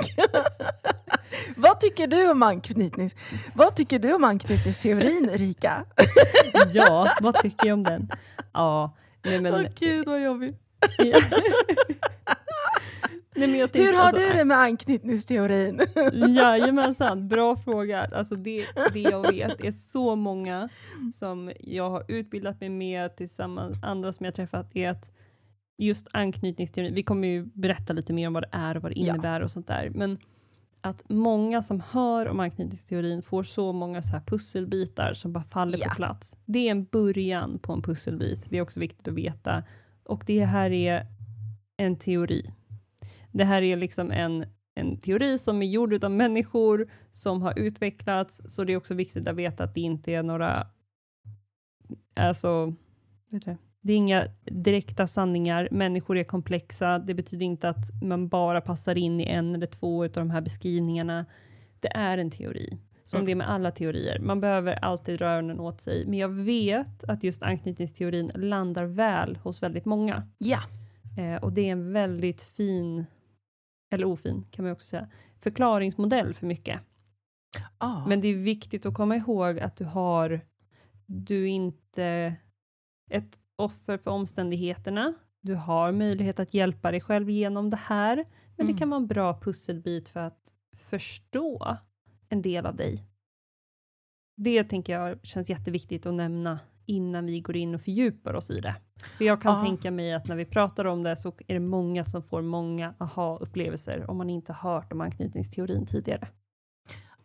vad 1.57 1.81
tycker 1.81 2.07
du 2.07 2.31
om 2.31 2.42
anknytnings... 2.42 3.14
Vad 3.54 3.76
tycker 3.76 3.98
du 3.98 4.12
om 4.12 4.24
anknytningsteorin, 4.24 5.31
Erika? 5.33 5.85
Ja, 6.74 7.12
vad 7.20 7.42
tycker 7.42 7.66
jag 7.66 7.74
om 7.74 7.83
den? 7.85 8.11
Ja, 8.52 8.96
nej 9.24 9.40
men... 9.40 9.54
Åh 9.54 9.62
gud 9.78 10.07
vad 10.07 10.22
jobbigt. 10.22 10.57
Ja. 13.40 13.46
nej, 13.46 13.48
men 13.48 13.61
jag 13.61 13.72
tänker, 13.72 13.87
Hur 13.88 13.96
har 13.96 14.05
alltså, 14.05 14.20
du 14.20 14.29
det 14.33 14.44
med 14.44 14.59
anknytningsteorin? 14.59 15.81
Jajamensan, 16.37 17.29
bra 17.29 17.57
fråga. 17.57 18.09
Alltså 18.12 18.35
det, 18.37 18.64
det 18.92 19.01
jag 19.01 19.33
vet 19.33 19.61
är 19.64 19.70
så 19.70 20.16
många 20.16 20.68
som 21.14 21.53
jag 21.61 21.90
har 21.90 22.05
utbildat 22.09 22.61
mig 22.61 22.68
med 22.68 23.16
tillsammans 23.16 23.77
andra 23.83 24.12
som 24.12 24.24
jag 24.27 24.35
träffat 24.35 24.77
är 24.77 24.90
att 24.90 25.11
just 25.79 26.09
anknytningsteorin, 26.12 26.94
vi 26.94 27.03
kommer 27.03 27.29
ju 27.29 27.44
berätta 27.44 27.92
lite 27.92 28.12
mer 28.12 28.27
om 28.27 28.33
vad 28.35 28.42
det 28.42 28.48
är 28.53 28.77
och 28.77 28.83
vad 28.83 28.92
det 28.92 29.01
Ja. 29.01 29.07
innebär 29.14 29.40
och 29.40 29.51
sånt 29.51 29.66
där, 29.66 29.90
men 29.94 30.18
att 30.81 31.03
många 31.09 31.62
som 31.62 31.83
hör 31.90 32.29
om 32.29 32.40
anknytningsteorin 32.40 33.22
får 33.22 33.42
så 33.42 33.72
många 33.72 34.03
så 34.03 34.09
här 34.12 34.20
pusselbitar 34.20 35.12
som 35.14 35.33
bara 35.33 35.44
faller 35.44 35.79
Ja. 35.79 35.88
på 35.88 35.94
plats. 35.94 36.37
Det 36.44 36.59
är 36.66 36.70
en 36.70 36.85
början 36.85 37.59
på 37.59 37.72
en 37.72 37.83
pusselbit. 37.83 38.44
Det 38.48 38.59
är 38.59 38.62
också 38.62 38.81
viktigt 38.81 39.09
att 39.09 39.14
veta. 39.14 39.62
Och 40.05 40.22
det 40.27 40.44
här 40.44 40.70
är 40.70 41.07
en 41.77 41.96
teori. 41.96 42.51
Det 43.32 43.44
här 43.44 43.62
är 43.62 43.76
liksom 43.76 44.10
en, 44.10 44.46
en 44.74 45.00
teori 45.00 45.38
som 45.38 45.62
är 45.62 45.66
gjord 45.66 46.04
av 46.04 46.10
människor 46.10 46.88
som 47.12 47.42
har 47.42 47.58
utvecklats, 47.58 48.42
så 48.46 48.64
det 48.64 48.72
är 48.72 48.76
också 48.76 48.94
viktigt 48.94 49.28
att 49.28 49.36
veta 49.36 49.64
att 49.64 49.74
det 49.74 49.80
inte 49.80 50.12
är 50.12 50.22
några, 50.22 50.66
alltså, 52.16 52.74
vet 53.30 53.44
du, 53.44 53.56
det 53.80 53.92
är 53.92 53.96
inga 53.96 54.24
direkta 54.44 55.06
sanningar. 55.06 55.68
Människor 55.70 56.16
är 56.18 56.24
komplexa. 56.24 56.98
Det 56.98 57.14
betyder 57.14 57.46
inte 57.46 57.68
att 57.68 58.02
man 58.02 58.28
bara 58.28 58.60
passar 58.60 58.98
in 58.98 59.20
i 59.20 59.24
en 59.24 59.54
eller 59.54 59.66
två 59.66 60.04
av 60.04 60.10
de 60.10 60.30
här 60.30 60.40
beskrivningarna. 60.40 61.26
Det 61.80 61.88
är 61.96 62.18
en 62.18 62.30
teori, 62.30 62.78
som 63.04 63.16
Mm. 63.16 63.26
det 63.26 63.32
är 63.32 63.36
med 63.36 63.50
alla 63.50 63.70
teorier. 63.70 64.18
Man 64.18 64.40
behöver 64.40 64.72
alltid 64.84 65.18
röra 65.20 65.32
öronen 65.34 65.60
åt 65.60 65.80
sig, 65.80 66.06
men 66.06 66.18
jag 66.18 66.28
vet 66.28 67.04
att 67.04 67.24
just 67.24 67.42
anknytningsteorin 67.42 68.30
landar 68.34 68.84
väl 68.84 69.36
hos 69.36 69.62
väldigt 69.62 69.84
många. 69.84 70.22
ja. 70.38 70.60
Eh, 71.18 71.36
och 71.42 71.52
det 71.52 71.68
är 71.68 71.72
en 71.72 71.92
väldigt 71.92 72.42
fin, 72.42 73.06
eller 73.90 74.05
ofin 74.07 74.44
kan 74.51 74.64
man 74.64 74.72
också 74.72 74.87
säga, 74.87 75.09
förklaringsmodell 75.40 76.35
för 76.35 76.46
mycket. 76.46 76.81
Ah. 77.79 78.07
Men 78.07 78.20
det 78.20 78.29
är 78.29 78.35
viktigt 78.35 78.87
att 78.87 78.94
komma 78.94 79.16
ihåg 79.16 79.59
att 79.61 79.77
du 79.77 79.85
har, 79.85 80.40
du 81.07 81.42
är 81.44 81.48
inte 81.48 82.35
ett 83.11 83.38
offer 83.57 83.98
för 83.98 84.11
omständigheterna. 84.11 85.14
Du 85.40 85.55
har 85.55 85.92
möjlighet 85.92 86.40
att 86.40 86.55
hjälpa 86.55 86.90
dig 86.90 87.01
själv 87.01 87.31
genom 87.31 87.70
det 87.70 87.77
här, 87.77 88.16
men 88.57 88.64
Mm. 88.66 88.72
det 88.72 88.79
kan 88.79 88.90
vara 88.90 89.01
en 89.01 89.07
bra 89.07 89.40
pusselbit 89.40 90.09
för 90.09 90.20
att 90.20 90.55
förstå 90.77 91.77
en 92.29 92.42
del 92.42 92.66
av 92.66 92.77
dig. 92.77 93.05
Det 94.37 94.64
tänker 94.64 94.92
jag 94.92 95.27
känns 95.27 95.51
jätteviktigt 95.51 96.07
att 96.07 96.14
nämna 96.14 96.59
innan 96.88 97.27
vi 97.27 97.40
går 97.40 97.57
in 97.57 97.74
och 97.74 97.81
fördjupar 97.81 98.35
oss 98.35 98.51
i 98.51 98.61
det. 98.61 98.74
För 99.18 99.24
jag 99.24 99.42
kan 99.42 99.55
Ja. 99.59 99.64
tänka 99.64 99.90
mig 99.90 100.12
att 100.14 100.27
när 100.27 100.37
vi 100.37 100.44
pratar 100.44 100.85
om 100.85 101.03
det 101.03 101.16
så 101.16 101.29
är 101.46 101.55
det 101.55 101.61
många 101.61 102.05
som 102.05 102.22
får 102.22 102.42
många 102.42 102.94
aha-upplevelser 102.98 104.11
om 104.11 104.16
man 104.16 104.31
inte 104.31 104.53
hört 104.53 104.92
om 104.92 105.01
anknytningsteorin 105.01 105.87
tidigare. 105.87 106.29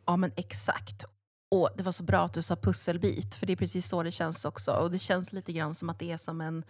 Ja, 0.05 0.17
men 0.17 0.31
exakt. 0.35 1.05
Och 1.51 1.69
Det 1.77 1.83
var 1.83 1.91
så 1.91 2.03
bra 2.03 2.19
att 2.19 2.33
du 2.33 2.41
sa 2.41 2.55
pusselbit, 2.55 3.35
för 3.35 3.45
det 3.45 3.53
är 3.53 3.57
precis 3.57 3.87
så 3.89 4.03
det 4.03 4.11
känns 4.11 4.45
också. 4.45 4.71
Och 4.71 4.91
Det 4.91 4.99
känns 4.99 5.33
lite 5.33 5.53
grann 5.53 5.75
som 5.75 5.89
att 5.89 5.99
det 5.99 6.11
är 6.11 6.17
som, 6.17 6.41
en, 6.41 6.63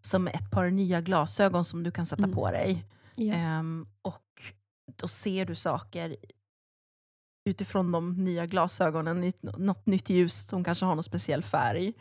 som 0.00 0.26
ett 0.28 0.50
par 0.50 0.70
nya 0.70 1.00
glasögon 1.00 1.64
som 1.64 1.82
du 1.82 1.90
kan 1.90 2.06
sätta 2.06 2.22
Mm. 2.24 2.34
på 2.34 2.50
dig. 2.50 2.84
Ja. 3.16 3.34
Ehm, 3.34 3.86
och 4.02 4.22
då 4.96 5.08
ser 5.08 5.44
du 5.46 5.54
saker 5.54 6.16
utifrån 7.44 7.92
de 7.92 8.24
nya 8.24 8.46
glasögonen 8.46 9.24
i 9.24 9.32
något 9.42 9.86
nytt 9.86 10.08
ljus 10.10 10.46
som 10.48 10.64
kanske 10.64 10.84
har 10.84 10.94
någon 10.94 11.04
speciell 11.04 11.42
färg. 11.42 11.92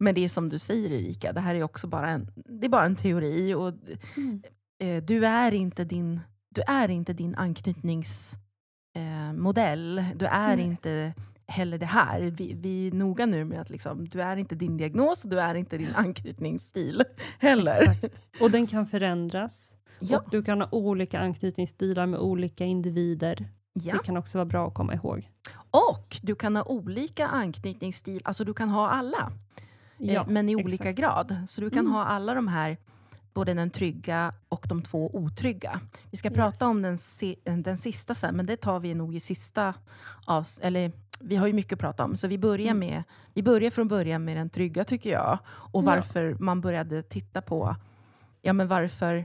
Men 0.00 0.14
det 0.14 0.24
är 0.24 0.28
som 0.28 0.48
du 0.48 0.58
säger 0.58 0.92
Erika, 0.92 1.32
det 1.32 1.40
här 1.40 1.54
är 1.54 1.62
också 1.62 1.86
bara 1.86 2.10
en, 2.10 2.30
det 2.60 2.66
är 2.66 2.70
bara 2.70 2.84
en 2.84 2.96
teori. 2.96 3.54
Och 3.54 3.72
Mm. 4.16 4.42
eh, 4.82 5.02
du 5.04 5.26
är 5.26 5.52
inte 5.54 5.84
din, 5.84 6.20
du 6.48 6.62
är 6.66 6.88
inte 6.90 7.12
din 7.12 7.34
anknytningsmodell. 7.34 9.98
Eh, 9.98 10.04
du 10.16 10.26
är 10.26 10.56
Nej. 10.56 10.66
inte 10.66 11.12
heller 11.46 11.78
det 11.78 11.86
här. 11.86 12.20
Vi, 12.20 12.54
vi 12.54 12.86
är 12.88 12.92
noga 12.92 13.26
nu 13.26 13.44
med 13.44 13.60
att 13.60 13.70
liksom, 13.70 14.08
du 14.08 14.22
är 14.22 14.36
inte 14.36 14.54
din 14.54 14.76
diagnos 14.76 15.24
och 15.24 15.30
du 15.30 15.40
är 15.40 15.54
inte 15.54 15.78
din 15.78 15.94
anknytningsstil 15.94 17.02
heller. 17.38 17.82
Exakt. 17.90 18.22
Och 18.40 18.50
den 18.50 18.66
kan 18.66 18.86
förändras. 18.86 19.76
Ja, 20.00 20.22
du 20.30 20.42
kan 20.42 20.60
ha 20.60 20.68
olika 20.72 21.20
anknytningsstilar 21.20 22.06
med 22.06 22.20
olika 22.20 22.64
individer. 22.64 23.48
ja. 23.72 23.92
Det 23.92 23.98
kan 24.04 24.16
också 24.16 24.38
vara 24.38 24.46
bra 24.46 24.68
att 24.68 24.74
komma 24.74 24.94
ihåg. 24.94 25.28
Och 25.70 26.16
du 26.22 26.34
kan 26.34 26.56
ha 26.56 26.64
olika 26.64 27.26
anknytningsstil, 27.26 28.20
alltså 28.24 28.44
du 28.44 28.54
kan 28.54 28.68
ha 28.68 28.88
alla. 28.90 29.32
Eh, 30.00 30.26
men 30.28 30.48
i 30.48 30.56
olika 30.56 30.88
exakt. 30.88 30.98
grad. 30.98 31.36
Så 31.48 31.60
du 31.60 31.70
kan 31.70 31.78
Mm. 31.78 31.92
ha 31.92 32.04
alla 32.04 32.34
de 32.34 32.48
här, 32.48 32.76
både 33.34 33.54
den 33.54 33.70
trygga 33.70 34.32
och 34.48 34.66
de 34.68 34.82
två 34.82 35.10
otrygga. 35.16 35.80
Vi 36.10 36.16
ska 36.16 36.28
Yes. 36.28 36.36
prata 36.36 36.66
om 36.66 36.82
den, 36.82 36.98
si- 36.98 37.40
den 37.44 37.76
sista 37.78 38.14
sen, 38.14 38.36
men 38.36 38.46
det 38.46 38.56
tar 38.56 38.80
vi 38.80 38.94
nog 38.94 39.14
i 39.14 39.20
sista 39.20 39.74
avs- 40.26 40.60
eller 40.62 40.92
vi 41.20 41.36
har 41.36 41.46
ju 41.46 41.52
mycket 41.52 41.72
att 41.72 41.78
prata 41.78 42.04
om, 42.04 42.16
så 42.16 42.28
vi 42.28 42.38
börjar, 42.38 42.66
Mm. 42.70 42.78
med, 42.78 43.02
vi 43.34 43.42
börjar 43.42 43.70
från 43.70 43.88
början 43.88 44.24
med 44.24 44.36
den 44.36 44.50
trygga 44.50 44.84
tycker 44.84 45.10
jag. 45.10 45.38
Och 45.46 45.82
Ja. 45.82 45.86
varför 45.86 46.36
man 46.40 46.60
började 46.60 47.02
titta 47.02 47.42
på, 47.42 47.76
ja 48.42 48.52
men 48.52 48.68
varför, 48.68 49.24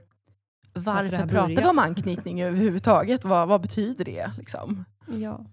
varför, 0.73 1.17
här 1.17 1.27
pratar 1.27 1.61
vi 1.61 1.65
om 1.67 1.79
anknytning 1.79 2.41
överhuvudtaget? 2.41 3.23
Vad, 3.25 3.47
vad 3.47 3.61
betyder 3.61 4.05
det? 4.05 4.31
Liksom? 4.38 4.85
Ja. 5.07 5.45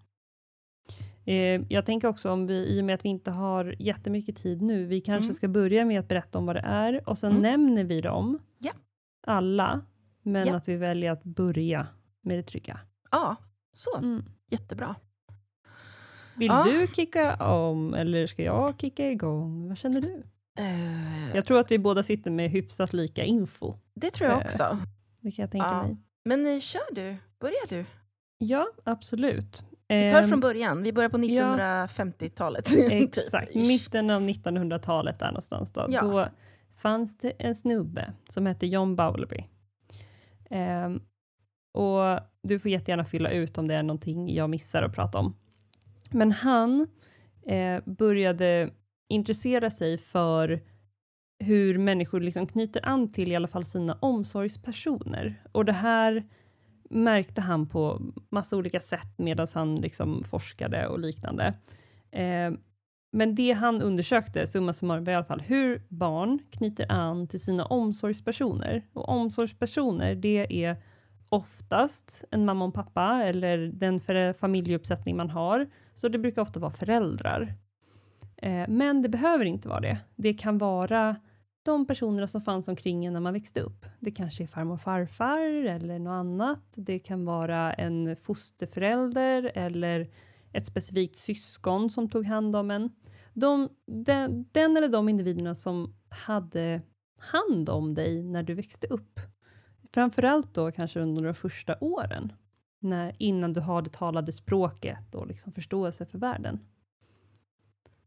Eh, 1.25 1.61
jag 1.69 1.87
tänker 1.87 2.09
också 2.09 2.31
om 2.31 2.47
vi, 2.47 2.55
i 2.55 2.81
och 2.81 2.85
med 2.85 2.95
att 2.95 3.05
vi 3.05 3.09
inte 3.09 3.31
har 3.31 3.75
jättemycket 3.79 4.37
tid 4.37 4.63
nu, 4.63 4.85
vi 4.87 5.01
kanske 5.01 5.25
Mm. 5.25 5.35
ska 5.35 5.49
börja 5.49 5.85
med 5.85 6.01
att 6.01 6.09
berätta 6.09 6.39
om 6.39 6.47
vad 6.47 6.57
det 6.57 6.61
är 6.65 7.09
och 7.09 7.19
sen 7.19 7.31
Mm. 7.31 7.43
nämner 7.43 7.85
vi 7.85 8.01
dem, 8.01 8.39
Ja. 8.59 8.73
alla, 9.27 9.81
men 10.23 10.49
Ja. 10.49 10.57
att 10.57 10.69
vi 10.69 10.77
väljer 10.77 11.11
att 11.13 11.25
börja 11.25 11.87
med 12.23 12.39
det 12.39 12.43
trygga. 12.43 12.81
Ja, 13.11 13.37
så. 13.75 13.99
Mm. 13.99 14.25
Jättebra. 14.51 14.95
Vill 16.37 16.47
Ja. 16.49 16.65
du 16.65 16.87
kicka 16.95 17.37
om 17.37 17.95
eller 17.95 18.27
ska 18.27 18.43
jag 18.43 18.81
kicka 18.81 19.11
igång? 19.11 19.69
Vad 19.69 19.79
känner 19.79 20.01
du? 20.01 20.23
Eh, 20.59 21.37
Jag 21.37 21.45
tror 21.45 21.61
att 21.61 21.71
vi 21.71 21.79
båda 21.79 22.03
sitter 22.03 22.31
med 22.31 22.51
hyfsat 22.51 22.93
lika 22.93 23.25
info. 23.25 23.75
det 23.95 24.11
tror 24.11 24.31
jag 24.31 24.41
eh, 24.41 24.47
också. 24.47 24.79
Det 25.21 25.31
kan 25.31 25.43
jag 25.43 25.51
tänka 25.51 25.67
Ja. 25.71 25.83
mig. 25.83 25.97
Men 26.25 26.61
kör 26.61 26.95
du, 26.95 27.17
börja 27.41 27.55
du. 27.69 27.85
Ja, 28.39 28.67
absolut. 28.85 29.63
Vi 29.93 30.11
tar 30.11 30.23
Ehm, 30.23 30.29
från 30.29 30.41
början, 30.41 30.83
vi 30.83 30.93
börjar 30.93 31.09
på 31.11 31.19
1950-talet. 31.19 32.69
Exakt, 32.91 33.53
Typ. 33.53 33.67
mitten 33.67 34.11
av 34.11 34.23
1900-talet 34.23 35.19
där 35.19 35.27
någonstans. 35.27 35.73
Då, 35.73 35.87
Ja. 35.89 36.03
då 36.03 36.29
fanns 36.77 37.19
det 37.19 37.31
en 37.39 37.55
snubbe 37.55 38.13
som 38.29 38.47
hette 38.47 38.67
John 38.67 38.97
Bowlby. 38.97 39.45
Ehm, 40.51 41.01
och 41.75 42.21
du 42.43 42.59
får 42.59 42.71
jättegärna 42.71 43.05
fylla 43.05 43.31
ut 43.31 43.59
om 43.59 43.69
det 43.69 43.75
är 43.75 43.83
någonting 43.83 44.35
jag 44.35 44.51
missar 44.51 44.83
att 44.83 44.95
prata 44.95 45.19
om. 45.19 45.37
Men 46.11 46.33
han 46.33 46.87
eh, 47.47 47.81
började 47.85 48.71
intressera 49.09 49.71
sig 49.71 49.99
för 49.99 50.61
hur 51.45 51.79
människor 51.79 52.21
liksom 52.21 52.47
knyter 52.47 52.87
an 52.89 53.13
till 53.13 53.33
i 53.33 53.37
alla 53.37 53.49
fall 53.49 53.65
sina 53.65 53.95
omsorgspersoner. 54.01 55.43
Och 55.53 55.65
det 55.65 55.73
här 55.73 56.25
märkte 56.93 57.41
han 57.41 57.67
på 57.67 58.01
massa 58.29 58.57
olika 58.57 58.81
sätt 58.81 59.19
medan 59.19 59.47
han 59.55 59.75
liksom 59.75 60.25
forskade 60.25 60.87
och 60.87 60.99
liknande. 60.99 61.55
Eh, 62.11 62.53
men 63.13 63.35
det 63.35 63.53
han 63.53 63.83
undersökte, 63.83 64.47
summa 64.47 64.73
summarum, 64.73 65.05
var 65.05 65.13
i 65.13 65.17
alla 65.17 65.25
fall 65.25 65.41
hur 65.41 65.83
barn 65.89 66.39
knyter 66.51 66.93
an 66.93 67.29
till 67.29 67.41
sina 67.41 67.65
omsorgspersoner. 67.65 68.83
Och 68.93 69.09
omsorgspersoner, 69.09 70.15
det 70.15 70.65
är 70.65 70.77
oftast 71.29 72.25
en 72.31 72.45
mamma 72.45 72.65
och 72.65 72.75
pappa 72.75 73.23
eller 73.25 73.59
den 73.59 74.01
familjeuppsättning 74.35 75.17
man 75.17 75.31
har. 75.31 75.67
Så 75.95 76.09
det 76.09 76.19
brukar 76.19 76.43
ofta 76.43 76.61
vara 76.61 76.73
föräldrar. 76.73 77.55
Eh, 78.37 78.69
men 78.69 79.03
det 79.03 79.09
behöver 79.09 79.45
inte 79.45 79.69
vara 79.69 79.81
det. 79.81 79.99
Det 80.17 80.35
kan 80.35 80.59
vara 80.59 81.17
de 81.63 81.87
personerna 81.87 82.27
som 82.27 82.41
fanns 82.41 82.69
omkring 82.69 83.05
en 83.05 83.13
när 83.13 83.21
man 83.21 83.33
växte 83.33 83.61
upp. 83.61 83.87
Det 84.01 84.11
kanske 84.11 84.43
är 84.43 84.47
farmor 84.47 84.75
och 84.75 84.81
farfar 84.81 85.41
eller 85.67 85.99
något 85.99 86.11
annat. 86.11 86.65
Det 86.75 86.99
kan 86.99 87.25
vara 87.25 87.73
en 87.73 88.17
fosterförälder 88.17 89.53
eller 89.55 90.11
ett 90.53 90.67
specifikt 90.67 91.17
syskon 91.17 91.91
som 91.91 92.09
tog 92.09 92.27
hand 92.27 92.57
om 92.57 92.71
en. 92.71 92.91
De, 93.35 93.69
den, 93.87 94.47
den 94.53 94.77
eller 94.77 94.89
de 94.89 95.09
individerna 95.09 95.55
som 95.55 95.95
hade 96.09 96.83
hand 97.19 97.69
om 97.69 97.95
dig 97.95 98.23
när 98.23 98.43
du 98.43 98.55
växte 98.55 98.87
upp. 98.87 99.21
Framförallt 99.95 100.55
då 100.55 100.71
kanske 100.71 101.01
under 101.01 101.25
de 101.25 101.35
första 101.35 101.77
åren. 101.81 102.33
När, 102.81 103.13
innan 103.19 103.53
du 103.53 103.61
har 103.61 103.83
det 103.83 103.91
talade 103.91 104.33
språket 104.33 105.15
och 105.15 105.27
liksom 105.27 105.53
förståelse 105.53 106.07
för 106.07 106.19
världen. 106.19 106.61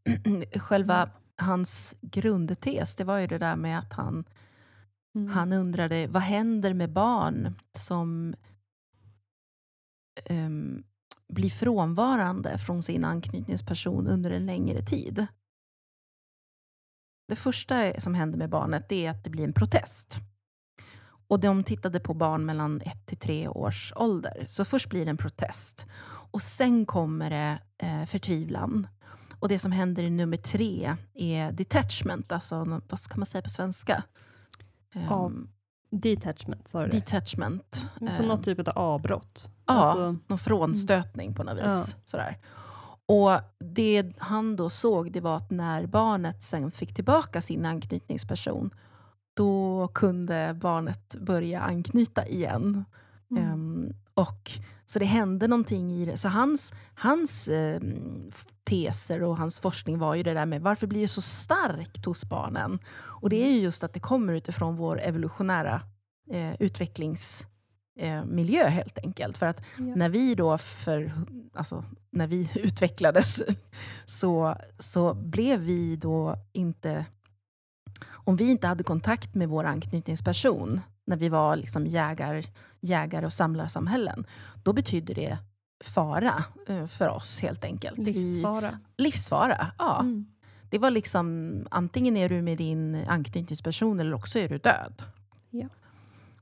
Själva 0.56 1.10
hans 1.36 1.94
grundtes, 2.00 2.94
det 2.96 3.04
var 3.04 3.18
ju 3.18 3.26
det 3.26 3.38
där 3.38 3.56
med 3.56 3.78
att 3.78 3.92
han, 3.92 4.24
Mm. 5.14 5.28
han 5.28 5.52
undrade 5.52 6.06
vad 6.06 6.22
händer 6.22 6.74
med 6.74 6.92
barn 6.92 7.54
som 7.72 8.34
ehm, 10.24 10.84
blir 11.28 11.50
frånvarande 11.50 12.58
från 12.58 12.82
sin 12.82 13.04
anknytningsperson 13.04 14.06
under 14.06 14.30
en 14.30 14.46
längre 14.46 14.82
tid. 14.82 15.26
Det 17.28 17.36
första 17.36 18.00
som 18.00 18.14
händer 18.14 18.38
med 18.38 18.50
barnet 18.50 18.92
är 18.92 19.10
att 19.10 19.24
det 19.24 19.30
blir 19.30 19.44
en 19.44 19.52
protest. 19.52 20.16
Och 21.28 21.40
de 21.40 21.64
tittade 21.64 22.00
på 22.00 22.14
barn 22.14 22.46
mellan 22.46 22.80
ett 22.80 23.06
till 23.06 23.18
tre 23.18 23.48
års 23.48 23.92
ålder. 23.96 24.44
Så 24.48 24.64
först 24.64 24.90
blir 24.90 25.04
det 25.04 25.10
en 25.10 25.16
protest. 25.16 25.86
Och 26.32 26.42
sen 26.42 26.86
kommer 26.86 27.30
det 27.30 27.58
eh, 27.78 28.04
förtvivlan. 28.06 28.86
Och 29.40 29.48
det 29.48 29.58
som 29.58 29.72
händer 29.72 30.02
i 30.02 30.10
nummer 30.10 30.36
tre 30.36 30.96
är 31.14 31.52
detachment. 31.52 32.32
Alltså, 32.32 32.80
vad 32.88 33.00
ska 33.00 33.16
man 33.16 33.26
säga 33.26 33.42
på 33.42 33.48
svenska? 33.50 34.02
Ja, 34.94 35.26
Ehm, 35.26 35.48
Detachment, 35.90 36.68
sa 36.68 36.80
du 36.82 36.86
det? 36.86 36.96
detachment. 36.96 37.90
På 37.98 38.06
Ehm, 38.06 38.28
något 38.28 38.44
typ 38.44 38.68
av 38.68 38.78
avbrott. 38.78 39.50
Ja, 39.66 39.74
Alltså, 39.74 40.16
någon 40.26 40.38
frånstötning 40.38 41.34
på 41.34 41.42
något 41.44 41.56
vis. 41.56 41.62
Ja. 41.64 41.84
Sådär. 42.04 42.38
Och 43.06 43.30
det 43.58 44.12
han 44.18 44.56
då 44.56 44.70
såg 44.70 45.12
det 45.12 45.20
var 45.20 45.36
att 45.36 45.50
när 45.50 45.86
barnet 45.86 46.42
sen 46.42 46.70
fick 46.70 46.94
tillbaka 46.94 47.40
sin 47.40 47.66
anknytningsperson 47.66 48.70
då 49.36 49.88
kunde 49.94 50.58
barnet 50.60 51.14
börja 51.20 51.60
anknyta 51.60 52.26
igen. 52.26 52.84
mm. 53.30 53.42
Ehm, 53.52 53.92
och, 54.16 54.50
så 54.86 54.98
det 54.98 55.04
hände 55.04 55.48
någonting 55.48 55.92
i 55.92 56.04
det. 56.06 56.16
Så 56.16 56.28
hans, 56.28 56.72
hans 56.94 57.48
f- 57.48 58.46
teser 58.64 59.22
och 59.22 59.36
hans 59.36 59.58
forskning 59.58 59.98
var 59.98 60.14
ju 60.14 60.22
det 60.22 60.34
där 60.34 60.46
med 60.46 60.62
varför 60.62 60.86
blir 60.86 61.00
det 61.00 61.08
så 61.08 61.22
starkt 61.22 62.04
hos 62.06 62.24
barnen? 62.24 62.78
Och 62.98 63.30
det 63.30 63.36
är 63.36 63.50
ju 63.50 63.60
just 63.60 63.84
att 63.84 63.92
det 63.92 64.00
kommer 64.00 64.32
utifrån 64.32 64.76
vår 64.76 65.00
evolutionära 65.00 65.82
eh, 66.30 66.54
utvecklingsmiljö 66.62 67.48
eh, 67.98 68.24
miljö 68.24 68.68
helt 68.68 68.98
enkelt. 68.98 69.38
För 69.38 69.46
att 69.46 69.60
Ja. 69.78 69.84
när 69.84 70.08
vi 70.08 70.34
då 70.34 70.58
för, 70.58 71.12
alltså, 71.54 71.84
när 72.10 72.26
vi 72.26 72.50
utvecklades 72.54 73.42
så, 74.06 74.56
så 74.78 75.14
blev 75.14 75.60
vi 75.60 75.96
då 75.96 76.36
inte... 76.52 77.04
Om 78.08 78.36
vi 78.36 78.50
inte 78.50 78.66
hade 78.66 78.84
kontakt 78.84 79.34
med 79.34 79.48
vår 79.48 79.64
anknytningsperson 79.64 80.80
när 81.06 81.16
vi 81.16 81.28
var 81.28 81.56
liksom 81.56 81.86
jägar, 81.86 82.44
jägare 82.80 83.26
och 83.26 83.32
samlarsamhällen, 83.32 84.26
då 84.62 84.72
betydde 84.72 85.14
det 85.14 85.38
fara 85.84 86.44
eh, 86.68 86.86
för 86.86 87.08
oss 87.08 87.40
helt 87.42 87.64
enkelt. 87.64 87.98
Livsfara. 87.98 88.78
livsfara, 88.96 89.70
ja. 89.78 90.00
Mm. 90.00 90.26
Det 90.70 90.78
var 90.78 90.90
liksom, 90.90 91.52
antingen 91.70 92.16
är 92.16 92.28
du 92.28 92.42
med 92.42 92.58
din 92.58 93.04
anknytningsperson 93.08 94.00
eller 94.00 94.14
också 94.14 94.38
är 94.38 94.48
du 94.48 94.58
död. 94.58 95.02
Ja. 95.50 95.68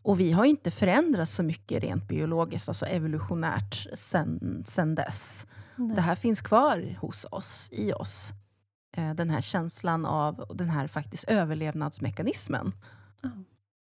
Och 0.02 0.20
vi 0.20 0.32
har 0.32 0.44
inte 0.44 0.70
förändrats 0.70 1.34
så 1.34 1.42
mycket 1.42 1.82
rent 1.82 2.08
biologiskt, 2.08 2.68
alltså 2.68 2.86
evolutionärt, 2.86 3.86
sen, 3.94 4.62
sen 4.66 4.94
dess. 4.94 5.46
Nej. 5.76 5.96
Det 5.96 6.02
här 6.02 6.14
finns 6.14 6.40
kvar 6.40 6.96
hos 7.00 7.26
oss, 7.30 7.70
i 7.72 7.92
oss. 7.92 8.32
eh, 8.96 9.14
den 9.14 9.30
här 9.30 9.40
känslan 9.40 10.06
av 10.06 10.44
den 10.54 10.70
här 10.70 10.86
faktiskt 10.86 11.24
överlevnadsmekanismen. 11.24 12.72
Ja. 13.22 13.30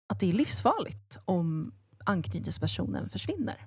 Att 0.06 0.20
det 0.20 0.28
är 0.28 0.32
livsfarligt 0.32 1.18
om 1.24 1.72
anknytningspersonen 2.04 3.08
försvinner. 3.08 3.66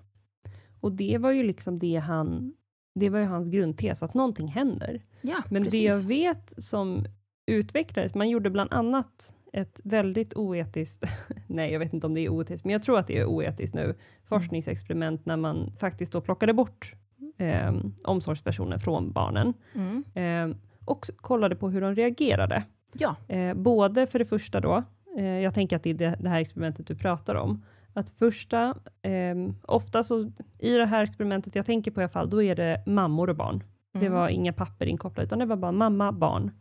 Och 0.79 0.91
det 0.91 1.17
var 1.17 1.31
ju 1.31 1.43
liksom 1.43 1.79
det 1.79 1.95
han, 1.95 2.53
det 2.95 3.09
var 3.09 3.19
ju 3.19 3.25
hans 3.25 3.49
grundtes, 3.49 4.03
att 4.03 4.13
någonting 4.13 4.47
händer. 4.47 5.01
Ja, 5.21 5.37
Men 5.49 5.63
precis. 5.63 5.79
det 5.79 5.83
jag 5.85 5.97
vet 5.99 6.63
som 6.63 7.05
utvecklades, 7.47 8.15
man 8.15 8.29
gjorde 8.29 8.49
bland 8.49 8.73
annat 8.73 9.35
ett 9.53 9.79
väldigt 9.83 10.33
oetiskt, 10.33 11.03
nej 11.47 11.71
jag 11.71 11.79
vet 11.79 11.93
inte 11.93 12.07
om 12.07 12.13
det 12.13 12.21
är 12.21 12.29
oetiskt, 12.29 12.65
men 12.65 12.73
jag 12.73 12.83
tror 12.83 12.97
att 12.99 13.07
det 13.07 13.17
är 13.19 13.25
oetiskt 13.25 13.75
nu, 13.75 13.95
forskningsexperiment 14.23 15.25
när 15.25 15.37
man 15.37 15.71
faktiskt 15.79 16.11
då 16.11 16.21
plockade 16.21 16.53
bort 16.53 16.93
eh, 17.37 17.73
omsorgspersoner 18.03 18.77
från 18.77 19.11
barnen 19.11 19.53
Mm. 19.73 20.03
eh, 20.51 20.57
och 20.85 21.09
kollade 21.17 21.55
på 21.55 21.69
hur 21.69 21.81
de 21.81 21.95
reagerade. 21.95 22.63
Ja, 22.93 23.15
Eh, 23.27 23.53
både 23.53 24.07
för 24.07 24.19
det 24.19 24.25
första 24.25 24.59
då, 24.59 24.83
jag 25.25 25.53
tänker 25.53 25.75
att 25.75 25.83
det 25.83 25.89
är 25.89 25.93
det, 25.93 26.15
det 26.19 26.29
här 26.29 26.39
experimentet 26.39 26.87
du 26.87 26.95
pratar 26.95 27.35
om, 27.35 27.63
att 27.93 28.09
första, 28.09 28.75
eh, 29.01 29.35
ofta 29.61 30.03
så 30.03 30.31
i 30.59 30.73
det 30.73 30.85
här 30.85 31.03
experimentet 31.03 31.55
jag 31.55 31.65
tänker 31.65 31.91
på 31.91 32.01
i 32.01 32.03
alla 32.03 32.09
fall, 32.09 32.29
då 32.29 32.43
är 32.43 32.55
det 32.55 32.83
mammor 32.85 33.29
och 33.29 33.35
barn. 33.35 33.63
Det 33.93 34.05
Mm. 34.05 34.13
var 34.19 34.29
inga 34.29 34.53
papper 34.53 34.85
inkopplade, 34.85 35.25
utan 35.25 35.39
det 35.39 35.45
var 35.45 35.55
bara 35.55 35.71
mamma, 35.71 36.11
barn. 36.11 36.51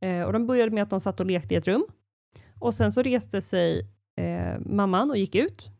Eh, 0.00 0.22
och 0.22 0.32
de 0.32 0.46
började 0.46 0.70
med 0.70 0.82
att 0.82 0.90
de 0.90 1.00
satt 1.00 1.20
och 1.20 1.26
lekte 1.26 1.54
i 1.54 1.56
ett 1.56 1.66
rum. 1.68 1.84
Och 2.58 2.74
sen 2.74 2.92
så 2.92 3.02
reste 3.02 3.40
sig 3.40 3.88
eh, 4.16 4.58
mamman 4.60 5.10
och 5.10 5.16
gick 5.18 5.34
ut. 5.34 5.70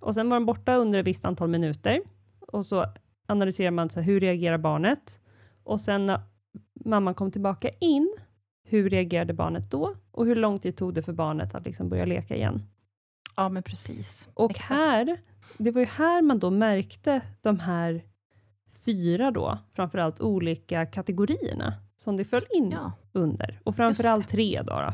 Och 0.00 0.14
sen 0.14 0.28
var 0.30 0.36
de 0.36 0.46
borta 0.46 0.74
under 0.76 0.98
ett 0.98 1.06
visst 1.06 1.24
antal 1.24 1.48
minuter. 1.48 2.00
Och 2.40 2.66
så 2.66 2.84
analyserar 3.26 3.70
man 3.70 3.90
så 3.90 4.00
här, 4.00 4.06
hur 4.06 4.20
reagerar 4.20 4.58
barnet? 4.58 5.20
Och 5.64 5.80
sen 5.80 6.06
när 6.06 6.20
mamman 6.84 7.14
kom 7.14 7.30
tillbaka 7.30 7.68
in, 7.80 8.16
hur 8.64 8.90
reagerade 8.90 9.32
barnet 9.34 9.70
då? 9.70 9.94
Och 10.10 10.26
hur 10.26 10.36
lång 10.36 10.58
tid 10.58 10.76
tog 10.76 10.94
det 10.94 11.02
för 11.02 11.12
barnet 11.12 11.54
att 11.54 11.64
liksom 11.64 11.88
börja 11.88 12.04
leka 12.04 12.36
igen? 12.36 12.62
ja 13.36 13.48
men 13.48 13.62
precis. 13.62 14.28
Och 14.34 14.50
Exakt. 14.50 14.68
här, 14.70 15.20
det 15.58 15.70
var 15.70 15.80
ju 15.80 15.86
här 15.86 16.22
man 16.22 16.38
då 16.38 16.50
märkte 16.50 17.20
de 17.40 17.58
här 17.58 18.02
fyra 18.84 19.30
då, 19.30 19.58
framförallt 19.74 20.20
olika 20.20 20.86
kategorierna 20.86 21.74
som 21.96 22.16
det 22.16 22.24
föll 22.24 22.44
in 22.54 22.70
Ja. 22.70 22.92
under. 23.12 23.60
Och 23.64 23.76
framförallt 23.76 24.28
tre 24.28 24.62
då. 24.66 24.72
då. 24.72 24.92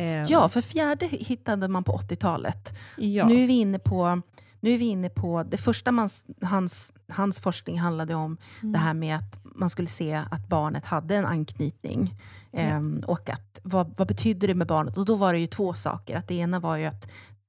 Eh, 0.00 0.22
ja, 0.22 0.48
för 0.48 0.60
fjärde 0.60 1.06
hittade 1.06 1.68
man 1.68 1.84
på 1.84 1.92
80-talet. 1.92 2.78
ja. 2.96 3.26
Nu 3.28 3.42
är 3.42 3.46
vi 3.46 3.52
inne 3.52 3.78
på 3.78 4.20
nu 4.60 4.70
är 4.74 4.78
vi 4.78 4.84
inne 4.84 5.08
på, 5.10 5.42
det 5.42 5.56
första 5.56 5.92
man, 5.92 6.08
hans, 6.42 6.92
hans 7.08 7.40
forskning 7.40 7.78
handlade 7.80 8.14
om 8.14 8.36
Mm. 8.62 8.72
det 8.72 8.78
här 8.78 8.94
med 8.94 9.16
att 9.16 9.38
man 9.44 9.70
skulle 9.70 9.88
se 9.88 10.14
att 10.30 10.48
barnet 10.48 10.84
hade 10.84 11.16
en 11.16 11.26
anknytning. 11.26 12.14
Ja. 12.54 12.60
Ehm, 12.60 13.02
och 13.06 13.30
att, 13.30 13.60
vad, 13.62 13.94
vad 13.96 14.08
betyder 14.08 14.48
det 14.48 14.54
med 14.54 14.66
barnet? 14.66 14.96
Och 14.98 15.04
då 15.04 15.16
var 15.16 15.32
det 15.32 15.38
ju 15.38 15.46
två 15.46 15.74
saker. 15.74 16.16
Att 16.16 16.28
det 16.28 16.34
ena 16.34 16.60
var 16.60 16.76
ju 16.76 16.84
att 16.84 17.08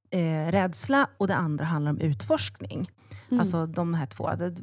eh, 0.09 0.51
rädsla 0.51 1.07
och 1.17 1.27
det 1.27 1.35
andra 1.35 1.65
handlar 1.65 1.91
om 1.91 1.99
utforskning. 1.99 2.91
Mm. 3.29 3.39
Alltså 3.39 3.65
de 3.65 3.93
här 3.93 4.05
två. 4.05 4.31
Det, 4.35 4.55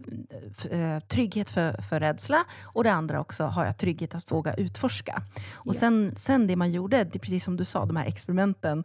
eh, 0.70 1.00
trygghet 1.00 1.50
för, 1.50 1.82
för 1.82 2.00
rädsla 2.00 2.44
och 2.62 2.84
det 2.84 2.92
andra 2.92 3.20
också 3.20 3.44
har 3.44 3.64
jag 3.64 3.78
trygghet 3.78 4.14
att 4.14 4.32
våga 4.32 4.54
utforska. 4.54 5.22
Och 5.52 5.74
Ja. 5.74 5.80
sen, 5.80 6.14
sen 6.16 6.46
det 6.46 6.56
man 6.56 6.72
gjorde, 6.72 7.04
det 7.04 7.14
är 7.16 7.20
precis 7.20 7.44
som 7.44 7.56
du 7.56 7.64
sa, 7.64 7.84
de 7.86 7.96
här 7.96 8.06
experimenten. 8.06 8.84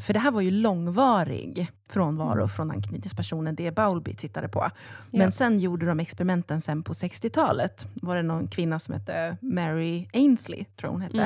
För 0.00 0.12
det 0.12 0.18
här 0.18 0.30
var 0.30 0.40
ju 0.40 0.50
långvarig 0.50 1.70
frånvaro 1.88 2.32
Mm. 2.34 2.48
från 2.48 2.70
anknytningspersonen, 2.70 3.54
det 3.54 3.74
Bowlby 3.74 4.14
tittade 4.14 4.48
på. 4.48 4.70
Men 5.10 5.20
Ja. 5.20 5.30
sen 5.30 5.58
gjorde 5.60 5.86
de 5.86 6.00
experimenten 6.00 6.60
sen 6.60 6.82
på 6.82 6.92
60-talet. 6.94 7.86
var 7.94 8.16
det 8.16 8.22
någon 8.22 8.48
kvinna 8.48 8.78
som 8.78 8.94
hette 8.94 9.36
Mary 9.40 10.08
Ainsley, 10.12 10.64
tror 10.64 10.90
hon 10.90 11.00
hette. 11.00 11.18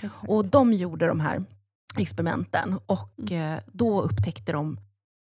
Mm. 0.00 0.10
Och 0.28 0.46
de 0.46 0.72
gjorde 0.72 1.06
de 1.06 1.20
här 1.20 1.44
experimenten 1.96 2.78
och 2.86 3.10
Mm. 3.32 3.52
eh, 3.54 3.60
då 3.72 4.02
upptäckte 4.02 4.52
de 4.52 4.78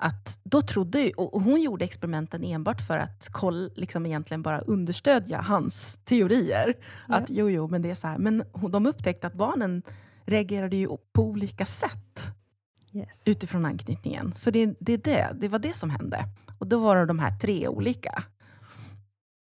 att, 0.03 0.39
då 0.43 0.61
trodde 0.61 0.99
ju, 1.01 1.11
och 1.11 1.41
hon 1.41 1.61
gjorde 1.61 1.85
experimenten 1.85 2.43
enbart 2.43 2.81
för 2.87 2.97
att 2.97 3.29
koll, 3.31 3.71
liksom 3.75 4.05
egentligen 4.05 4.41
bara 4.41 4.59
understödja 4.61 5.41
hans 5.41 5.97
teorier. 6.03 6.73
Ja. 7.07 7.15
Att 7.15 7.29
jo, 7.29 7.49
jo, 7.49 7.67
men 7.67 7.81
det 7.81 7.91
är 7.91 7.95
så 7.95 8.07
här. 8.07 8.17
Men 8.17 8.43
de 8.69 8.85
upptäckte 8.85 9.27
att 9.27 9.33
barnen 9.33 9.81
reagerade 10.25 10.75
ju 10.75 10.87
på 11.13 11.23
olika 11.23 11.65
sätt 11.65 12.08
yes. 12.93 13.27
utifrån 13.27 13.65
anknytningen. 13.65 14.33
Så 14.35 14.51
det, 14.51 14.75
det, 14.79 14.93
är 14.93 14.97
det, 14.97 15.35
det 15.39 15.47
var 15.47 15.59
det 15.59 15.73
som 15.73 15.89
hände. 15.89 16.25
Och 16.59 16.67
då 16.67 16.79
var 16.79 16.95
det 16.95 17.05
de 17.05 17.19
här 17.19 17.39
tre 17.39 17.67
olika. 17.67 18.23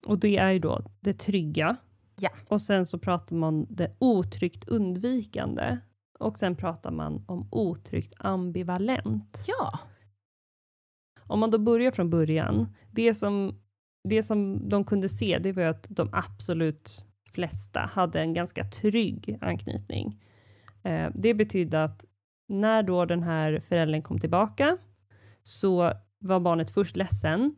Och 0.07 0.19
det 0.19 0.37
är 0.37 0.51
ju 0.51 0.59
då 0.59 0.83
det 1.01 1.15
trygga. 1.15 1.77
Ja. 2.17 2.31
Och 2.49 2.61
sen 2.61 2.87
så 2.87 2.99
pratar 2.99 3.37
man 3.37 3.67
det 3.71 3.97
otryggt 3.99 4.69
undvikande. 4.69 5.79
Och 6.19 6.39
sen 6.39 6.57
pratar 6.57 6.91
man 6.91 7.25
om 7.27 7.49
otryggt 7.51 8.15
ambivalent. 8.19 9.45
Ja, 9.47 9.79
Om 11.27 11.41
man 11.41 11.51
då 11.51 11.59
börjar 11.59 11.91
från 11.91 12.11
början, 12.11 12.75
det 12.91 13.15
som, 13.15 13.61
det 14.09 14.23
som 14.23 14.69
de 14.69 14.85
kunde 14.85 15.09
se, 15.09 15.39
det 15.39 15.53
var 15.53 15.63
att 15.63 15.87
de 15.89 16.09
absolut 16.13 17.07
flesta 17.31 17.81
hade 17.81 18.21
en 18.21 18.33
ganska 18.33 18.65
trygg 18.65 19.39
anknytning. 19.41 20.23
Eh, 20.83 21.11
det 21.15 21.35
betydde 21.35 21.85
att 21.85 22.05
när 22.49 22.83
då 22.83 23.05
den 23.05 23.23
här 23.23 23.61
föräldern 23.61 24.03
kom 24.03 24.19
tillbaka, 24.19 24.77
så 25.43 25.93
var 26.19 26.41
barnet 26.41 26.71
först 26.71 26.97
ledsen 26.97 27.57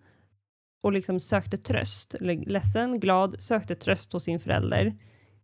och 0.83 0.93
liksom 0.93 1.21
sökte 1.21 1.59
tröst, 1.59 2.15
eller 2.15 2.37
ledsen, 2.37 3.01
glad, 3.01 3.43
sökte 3.43 3.75
tröst 3.75 4.13
hos 4.13 4.25
sin 4.25 4.41
förälder. 4.41 4.97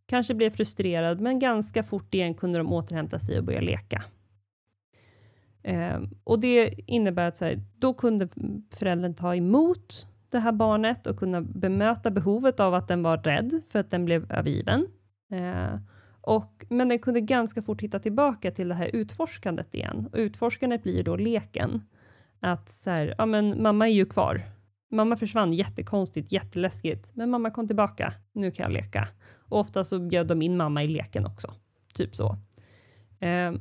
Kanske 0.06 0.34
blev 0.34 0.50
frustrerad, 0.50 1.20
men 1.20 1.38
ganska 1.38 1.82
fort 1.82 2.14
igen 2.14 2.34
kunde 2.34 2.58
de 2.58 2.72
återhämta 2.72 3.18
sig 3.18 3.38
och 3.38 3.44
börja 3.44 3.60
leka. 3.60 4.04
Eh, 5.62 6.00
och 6.24 6.40
det 6.40 6.74
innebär 6.86 7.28
att 7.28 7.36
så 7.36 7.44
här, 7.44 7.60
då 7.78 7.94
kunde 7.94 8.28
föräldern 8.70 9.14
ta 9.14 9.36
emot 9.36 10.06
det 10.28 10.38
här 10.38 10.52
barnet 10.52 11.06
och 11.06 11.18
kunna 11.18 11.40
bemöta 11.42 12.10
behovet 12.10 12.60
av 12.60 12.74
att 12.74 12.88
den 12.88 13.02
var 13.02 13.16
rädd 13.16 13.62
för 13.68 13.78
att 13.78 13.90
den 13.90 14.04
blev 14.04 14.32
övergiven. 14.32 14.86
Eh, 15.32 15.74
och, 16.22 16.64
men 16.68 16.88
den 16.88 16.98
kunde 16.98 17.20
ganska 17.20 17.62
fort 17.62 17.80
hitta 17.80 17.98
tillbaka 17.98 18.50
till 18.50 18.68
det 18.68 18.74
här 18.74 18.90
utforskandet 18.92 19.74
igen. 19.74 20.08
Och 20.12 20.18
utforskandet 20.18 20.82
blir 20.82 21.02
då 21.02 21.16
leken. 21.16 21.82
Att 22.40 22.68
så 22.68 22.90
här, 22.90 23.14
ja 23.18 23.26
men 23.26 23.62
mamma 23.62 23.88
är 23.88 23.92
ju 23.92 24.04
kvar. 24.04 24.42
Mamma 24.90 25.16
försvann 25.16 25.52
jättekonstigt, 25.52 26.32
jätteläskigt. 26.32 27.10
Men 27.14 27.30
mamma 27.30 27.50
kom 27.50 27.66
tillbaka, 27.66 28.14
nu 28.32 28.50
kan 28.50 28.64
jag 28.64 28.72
leka. 28.72 29.08
Och 29.48 29.60
ofta 29.60 29.84
så 29.84 29.98
bjöd 29.98 30.26
de 30.26 30.42
in 30.42 30.56
mamma 30.56 30.82
i 30.82 30.88
leken 30.88 31.26
också. 31.26 31.54
Typ 31.94 32.14
så. 32.14 32.36
Eh, 33.20 33.52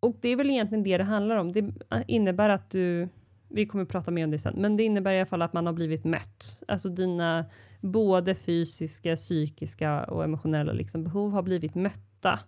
och 0.00 0.16
det 0.20 0.28
är 0.28 0.36
väl 0.36 0.50
egentligen 0.50 0.84
det 0.84 0.98
det 0.98 1.04
handlar 1.04 1.36
om. 1.36 1.52
Det 1.52 1.74
innebär 2.06 2.48
att 2.48 2.70
du, 2.70 3.08
vi 3.54 3.66
kommer 3.66 3.84
prata 3.84 4.10
mer 4.10 4.24
om 4.24 4.30
det 4.30 4.38
sen, 4.38 4.54
men 4.56 4.76
det 4.76 4.82
innebär 4.82 5.12
i 5.12 5.18
alla 5.18 5.26
fall 5.26 5.42
att 5.42 5.52
man 5.52 5.66
har 5.66 5.72
blivit 5.72 6.04
mött. 6.04 6.62
Alltså 6.68 6.88
dina 6.88 7.44
både 7.80 8.34
fysiska, 8.34 9.16
psykiska 9.16 10.04
och 10.04 10.24
emotionella 10.24 10.72
liksom 10.72 11.04
behov 11.04 11.32
har 11.32 11.42
blivit 11.42 11.74
mötta. 11.74 12.40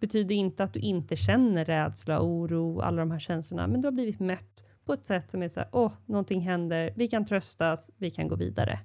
Betyder 0.00 0.34
inte 0.34 0.64
att 0.64 0.74
du 0.74 0.80
inte 0.80 1.16
känner 1.16 1.64
rädsla, 1.64 2.20
oro, 2.20 2.80
alla 2.80 2.96
de 2.96 3.10
här 3.10 3.18
känslorna, 3.18 3.66
men 3.66 3.80
du 3.80 3.86
har 3.86 3.92
blivit 3.92 4.20
mött 4.20 4.64
på 4.84 4.92
ett 4.92 5.06
sätt 5.06 5.30
som 5.30 5.42
är 5.42 5.48
så 5.48 5.60
här, 5.60 5.68
åh, 5.72 5.92
någonting 6.06 6.40
händer, 6.40 6.92
vi 6.96 7.08
kan 7.08 7.24
tröstas, 7.26 7.90
vi 7.96 8.10
kan 8.10 8.28
gå 8.28 8.36
vidare. 8.36 8.80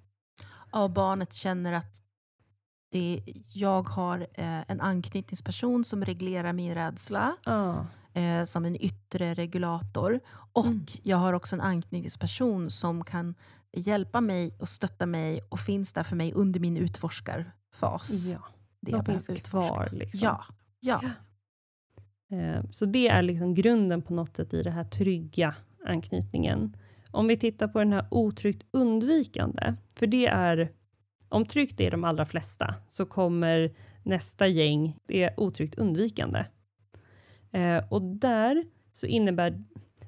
Ja, 0.72 0.84
och 0.84 0.92
barnet 0.92 1.34
känner 1.34 1.74
att 1.74 2.02
det, 2.92 3.22
jag 3.54 3.90
har 3.90 4.20
eh, 4.20 4.72
en 4.72 4.82
anknytningsperson 4.82 5.86
som 5.86 6.06
reglerar 6.06 6.54
min 6.54 6.76
rädsla 6.76 7.36
Ja, 7.46 7.86
eh, 8.14 8.44
som 8.44 8.66
en 8.66 8.76
yttre 8.84 9.34
regulator. 9.34 10.20
Och 10.54 10.66
Mm. 10.66 10.86
jag 11.04 11.18
har 11.18 11.34
också 11.34 11.56
en 11.56 11.62
anknytningsperson 11.62 12.72
som 12.72 13.04
kan 13.04 13.36
hjälpa 13.72 14.22
mig 14.22 14.56
och 14.60 14.70
stötta 14.70 15.06
mig 15.06 15.42
och 15.50 15.60
finns 15.60 15.94
där 15.94 16.04
för 16.04 16.16
mig 16.16 16.34
under 16.34 16.60
min 16.60 16.78
utforskarfas. 16.78 18.26
ja. 18.34 18.40
Det 18.82 18.92
de 18.92 19.06
finns 19.06 19.28
kvar. 19.28 19.90
Liksom. 19.92 20.20
Ja, 20.24 20.44
ja. 20.80 21.02
Eh, 22.32 22.64
Så 22.72 22.86
det 22.86 23.08
är 23.08 23.22
liksom 23.22 23.54
grunden 23.54 24.02
på 24.02 24.14
något 24.14 24.36
sätt 24.36 24.54
i 24.54 24.64
den 24.64 24.74
här 24.74 24.84
trygga 24.84 25.56
anknytningen. 25.86 26.76
Om 27.12 27.28
vi 27.28 27.38
tittar 27.38 27.68
på 27.68 27.80
den 27.80 27.94
här 27.94 28.08
otryggt 28.12 28.64
undvikande, 28.72 29.76
för 29.96 30.08
det 30.08 30.28
är, 30.28 30.72
om 31.30 31.46
tryggt 31.46 31.80
är 31.80 31.92
de 31.92 32.04
allra 32.04 32.26
flesta, 32.26 32.76
så 32.88 33.06
kommer 33.06 33.74
nästa 34.04 34.48
gäng, 34.48 34.98
det 35.08 35.24
är 35.24 35.40
otryggt 35.40 35.76
undvikande. 35.76 36.46
Eh, 37.52 37.84
och 37.90 38.02
där 38.02 38.64
så 38.92 39.06
innebär, 39.08 39.64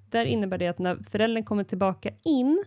där 0.10 0.26
innebär 0.26 0.58
det 0.58 0.68
att 0.68 0.80
när 0.80 0.96
föräldern 1.10 1.44
kommer 1.44 1.64
tillbaka 1.64 2.10
in, 2.24 2.64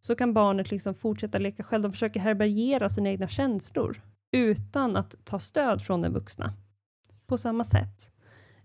så 0.00 0.14
kan 0.14 0.34
barnet 0.34 0.70
liksom 0.70 0.94
fortsätta 0.94 1.38
leka 1.38 1.62
själv. 1.62 1.82
De 1.82 1.92
försöker 1.92 2.20
härbärgera 2.20 2.88
sina 2.88 3.10
egna 3.10 3.28
känslor, 3.28 4.02
utan 4.32 4.96
att 4.96 5.14
ta 5.24 5.38
stöd 5.38 5.82
från 5.82 6.02
den 6.02 6.12
vuxna. 6.12 6.52
På 7.26 7.38
samma 7.38 7.64
sätt. 7.64 8.12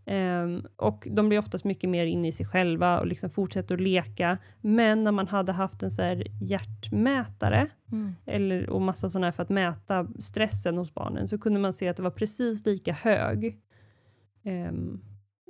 Um, 0.05 0.65
och 0.75 1.07
de 1.11 1.29
blir 1.29 1.39
oftast 1.39 1.65
mycket 1.65 1.89
mer 1.89 2.05
inne 2.05 2.27
i 2.27 2.31
sig 2.31 2.45
själva 2.45 2.99
och 2.99 3.07
liksom 3.07 3.29
fortsätter 3.29 3.75
att 3.75 3.81
leka. 3.81 4.37
Men 4.61 5.03
när 5.03 5.11
man 5.11 5.27
hade 5.27 5.51
haft 5.51 5.83
en 5.83 5.91
så 5.91 6.01
här 6.01 6.23
hjärtmätare 6.41 7.69
Mm. 7.91 8.15
eller, 8.25 8.69
och 8.69 8.81
massa 8.81 9.09
sådana 9.09 9.27
här 9.27 9.31
för 9.31 9.43
att 9.43 9.49
mäta 9.49 10.07
stressen 10.19 10.77
hos 10.77 10.93
barnen, 10.93 11.27
så 11.27 11.37
kunde 11.37 11.59
man 11.59 11.73
se 11.73 11.87
att 11.87 11.97
det 11.97 12.03
var 12.03 12.11
precis 12.11 12.65
lika 12.65 12.93
hög 12.93 13.59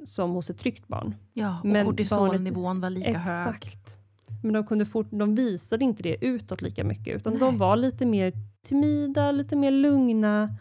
som 0.05 0.31
hos 0.31 0.49
ett 0.49 0.57
tryggt 0.57 0.87
barn. 0.87 1.15
Ja, 1.33 1.59
och 1.59 1.65
Men 1.65 1.85
kortisolnivån 1.85 2.81
var 2.81 2.89
lika 2.89 3.17
hög. 3.17 3.55
Exakt. 3.55 3.99
Men 4.43 4.53
de, 4.53 4.65
kunde 4.65 4.85
fort, 4.85 5.07
de 5.09 5.35
visade 5.35 5.85
inte 5.85 6.03
det 6.03 6.25
utåt 6.25 6.61
lika 6.61 6.83
mycket, 6.83 7.15
utan 7.15 7.33
Nej. 7.33 7.39
de 7.39 7.57
var 7.57 7.75
lite 7.75 8.05
mer 8.05 8.33
timida, 8.61 9.31
lite 9.31 9.55
mer 9.55 9.71
lugna, 9.71 10.55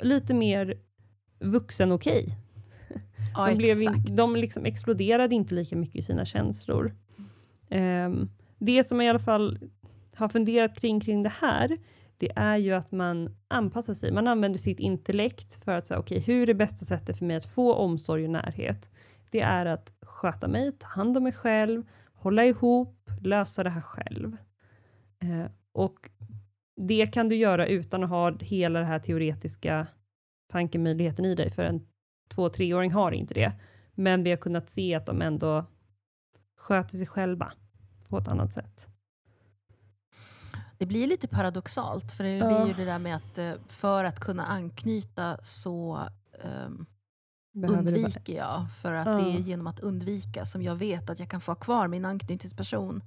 lite 0.00 0.34
mer 0.34 0.74
vuxen-okej. 1.40 2.38
Ja, 3.34 3.46
de, 3.46 3.56
blev 3.56 3.80
exakt. 3.80 4.16
de 4.16 4.36
liksom 4.36 4.64
exploderade 4.64 5.34
inte 5.34 5.54
lika 5.54 5.76
mycket 5.76 5.96
i 5.96 6.02
sina 6.02 6.24
känslor. 6.24 6.94
Ehm, 7.68 8.28
det 8.58 8.84
som 8.84 9.00
jag 9.00 9.06
i 9.06 9.10
alla 9.10 9.18
fall 9.18 9.58
har 10.14 10.28
funderat 10.28 10.80
kring, 10.80 11.00
kring 11.00 11.22
det 11.22 11.32
här, 11.40 11.78
det 12.18 12.32
är 12.36 12.56
ju 12.56 12.72
att 12.72 12.92
man 12.92 13.36
anpassar 13.48 13.94
sig. 13.94 14.12
Man 14.12 14.28
använder 14.28 14.58
sitt 14.58 14.80
intellekt 14.80 15.64
för 15.64 15.72
att 15.72 15.86
säga, 15.86 16.00
okej, 16.00 16.20
hur 16.20 16.42
är 16.42 16.46
det 16.46 16.54
bästa 16.54 16.84
sättet 16.84 17.18
för 17.18 17.24
mig 17.24 17.36
att 17.36 17.46
få 17.46 17.74
omsorg 17.74 18.24
och 18.24 18.30
närhet? 18.30 18.90
Det 19.30 19.40
är 19.40 19.66
att 19.66 19.92
sköta 20.02 20.48
mig, 20.48 20.72
ta 20.78 20.88
hand 20.88 21.16
om 21.16 21.22
mig 21.22 21.32
själv, 21.32 21.82
hålla 22.12 22.44
ihop, 22.44 23.10
lösa 23.20 23.64
det 23.64 23.70
här 23.70 23.80
själv. 23.80 24.36
Eh, 25.22 25.50
och 25.72 26.10
det 26.76 27.06
kan 27.06 27.28
du 27.28 27.36
göra 27.36 27.66
utan 27.66 28.04
att 28.04 28.10
ha 28.10 28.38
hela 28.40 28.78
den 28.78 28.88
här 28.88 28.98
teoretiska 28.98 29.86
tankemöjligheten 30.52 31.24
i 31.24 31.34
dig, 31.34 31.50
för 31.50 31.62
en 31.62 31.86
två 32.34 32.48
treåring 32.48 32.92
har 32.92 33.12
inte 33.12 33.34
det. 33.34 33.52
Men 33.94 34.22
vi 34.22 34.30
har 34.30 34.36
kunnat 34.36 34.70
se 34.70 34.94
att 34.94 35.06
de 35.06 35.22
ändå 35.22 35.64
sköter 36.56 36.96
sig 36.96 37.06
själva 37.06 37.52
på 38.08 38.18
ett 38.18 38.28
annat 38.28 38.52
sätt. 38.52 38.95
Det 40.78 40.86
blir 40.86 41.06
lite 41.06 41.28
paradoxalt, 41.28 42.12
för 42.12 42.24
det 42.24 42.46
blir 42.46 42.66
ju 42.66 42.72
det 42.74 42.84
där 42.84 42.98
med 42.98 43.16
att 43.16 43.38
eh, 43.38 43.52
för 43.68 44.04
att 44.04 44.20
kunna 44.20 44.46
anknyta 44.46 45.38
så 45.42 45.98
vara- 47.52 47.78
undviker 47.78 48.36
jag. 48.36 48.66
För 48.82 48.92
att 48.92 49.04
det 49.04 49.30
är 49.32 49.38
genom 49.38 49.66
att 49.66 49.80
undvika 49.80 50.44
som 50.46 50.62
jag 50.62 50.74
vet 50.76 51.10
att 51.10 51.20
jag 51.20 51.28
kan 51.30 51.40
få 51.40 51.50
ha 51.50 51.56
kvar 51.56 51.88
min 51.88 52.04
anknytningsperson. 52.04 53.02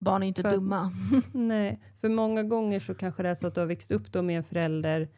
Barn 0.00 0.22
är 0.22 0.26
inte 0.26 0.42
För- 0.42 0.50
dumma. 0.50 0.92
Nej, 1.32 1.80
för 2.00 2.08
många 2.08 2.42
gånger 2.42 2.78
så 2.80 2.94
kanske 2.94 3.22
det 3.22 3.28
är 3.28 3.34
så 3.34 3.46
att 3.46 3.54
du 3.54 3.60
har 3.60 3.66
växt 3.66 3.90
upp 3.90 4.14
med 4.14 4.36
en 4.36 4.44
förälder 4.44 5.08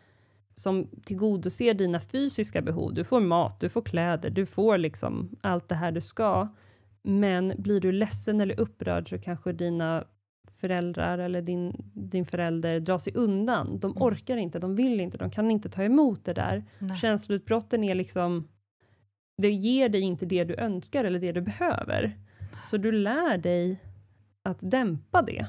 som 0.55 0.89
tillgodoser 1.05 1.75
dina 1.75 2.01
fysiska 2.01 2.63
behov. 2.63 2.95
Du 2.95 3.05
får 3.05 3.21
mat, 3.21 3.61
du 3.61 3.69
får 3.69 3.83
kläder, 3.83 4.31
du 4.31 4.47
får 4.47 4.79
liksom 4.79 5.37
allt 5.41 5.69
det 5.69 5.75
här 5.75 5.93
du 5.93 6.01
ska. 6.01 6.49
Men 7.03 7.53
blir 7.59 7.81
du 7.81 7.93
ledsen 7.93 8.41
eller 8.41 8.61
upprörd 8.61 9.09
så 9.09 9.19
kanske 9.19 9.53
dina 9.53 10.05
föräldrar 10.65 11.19
eller 11.19 11.43
din, 11.43 11.73
din 11.95 12.25
förälder 12.27 12.81
drar 12.81 12.99
sig 12.99 13.13
undan. 13.17 13.79
De 13.79 13.91
Mm. 13.91 14.03
orkar 14.03 14.37
inte, 14.37 14.59
de 14.59 14.75
vill 14.77 15.01
inte, 15.01 15.19
de 15.19 15.31
kan 15.31 15.51
inte 15.51 15.69
ta 15.69 15.83
emot 15.83 16.25
det 16.25 16.33
där. 16.35 16.65
Nej. 16.79 16.97
Känsloutbrotten 16.97 17.85
är 17.85 17.95
liksom, 17.95 18.49
det 19.43 19.51
ger 19.51 19.89
dig 19.89 20.01
inte 20.01 20.27
det 20.27 20.45
du 20.45 20.55
önskar 20.57 21.05
eller 21.05 21.19
det 21.19 21.33
du 21.33 21.41
behöver. 21.41 22.19
Så 22.71 22.77
du 22.77 22.93
lär 22.93 23.39
dig 23.39 23.81
att 24.43 24.59
dämpa 24.61 25.23
det. 25.23 25.47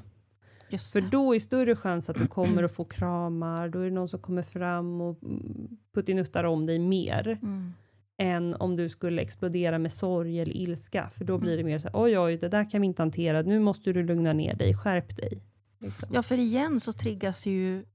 Just 0.70 0.92
För 0.92 1.02
det. 1.02 1.10
då 1.10 1.36
är 1.36 1.40
större 1.40 1.76
chans 1.76 2.10
att 2.10 2.16
du 2.18 2.28
kommer 2.28 2.64
att 2.68 2.76
få 2.76 2.84
kramar, 2.86 3.70
då 3.70 3.80
är 3.80 3.86
det 3.86 3.92
någon 3.96 4.08
som 4.08 4.20
kommer 4.20 4.42
fram 4.44 5.02
och 5.02 5.24
mm, 5.24 5.68
puttinuttar 5.94 6.44
om 6.44 6.66
dig 6.66 6.80
mer, 6.80 7.38
Mm. 7.42 7.74
Än 8.18 8.56
om 8.56 8.76
du 8.76 8.90
skulle 8.90 9.22
explodera 9.22 9.80
med 9.80 9.92
sorg 9.94 10.40
eller 10.40 10.58
ilska, 10.58 11.10
för 11.10 11.26
då 11.26 11.38
blir 11.38 11.54
Mm. 11.54 11.66
det 11.66 11.72
mer 11.72 11.80
så 11.80 11.88
här, 11.88 11.96
oj 12.04 12.20
oj, 12.20 12.38
det 12.38 12.50
där 12.50 12.70
kan 12.70 12.82
vi 12.82 12.88
inte 12.88 13.02
hantera, 13.02 13.42
nu 13.42 13.60
måste 13.60 13.94
du 13.94 14.04
lugna 14.04 14.34
ner 14.34 14.56
dig, 14.56 14.74
skärp 14.74 15.16
dig. 15.18 15.42
Liksom. 15.80 16.10
Ja, 16.14 16.24
för 16.24 16.38
igen 16.38 16.80
så 16.80 16.94
triggas 16.94 17.46
ju 17.46 17.86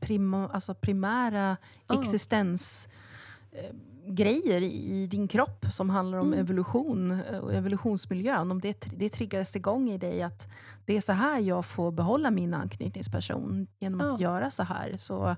prima, 0.00 0.48
alltså 0.48 0.74
primära 0.74 1.56
Ja. 1.88 2.00
existens 2.02 2.88
eh, 3.52 3.74
i 4.62 5.06
din 5.10 5.28
kropp 5.28 5.64
som 5.72 5.90
handlar 5.90 6.18
om 6.18 6.26
Mm. 6.26 6.38
evolution 6.38 7.10
eh, 7.10 7.38
och 7.38 7.54
evolutionsmiljön. 7.54 8.50
Om 8.50 8.60
det, 8.60 8.88
det 8.96 9.08
triggades 9.08 9.56
igång 9.56 9.90
i 9.90 9.98
dig 9.98 10.22
att 10.22 10.48
det 10.84 10.96
är 10.96 11.00
så 11.00 11.12
här 11.12 11.40
jag 11.40 11.64
får 11.66 11.90
behålla 11.92 12.30
min 12.30 12.54
anknytningsperson 12.54 13.66
genom 13.78 14.00
att 14.00 14.20
Ja. 14.20 14.20
göra 14.20 14.50
så 14.50 14.62
här. 14.62 14.96
Så 14.96 15.36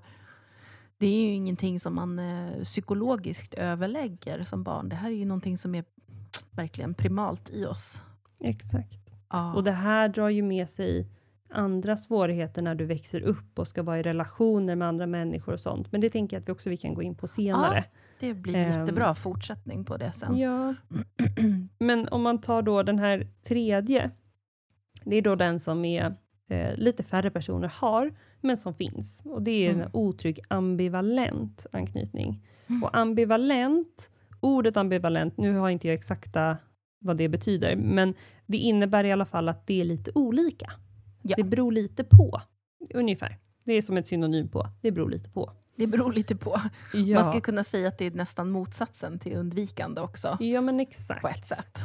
det 0.99 1.07
är 1.07 1.27
ju 1.27 1.33
ingenting 1.35 1.81
som 1.81 1.95
man 1.95 2.19
eh, 2.19 2.63
psykologiskt 2.63 3.55
överlägger 3.55 4.43
som 4.43 4.63
barn. 4.63 4.89
Det 4.89 4.97
här 4.97 5.11
är 5.11 5.15
ju 5.15 5.25
någonting 5.25 5.59
som 5.59 5.75
är 5.75 5.85
verkligen 6.51 6.95
primalt 6.95 7.51
i 7.51 7.65
oss. 7.67 8.03
Exakt. 8.41 9.01
Ja. 9.31 9.55
Och 9.55 9.65
det 9.65 9.73
här 9.73 10.09
drar 10.09 10.29
ju 10.29 10.43
med 10.43 10.69
sig 10.71 11.09
andra 11.51 11.97
svårigheter 11.97 12.63
när 12.63 12.75
du 12.75 12.85
växer 12.85 13.21
upp 13.21 13.59
och 13.59 13.69
ska 13.69 13.83
vara 13.83 13.99
i 13.99 14.03
relationer 14.03 14.75
med 14.77 14.89
andra 14.89 15.07
människor 15.07 15.53
och 15.53 15.61
sånt. 15.61 15.93
Men 15.93 16.01
det 16.01 16.11
tänker 16.11 16.37
jag 16.37 16.41
att 16.43 16.49
vi 16.49 16.53
också 16.53 16.71
vi 16.71 16.77
kan 16.77 16.95
gå 16.95 17.03
in 17.03 17.15
på 17.15 17.29
senare. 17.29 17.85
det 18.21 18.35
blir 18.35 18.55
Ehm. 18.57 18.81
jättebra 18.81 19.15
fortsättning 19.15 19.85
på 19.85 19.97
det 19.97 20.13
sen. 20.13 20.39
Ja. 20.39 20.75
Men 21.79 22.09
om 22.09 22.23
man 22.23 22.41
tar 22.41 22.63
då 22.63 22.83
den 22.83 22.99
här 22.99 23.27
tredje, 23.49 24.11
det 25.05 25.17
är 25.17 25.23
då 25.23 25.35
den 25.35 25.61
som 25.61 25.85
är 25.85 26.15
eh, 26.49 26.77
lite 26.77 27.03
färre 27.03 27.31
personer 27.31 27.69
har, 27.69 28.15
men 28.45 28.57
som 28.57 28.75
finns. 28.75 29.23
Och 29.25 29.43
det 29.43 29.51
är 29.67 29.71
en 29.71 29.77
Mm. 29.77 29.91
otrygg 29.93 30.41
ambivalent 30.49 31.67
anknytning. 31.73 32.47
Mm. 32.67 32.85
Och 32.85 32.97
ambivalent, 32.97 34.11
ordet 34.41 34.77
ambivalent, 34.77 35.37
nu 35.39 35.57
har 35.57 35.71
inte 35.71 35.87
jag 35.89 35.95
exakta 35.95 36.57
vad 37.01 37.17
det 37.17 37.29
betyder, 37.29 37.77
men 37.77 38.15
det 38.47 38.57
innebär 38.57 39.05
i 39.05 39.13
alla 39.13 39.25
fall 39.25 39.49
att 39.49 39.67
det 39.67 39.81
är 39.81 39.85
lite 39.85 40.11
olika. 40.15 40.73
Ja. 41.23 41.37
Det 41.37 41.45
beror 41.45 41.73
lite 41.73 42.05
på, 42.05 42.41
ungefär. 42.95 43.39
Det 43.65 43.73
är 43.73 43.83
som 43.83 43.97
ett 43.97 44.07
synonym 44.07 44.49
på, 44.49 44.67
det 44.83 44.91
beror 44.93 45.11
lite 45.11 45.31
på. 45.31 45.53
Det 45.77 45.87
beror 45.87 46.13
lite 46.13 46.37
på. 46.37 46.61
Ja, 46.95 47.15
Man 47.15 47.25
skulle 47.25 47.41
kunna 47.41 47.65
säga 47.65 47.89
att 47.89 47.99
det 47.99 48.05
är 48.07 48.11
nästan 48.11 48.51
motsatsen 48.51 49.19
till 49.19 49.37
undvikande 49.37 50.01
också. 50.01 50.37
ja 50.41 50.61
men 50.61 50.81
exakt. 50.81 51.23
På 51.23 51.29
ett 51.29 51.47
sätt. 51.47 51.79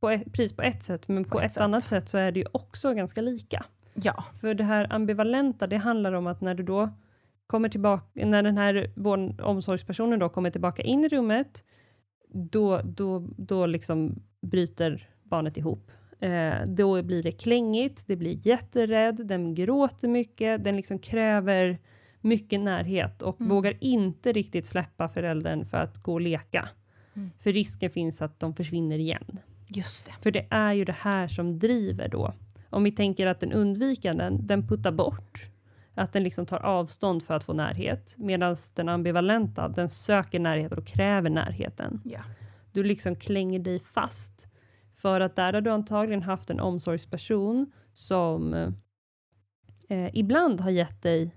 På 0.00 0.10
ett, 0.10 0.24
precis 0.32 0.52
på 0.56 0.62
ett 0.62 0.82
sätt, 0.82 1.08
men 1.08 1.24
på, 1.24 1.30
På 1.30 1.38
ett 1.40 1.44
ett, 1.46 1.52
sätt. 1.52 1.60
annat 1.62 1.84
sätt 1.84 2.08
så 2.08 2.18
är 2.18 2.32
det 2.32 2.40
ju 2.40 2.46
också 2.52 2.94
ganska 2.94 3.20
lika. 3.20 3.64
Ja. 3.94 4.24
För 4.40 4.54
det 4.54 4.64
här 4.64 4.92
ambivalenta, 4.92 5.66
det 5.66 5.76
handlar 5.76 6.12
om 6.12 6.26
att 6.26 6.40
när 6.40 6.54
du 6.54 6.62
då 6.62 6.88
kommer 7.46 7.68
tillbaka, 7.68 8.26
när 8.26 8.42
den 8.42 8.58
här 8.58 8.90
vår 8.96 9.40
omsorgspersonen 9.42 10.18
då 10.18 10.28
kommer 10.28 10.50
tillbaka 10.50 10.82
in 10.82 11.04
i 11.04 11.08
rummet, 11.08 11.64
då, 12.28 12.80
då, 12.84 13.28
då 13.36 13.66
liksom 13.66 14.22
bryter 14.40 15.08
barnet 15.22 15.56
ihop. 15.56 15.90
Eh, 16.20 16.66
då 16.66 17.02
blir 17.02 17.22
det 17.22 17.32
klängigt, 17.32 18.04
det 18.06 18.16
blir 18.16 18.46
jätterädd, 18.46 19.26
den 19.26 19.54
gråter 19.54 20.08
mycket, 20.08 20.64
den 20.64 20.76
liksom 20.76 20.98
kräver 20.98 21.78
mycket 22.20 22.60
närhet 22.60 23.22
och 23.22 23.40
Mm. 23.40 23.50
vågar 23.50 23.74
inte 23.80 24.32
riktigt 24.32 24.66
släppa 24.66 25.08
föräldern 25.08 25.64
för 25.64 25.76
att 25.78 26.02
gå 26.02 26.12
och 26.12 26.20
leka. 26.20 26.68
Mm. 27.14 27.30
För 27.38 27.52
risken 27.52 27.90
finns 27.90 28.22
att 28.22 28.40
de 28.40 28.54
försvinner 28.54 28.98
igen. 28.98 29.38
Just 29.68 30.06
det. 30.06 30.12
För 30.22 30.30
det 30.30 30.46
är 30.50 30.72
ju 30.72 30.84
det 30.84 30.96
här 30.98 31.28
som 31.28 31.58
driver 31.58 32.08
då. 32.08 32.32
Om 32.72 32.84
vi 32.84 32.92
tänker 32.92 33.26
att 33.26 33.40
den 33.40 33.52
undvikande, 33.52 34.30
den 34.30 34.68
puttar 34.68 34.92
bort. 34.92 35.48
Att 35.94 36.12
den 36.12 36.22
liksom 36.22 36.46
tar 36.46 36.58
avstånd 36.58 37.22
för 37.22 37.34
att 37.34 37.44
få 37.44 37.52
närhet. 37.52 38.14
Medan 38.18 38.56
den 38.74 38.88
ambivalenta, 38.88 39.68
den 39.68 39.88
söker 39.88 40.40
närhet 40.40 40.72
och 40.72 40.86
kräver 40.86 41.30
närheten. 41.30 42.00
Ja. 42.04 42.20
Du 42.72 42.84
liksom 42.84 43.16
klänger 43.16 43.58
dig 43.58 43.78
fast. 43.78 44.46
För 44.96 45.20
att 45.20 45.36
där 45.36 45.52
har 45.52 45.60
du 45.60 45.70
antagligen 45.70 46.22
haft 46.22 46.50
en 46.50 46.60
omsorgsperson 46.60 47.72
som 47.94 48.54
eh, 49.88 50.10
ibland 50.12 50.60
har 50.60 50.70
gett 50.70 51.02
dig 51.02 51.34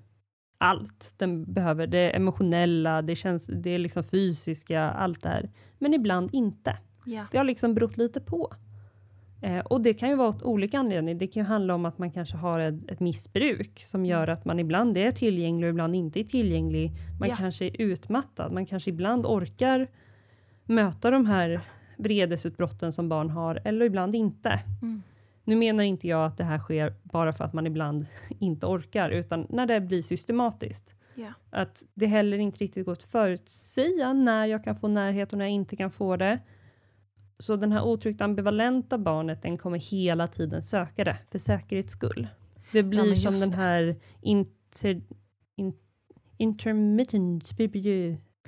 allt 0.58 1.14
den 1.18 1.54
behöver. 1.54 1.88
Det 1.88 2.16
emotionella, 2.16 3.02
det, 3.02 3.16
känns, 3.16 3.46
det 3.46 3.70
är 3.70 3.80
liksom 3.80 4.04
fysiska, 4.04 4.82
allt 4.82 5.24
det 5.24 5.30
här. 5.30 5.50
Men 5.80 5.94
ibland 5.94 6.30
inte. 6.34 6.78
Ja. 7.06 7.26
Det 7.32 7.38
har 7.38 7.46
liksom 7.46 7.74
berott 7.74 7.98
lite 7.98 8.22
på. 8.22 8.54
Eh, 9.46 9.60
och 9.60 9.82
det 9.82 9.94
kan 9.94 10.10
ju 10.10 10.16
vara 10.16 10.30
åt 10.30 10.42
olika 10.44 10.80
anledningar. 10.80 11.20
Det 11.20 11.28
kan 11.28 11.44
ju 11.44 11.48
handla 11.48 11.76
om 11.76 11.86
att 11.86 11.98
man 11.98 12.12
kanske 12.12 12.38
har 12.38 12.60
ett, 12.60 12.92
ett 12.92 13.00
missbruk 13.00 13.80
som 13.80 14.06
gör 14.06 14.28
att 14.28 14.46
man 14.46 14.60
ibland 14.60 14.98
är 14.98 15.12
tillgänglig 15.12 15.68
och 15.68 15.70
ibland 15.70 15.96
inte 15.96 16.20
är 16.20 16.24
tillgänglig. 16.24 16.92
Man 17.20 17.30
Ja. 17.30 17.36
kanske 17.36 17.66
är 17.66 17.82
utmattad. 17.82 18.52
Man 18.52 18.66
kanske 18.66 18.90
ibland 18.90 19.26
orkar 19.26 19.88
möta 20.66 21.12
de 21.12 21.26
här 21.26 21.62
vredesutbrotten 21.98 22.92
som 22.94 23.10
barn 23.10 23.30
har 23.30 23.62
eller 23.66 23.86
ibland 23.86 24.16
inte. 24.16 24.60
Mm. 24.82 25.02
Nu 25.44 25.56
menar 25.56 25.84
inte 25.84 26.08
jag 26.08 26.26
att 26.26 26.38
det 26.38 26.44
här 26.44 26.58
sker 26.60 26.94
bara 27.04 27.34
för 27.34 27.44
att 27.46 27.54
man 27.54 27.68
ibland 27.68 28.06
inte 28.40 28.66
orkar, 28.66 29.10
utan 29.10 29.48
när 29.50 29.66
det 29.66 29.82
blir 29.82 30.02
systematiskt. 30.02 30.94
Ja. 31.16 31.34
Att 31.50 31.84
det 31.94 32.06
heller 32.06 32.38
inte 32.38 32.58
riktigt 32.58 32.86
går 32.86 32.92
att 32.92 33.04
förutsäga 33.04 34.14
när 34.14 34.46
jag 34.46 34.64
kan 34.64 34.76
få 34.76 34.88
närhet 34.88 35.32
och 35.34 35.38
när 35.40 35.46
jag 35.46 35.52
inte 35.54 35.76
kan 35.76 35.92
få 35.92 36.16
det. 36.18 36.40
Så 37.40 37.56
den 37.56 37.72
här 37.72 37.84
otryggt 37.84 38.22
ambivalenta 38.22 38.98
barnet, 38.98 39.42
den 39.42 39.58
kommer 39.58 39.78
hela 39.92 40.28
tiden 40.28 40.62
söka 40.62 41.04
det 41.04 41.18
för 41.32 41.40
säkerhets 41.40 41.94
skull. 41.94 42.28
Det 42.72 42.84
blir 42.84 43.06
men 43.06 43.16
som 43.16 43.40
den 43.40 43.52
det. 43.52 43.58
här 43.58 43.96
inter, 44.22 45.02
in, 45.56 45.74
intermittent 46.38 47.52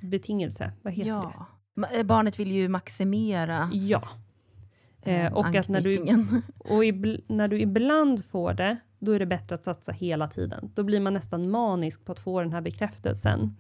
betingelse. 0.01 0.71
Vad 0.81 0.93
heter 0.93 1.11
det? 1.11 1.17
ja. 1.17 1.45
Ma- 1.75 1.97
eh, 1.99 2.03
Barnet 2.03 2.39
vill 2.39 2.51
ju 2.51 2.67
maximera 2.69 3.69
Ja. 3.73 4.07
eh, 5.01 5.25
Eh, 5.25 5.33
och 5.33 5.55
att 5.55 5.67
när 5.69 5.81
du, 5.81 5.97
och 6.57 6.83
ibl- 6.83 7.23
när 7.27 7.47
du 7.47 7.59
ibland 7.61 8.25
får 8.25 8.53
det, 8.53 8.77
då 8.99 9.11
är 9.11 9.19
det 9.19 9.25
bättre 9.25 9.55
att 9.55 9.63
satsa 9.63 9.91
hela 9.91 10.27
tiden. 10.27 10.71
Då 10.75 10.83
blir 10.83 10.99
man 10.99 11.13
nästan 11.13 11.49
manisk 11.49 12.05
på 12.05 12.11
att 12.11 12.19
få 12.19 12.41
den 12.41 12.53
här 12.53 12.61
bekräftelsen. 12.61 13.57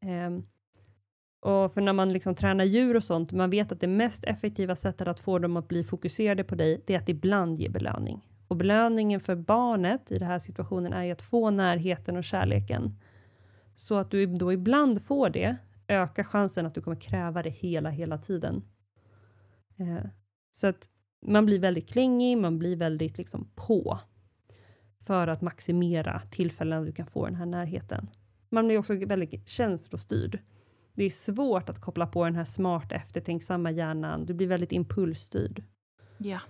Ehm, 0.00 0.42
och 1.40 1.74
för 1.74 1.80
när 1.80 1.92
man 1.92 2.08
liksom 2.08 2.34
tränar 2.34 2.64
djur 2.64 2.96
och 2.96 3.04
sånt, 3.04 3.32
man 3.32 3.50
vet 3.50 3.72
att 3.72 3.80
det 3.80 3.86
mest 3.86 4.24
effektiva 4.24 4.76
sättet 4.76 5.08
att 5.08 5.20
få 5.20 5.38
dem 5.38 5.56
att 5.56 5.68
bli 5.68 5.84
fokuserade 5.84 6.44
på 6.44 6.54
dig, 6.54 6.82
det 6.86 6.94
är 6.94 6.98
att 6.98 7.08
ibland 7.08 7.58
ge 7.58 7.68
belöning. 7.68 8.20
Och 8.48 8.56
belöningen 8.56 9.20
för 9.20 9.36
barnet 9.36 10.12
i 10.12 10.18
den 10.18 10.28
här 10.28 10.38
situationen 10.38 10.92
är 10.92 11.04
ju 11.04 11.12
att 11.12 11.22
få 11.22 11.50
närheten 11.50 12.16
och 12.16 12.24
kärleken. 12.24 12.98
Så 13.76 13.94
att 13.94 14.10
du 14.10 14.26
då 14.26 14.52
ibland 14.52 15.02
får 15.02 15.30
det, 15.30 15.56
ökar 15.88 16.24
chansen 16.24 16.66
att 16.66 16.74
du 16.74 16.80
kommer 16.80 17.00
kräva 17.00 17.42
det 17.42 17.50
hela, 17.50 17.90
hela 17.90 18.18
tiden. 18.18 18.64
Eh, 19.76 20.10
så 20.52 20.66
att 20.66 20.88
man 21.26 21.46
blir 21.46 21.58
väldigt 21.58 21.88
klingig, 21.88 22.38
man 22.38 22.58
blir 22.58 22.76
väldigt 22.76 23.18
liksom 23.18 23.50
på 23.54 23.98
för 25.06 25.26
att 25.26 25.42
maximera 25.42 26.22
tillfällen 26.30 26.84
du 26.84 26.92
kan 26.92 27.06
få 27.06 27.26
den 27.26 27.34
här 27.34 27.46
närheten. 27.46 28.10
Man 28.48 28.66
blir 28.66 28.78
också 28.78 28.94
väldigt 28.94 29.48
känslostyrd. 29.48 30.38
Det 30.98 31.04
är 31.04 31.10
svårt 31.10 31.68
att 31.68 31.80
koppla 31.80 32.06
på 32.06 32.24
den 32.24 32.34
här 32.34 32.44
smarta, 32.44 32.94
eftertänksamma 32.94 33.70
hjärnan. 33.70 34.26
Du 34.26 34.34
blir 34.34 34.46
väldigt 34.46 34.72
impulsstyrd. 34.72 35.62
Ja. 36.18 36.40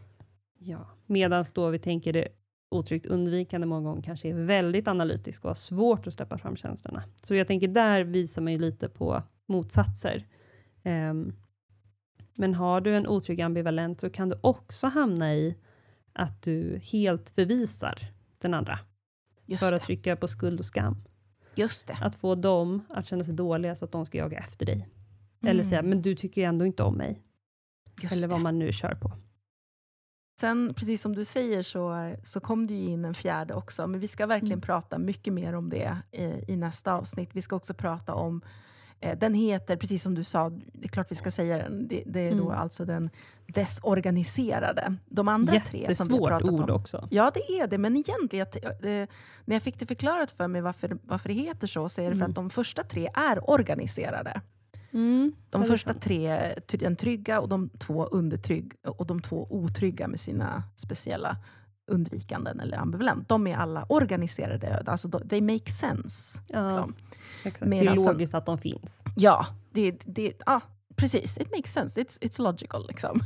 Ja. 0.59 0.86
Medan 1.07 1.44
då 1.55 1.70
vi 1.70 1.78
tänker 1.78 2.12
det 2.12 2.28
otryggt 2.70 3.07
undvikande 3.07 3.66
många 3.66 3.88
gånger 3.88 4.03
kanske 4.03 4.28
är 4.28 4.34
väldigt 4.34 4.88
analytisk 4.88 5.44
och 5.44 5.51
har 5.51 5.55
svårt 5.55 6.07
att 6.07 6.14
släppa 6.14 6.38
fram 6.38 6.57
känslorna. 6.57 7.03
Så 7.22 7.34
jag 7.34 7.46
tänker 7.46 7.68
där 7.68 8.05
visar 8.05 8.42
man 8.42 8.53
ju 8.53 8.59
lite 8.59 8.88
på 8.88 9.22
motsatser. 9.46 10.26
Ehm, 10.82 11.32
men 12.34 12.55
har 12.55 12.80
du 12.80 12.96
en 12.96 13.07
otrygg 13.07 13.40
ambivalent 13.40 14.01
så 14.01 14.11
kan 14.11 14.28
du 14.28 14.38
också 14.40 14.86
hamna 14.86 15.34
i 15.34 15.57
att 16.12 16.42
du 16.42 16.78
helt 16.82 17.30
förvisar 17.30 17.99
den 18.38 18.55
andra 18.55 18.78
Just, 19.46 19.61
för 19.61 19.72
att 19.72 19.80
det. 19.80 19.86
trycka 19.86 20.16
på 20.16 20.28
skuld 20.28 20.61
och 20.61 20.66
skam. 20.66 20.96
Just 21.59 21.86
det. 21.86 21.98
Att 22.00 22.14
få 22.16 22.34
dem 22.34 22.82
att 22.88 23.06
känna 23.06 23.24
sig 23.24 23.34
dåliga 23.34 23.74
så 23.74 23.84
att 23.84 23.92
de 23.92 24.06
ska 24.06 24.18
jaga 24.18 24.38
efter 24.38 24.66
dig. 24.66 24.88
Eller 25.42 25.50
Mm. 25.52 25.64
säga, 25.64 25.82
men 25.82 26.02
du 26.02 26.14
tycker 26.14 26.40
ju 26.40 26.46
ändå 26.46 26.66
inte 26.66 26.82
om 26.82 26.94
mig. 26.96 27.22
Just 28.02 28.12
eller 28.14 28.28
vad 28.28 28.38
det. 28.40 28.42
man 28.42 28.59
nu 28.59 28.72
kör 28.72 28.94
på. 28.94 29.12
Sen, 30.40 30.74
precis 30.76 31.02
som 31.02 31.14
du 31.14 31.24
säger, 31.24 31.62
så, 31.62 32.14
så 32.24 32.40
kom 32.40 32.66
det 32.66 32.74
ju 32.74 32.88
in 32.88 33.04
en 33.04 33.14
fjärde 33.14 33.54
också. 33.54 33.86
Men 33.86 34.00
vi 34.00 34.09
ska 34.09 34.26
verkligen 34.26 34.52
Mm. 34.52 34.61
prata 34.61 34.98
mycket 34.98 35.32
mer 35.32 35.52
om 35.54 35.68
det 35.70 35.96
i, 36.12 36.52
i 36.52 36.56
nästa 36.56 36.92
avsnitt. 36.92 37.30
Vi 37.32 37.42
ska 37.42 37.56
också 37.56 37.74
prata 37.74 38.14
om 38.14 38.42
den 39.18 39.34
heter, 39.34 39.76
precis 39.76 40.03
som 40.03 40.14
du 40.14 40.24
sa, 40.24 40.49
det 40.72 40.84
är 40.84 40.88
klart 40.88 41.11
vi 41.11 41.14
ska 41.16 41.30
säga 41.30 41.59
den. 41.59 41.88
Det, 41.88 42.03
det 42.07 42.20
är 42.20 42.30
då 42.34 42.44
Mm. 42.49 42.59
alltså 42.59 42.84
den 42.84 43.11
desorganiserade. 43.46 44.94
De 45.09 45.28
andra 45.28 45.61
tre 45.61 45.61
som 45.61 45.72
vi 45.78 45.78
har 45.84 45.90
Jättesvårt 45.90 46.28
pratat 46.28 46.51
ord 46.51 46.70
om. 46.70 46.76
också. 46.80 47.09
Ja, 47.11 47.30
det 47.34 47.53
är 47.61 47.66
det. 47.66 47.78
Men 47.78 47.96
egentligen, 47.96 48.46
eh, 48.62 49.09
när 49.44 49.57
jag 49.57 49.62
fick 49.62 49.78
det 49.78 49.86
förklarat 49.86 50.30
för 50.30 50.49
mig 50.49 50.61
varför, 50.61 50.99
varför 51.03 51.28
det 51.28 51.34
heter 51.34 51.66
så, 51.66 51.88
så 51.88 52.01
är 52.01 52.05
det 52.05 52.11
för 52.11 52.16
Mm. 52.16 52.30
att 52.30 52.34
de 52.34 52.51
första 52.51 52.84
tre 52.84 53.09
är 53.14 53.51
organiserade. 53.51 54.40
Mm, 54.92 55.32
De 55.51 55.64
första 55.64 55.90
sant. 55.90 56.03
tre, 56.03 56.55
den 56.66 56.96
trygga 56.96 57.40
och 57.40 57.49
de 57.49 57.68
två 57.78 58.05
undertrygg 58.07 58.72
och 58.86 59.07
de 59.07 59.22
två 59.22 59.46
otrygga 59.51 60.09
med 60.09 60.20
sina 60.20 60.62
speciella 60.76 61.36
undvikanden 61.89 62.61
eller 62.61 62.76
ambivalent. 62.76 63.28
De 63.28 63.47
är 63.47 63.57
alla 63.57 63.86
organiserade, 63.89 64.82
alltså 64.86 65.09
they 65.11 65.41
make 65.41 65.70
sense. 65.70 66.41
Ja, 66.49 66.68
liksom. 66.68 66.95
exakt. 67.45 67.70
Det 67.70 67.78
är 67.78 67.97
logiskt 67.97 68.34
att 68.34 68.47
de 68.47 68.59
finns. 68.59 69.05
Ja, 69.16 69.47
det, 69.72 69.91
det, 70.05 70.32
ja, 70.47 70.61
precis. 70.97 71.39
It 71.39 71.51
makes 71.51 71.72
sense. 71.72 72.01
It's, 72.01 72.18
it's 72.20 72.43
logical. 72.43 72.86
Liksom. 72.89 73.20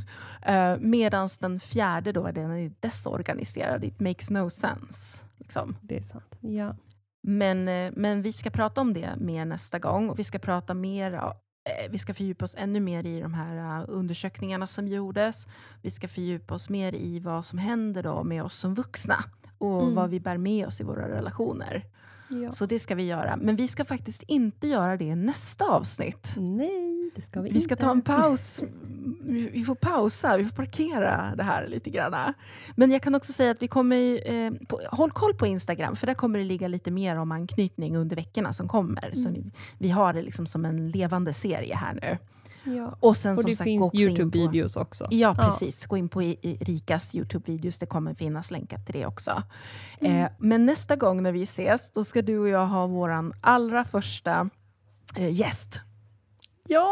Uh, 0.49 0.77
Medan 0.79 1.29
den 1.39 1.59
fjärde 1.59 2.11
då, 2.11 2.31
den 2.31 2.51
är 2.51 2.71
desorganiserad. 2.79 3.83
It 3.83 3.99
makes 3.99 4.29
no 4.29 4.49
sense. 4.49 5.23
Liksom. 5.37 5.75
Det 5.81 5.97
är 5.97 6.01
sant. 6.01 6.37
Ja. 6.39 6.75
Men, 7.27 7.67
eh, 7.67 7.91
men 7.95 8.21
vi 8.21 8.33
ska 8.33 8.49
prata 8.49 8.81
om 8.81 8.93
det 8.93 9.15
mer 9.17 9.45
nästa 9.45 9.79
gång. 9.79 10.09
Och 10.09 10.19
vi 10.19 10.23
ska 10.23 10.39
prata 10.39 10.73
mer, 10.73 11.13
eh, 11.13 11.33
vi 11.89 11.97
ska 11.97 12.13
fördjupa 12.13 12.45
oss 12.45 12.55
ännu 12.57 12.79
mer 12.79 13.05
i 13.05 13.19
de 13.19 13.33
här 13.33 13.79
eh, 13.81 13.85
undersökningarna 13.87 14.67
som 14.67 14.87
gjordes. 14.87 15.47
Vi 15.81 15.91
ska 15.91 16.07
fördjupa 16.07 16.53
oss 16.53 16.69
mer 16.69 16.95
i 16.95 17.19
vad 17.19 17.45
som 17.45 17.59
händer 17.59 18.03
då 18.03 18.23
med 18.23 18.43
oss 18.43 18.55
som 18.55 18.73
vuxna. 18.73 19.23
Och 19.57 19.81
Mm. 19.81 19.95
vad 19.95 20.09
vi 20.09 20.19
bär 20.19 20.37
med 20.37 20.67
oss 20.67 20.81
i 20.81 20.83
våra 20.83 21.09
relationer. 21.09 21.83
Ja. 22.41 22.51
Så 22.51 22.65
det 22.65 22.79
ska 22.79 22.95
vi 22.95 23.03
göra. 23.03 23.37
Men 23.41 23.55
vi 23.55 23.67
ska 23.67 23.85
faktiskt 23.85 24.23
inte 24.23 24.67
göra 24.67 24.97
det 24.97 25.05
i 25.05 25.15
nästa 25.15 25.65
avsnitt. 25.65 26.33
Nej, 26.37 27.11
det 27.15 27.21
ska 27.21 27.41
vi, 27.41 27.49
Vi 27.49 27.61
ska 27.61 27.73
inte. 27.73 27.83
ta 27.83 27.91
en 27.91 28.01
paus. 28.01 28.61
Vi 29.21 29.49
vi 29.53 29.63
får 29.63 29.75
pausa, 29.75 30.37
vi 30.37 30.43
får 30.45 30.55
parkera 30.55 31.33
det 31.37 31.43
här 31.43 31.67
lite 31.67 31.89
grann. 31.89 32.33
Men 32.75 32.91
jag 32.91 33.01
kan 33.01 33.15
också 33.15 33.33
säga 33.33 33.51
att 33.51 33.61
vi 33.61 33.67
kommer, 33.67 34.31
eh, 34.33 34.51
på, 34.67 34.81
håll 34.91 35.11
koll 35.11 35.33
på 35.33 35.47
Instagram, 35.47 35.95
för 35.95 36.07
där 36.07 36.13
kommer 36.13 36.39
det 36.39 36.45
ligga 36.45 36.67
lite 36.67 36.91
mer 36.91 37.15
om 37.15 37.31
anknytning 37.31 37.97
under 37.97 38.15
veckorna 38.15 38.53
som 38.53 38.67
kommer. 38.67 39.11
Så 39.13 39.19
Mm. 39.29 39.33
ni, 39.33 39.51
vi 39.77 39.89
har 39.89 40.13
det 40.13 40.21
liksom 40.21 40.45
som 40.47 40.65
en 40.65 40.89
levande 40.91 41.33
serie 41.33 41.75
här 41.75 41.93
nu. 42.01 42.17
Ja. 42.63 42.97
Och 42.99 43.17
sen 43.17 43.37
Och 43.37 43.43
det 43.43 43.55
sagt, 43.55 43.63
finns 43.65 43.93
Youtube-videos 43.93 44.77
också. 44.77 45.07
Ja, 45.11 45.35
precis. 45.35 45.85
Gå 45.85 45.97
in 45.97 46.09
på 46.09 46.19
Rikas 46.59 47.15
Youtube-videos. 47.15 47.79
Det 47.79 47.85
kommer 47.85 48.13
finnas 48.13 48.51
länkat 48.51 48.85
till 48.85 48.93
det 48.95 49.05
också. 49.05 49.43
Mm. 49.99 50.23
Eh, 50.23 50.31
men 50.39 50.65
nästa 50.65 50.95
gång 50.95 51.23
när 51.23 51.31
vi 51.31 51.43
ses, 51.43 51.91
då 51.91 52.03
ska 52.03 52.21
du 52.21 52.39
och 52.39 52.49
jag 52.49 52.65
ha 52.65 52.87
vår 52.87 53.31
allra 53.41 53.85
första 53.85 54.49
eh, 55.15 55.33
gäst. 55.33 55.79
Ja! 56.67 56.89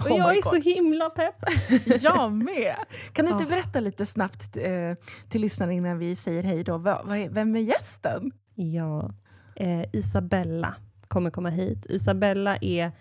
Och 0.00 0.10
Oh 0.10 0.18
jag 0.18 0.38
är 0.38 0.42
så 0.42 0.50
God. 0.50 0.64
himla 0.64 1.10
pepp. 1.10 1.34
Jag 2.00 2.32
med! 2.32 2.76
Kan 3.12 3.24
du 3.24 3.30
inte 3.30 3.44
Ja. 3.44 3.48
berätta 3.50 3.80
lite 3.80 4.06
snabbt 4.06 4.56
eh, 4.56 4.94
till 5.28 5.40
lyssnarna 5.40 5.72
innan 5.72 5.98
vi 5.98 6.16
säger 6.16 6.42
hej 6.42 6.64
då? 6.64 6.78
Va, 6.78 7.02
vem 7.30 7.56
är 7.56 7.60
gästen? 7.60 8.32
Ja, 8.54 9.10
eh, 9.56 9.82
Isabella 9.92 10.74
kommer 11.08 11.30
komma 11.30 11.48
hit. 11.50 11.86
Isabella 11.88 12.56
är 12.56 12.92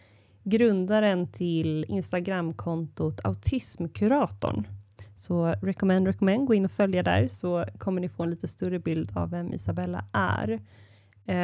grundaren 0.49 1.31
till 1.31 1.85
Instagramkontot 1.87 3.25
Autismkuratorn. 3.25 4.67
Så 5.15 5.55
recommend, 5.61 6.07
recommend, 6.07 6.47
gå 6.47 6.53
in 6.53 6.65
och 6.65 6.71
följa 6.71 7.03
där 7.03 7.27
så 7.27 7.65
kommer 7.77 8.01
ni 8.01 8.09
få 8.09 8.23
en 8.23 8.29
lite 8.29 8.47
större 8.47 8.79
bild 8.79 9.17
av 9.17 9.29
vem 9.29 9.53
Isabella 9.53 10.05
är. 10.13 10.61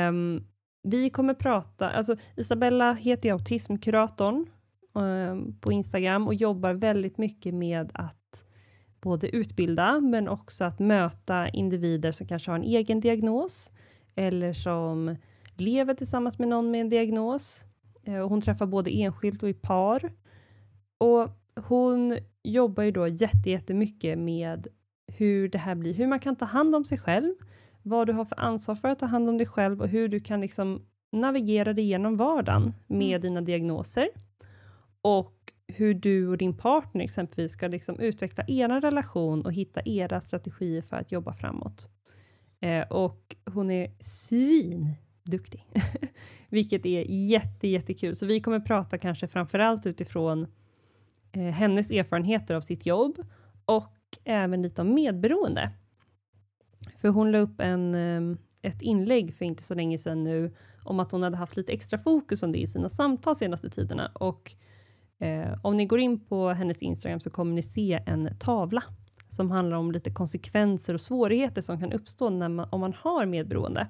Um, 0.10 0.48
vi 0.84 1.10
kommer 1.10 1.34
prata, 1.34 1.90
alltså 1.90 2.16
Isabella 2.36 2.94
heter 2.94 3.30
ju 3.30 3.34
Autismkuratorn 3.34 4.46
um, 4.94 5.60
på 5.60 5.72
Instagram 5.72 6.28
och 6.28 6.34
jobbar 6.34 6.74
väldigt 6.74 7.18
mycket 7.18 7.54
med 7.54 7.92
att 7.94 8.46
både 9.02 9.36
utbilda 9.36 10.00
men 10.00 10.28
också 10.28 10.64
att 10.64 10.80
möta 10.80 11.48
individer 11.50 12.12
som 12.12 12.28
kanske 12.28 12.52
har 12.52 12.56
en 12.56 12.64
egen 12.64 13.00
diagnos 13.00 13.72
eller 14.16 14.54
som 14.54 15.16
lever 15.56 15.94
tillsammans 15.94 16.40
med 16.40 16.48
någon 16.48 16.72
med 16.72 16.82
en 16.82 16.90
diagnos. 16.90 17.66
Eh, 18.04 18.28
hon 18.28 18.42
träffar 18.42 18.66
både 18.66 18.92
enskilt 18.92 19.44
och 19.44 19.50
i 19.50 19.54
par. 19.54 20.12
Och 20.98 21.30
hon 21.56 22.18
jobbar 22.44 22.84
ju 22.84 22.92
då 22.92 23.08
jätte, 23.08 23.50
jättemycket 23.50 24.18
med 24.20 24.68
hur 25.18 25.50
det 25.50 25.58
här 25.58 25.76
blir, 25.76 25.94
hur 25.94 26.08
man 26.08 26.20
kan 26.20 26.36
ta 26.36 26.46
hand 26.46 26.76
om 26.76 26.86
sig 26.86 26.98
själv, 26.98 27.34
vad 27.82 28.08
du 28.08 28.14
har 28.14 28.26
för 28.26 28.40
ansvar 28.40 28.76
för 28.76 28.88
att 28.90 29.00
ta 29.00 29.06
hand 29.06 29.30
om 29.30 29.38
dig 29.38 29.48
själv 29.48 29.82
och 29.82 29.88
hur 29.88 30.08
du 30.08 30.20
kan 30.20 30.42
liksom 30.42 30.86
navigera 31.12 31.74
dig 31.74 31.84
igenom 31.84 32.18
vardagen 32.18 32.74
med 32.88 33.08
Mm. 33.08 33.22
dina 33.22 33.42
diagnoser. 33.42 34.08
Och 35.02 35.34
hur 35.68 35.94
du 35.94 36.28
och 36.28 36.38
din 36.38 36.58
partner 36.58 37.04
exempelvis 37.04 37.52
ska 37.52 37.68
liksom 37.68 38.00
utveckla 38.00 38.44
er 38.48 38.82
relation 38.82 39.46
och 39.46 39.54
hitta 39.54 39.82
era 39.86 40.22
strategier 40.22 40.82
för 40.82 40.98
att 40.98 41.12
jobba 41.12 41.34
framåt. 41.34 41.88
Eh, 42.60 42.88
och 42.88 43.36
hon 43.54 43.72
är 43.72 43.92
Duktig! 45.24 45.64
vilket 46.50 46.86
är 46.86 47.06
jätte, 47.10 47.68
jättekul. 47.68 48.16
Så 48.16 48.26
vi 48.26 48.40
kommer 48.40 48.60
prata 48.60 48.98
kanske 48.98 49.28
framförallt 49.28 49.86
utifrån 49.86 50.48
eh, 51.32 51.42
hennes 51.42 51.92
erfarenheter 51.92 52.56
av 52.56 52.62
sitt 52.62 52.86
jobb 52.86 53.18
och 53.66 53.94
även 54.24 54.62
lite 54.62 54.82
om 54.82 54.94
medberoende. 54.94 55.72
För 56.98 57.10
hon 57.10 57.32
la 57.32 57.38
upp 57.38 57.60
en, 57.60 57.96
eh, 57.96 58.38
ett 58.62 58.82
inlägg 58.82 59.36
för 59.36 59.46
inte 59.46 59.64
så 59.64 59.74
länge 59.74 59.98
sedan 59.98 60.24
nu 60.24 60.56
om 60.84 61.00
att 61.00 61.12
hon 61.12 61.24
hade 61.24 61.38
haft 61.38 61.58
lite 61.58 61.74
extra 61.74 62.00
fokus 62.00 62.44
om 62.44 62.52
det 62.52 62.58
i 62.58 62.68
sina 62.68 62.90
samtal 62.90 63.36
senaste 63.36 63.70
tiderna 63.70 64.12
och 64.14 64.52
eh, 65.20 65.58
om 65.64 65.76
ni 65.76 65.86
går 65.86 66.00
in 66.00 66.26
på 66.26 66.50
hennes 66.50 66.82
Instagram 66.82 67.20
så 67.20 67.30
kommer 67.30 67.54
ni 67.54 67.62
se 67.62 68.04
en 68.06 68.38
tavla 68.40 68.84
som 69.30 69.52
handlar 69.52 69.78
om 69.78 69.92
lite 69.92 70.12
konsekvenser 70.12 70.94
och 70.94 71.02
svårigheter 71.02 71.62
som 71.62 71.80
kan 71.80 71.94
uppstå 71.94 72.30
när 72.30 72.50
man, 72.50 72.68
om 72.72 72.82
man 72.82 72.94
har 72.94 73.26
medberoende. 73.26 73.88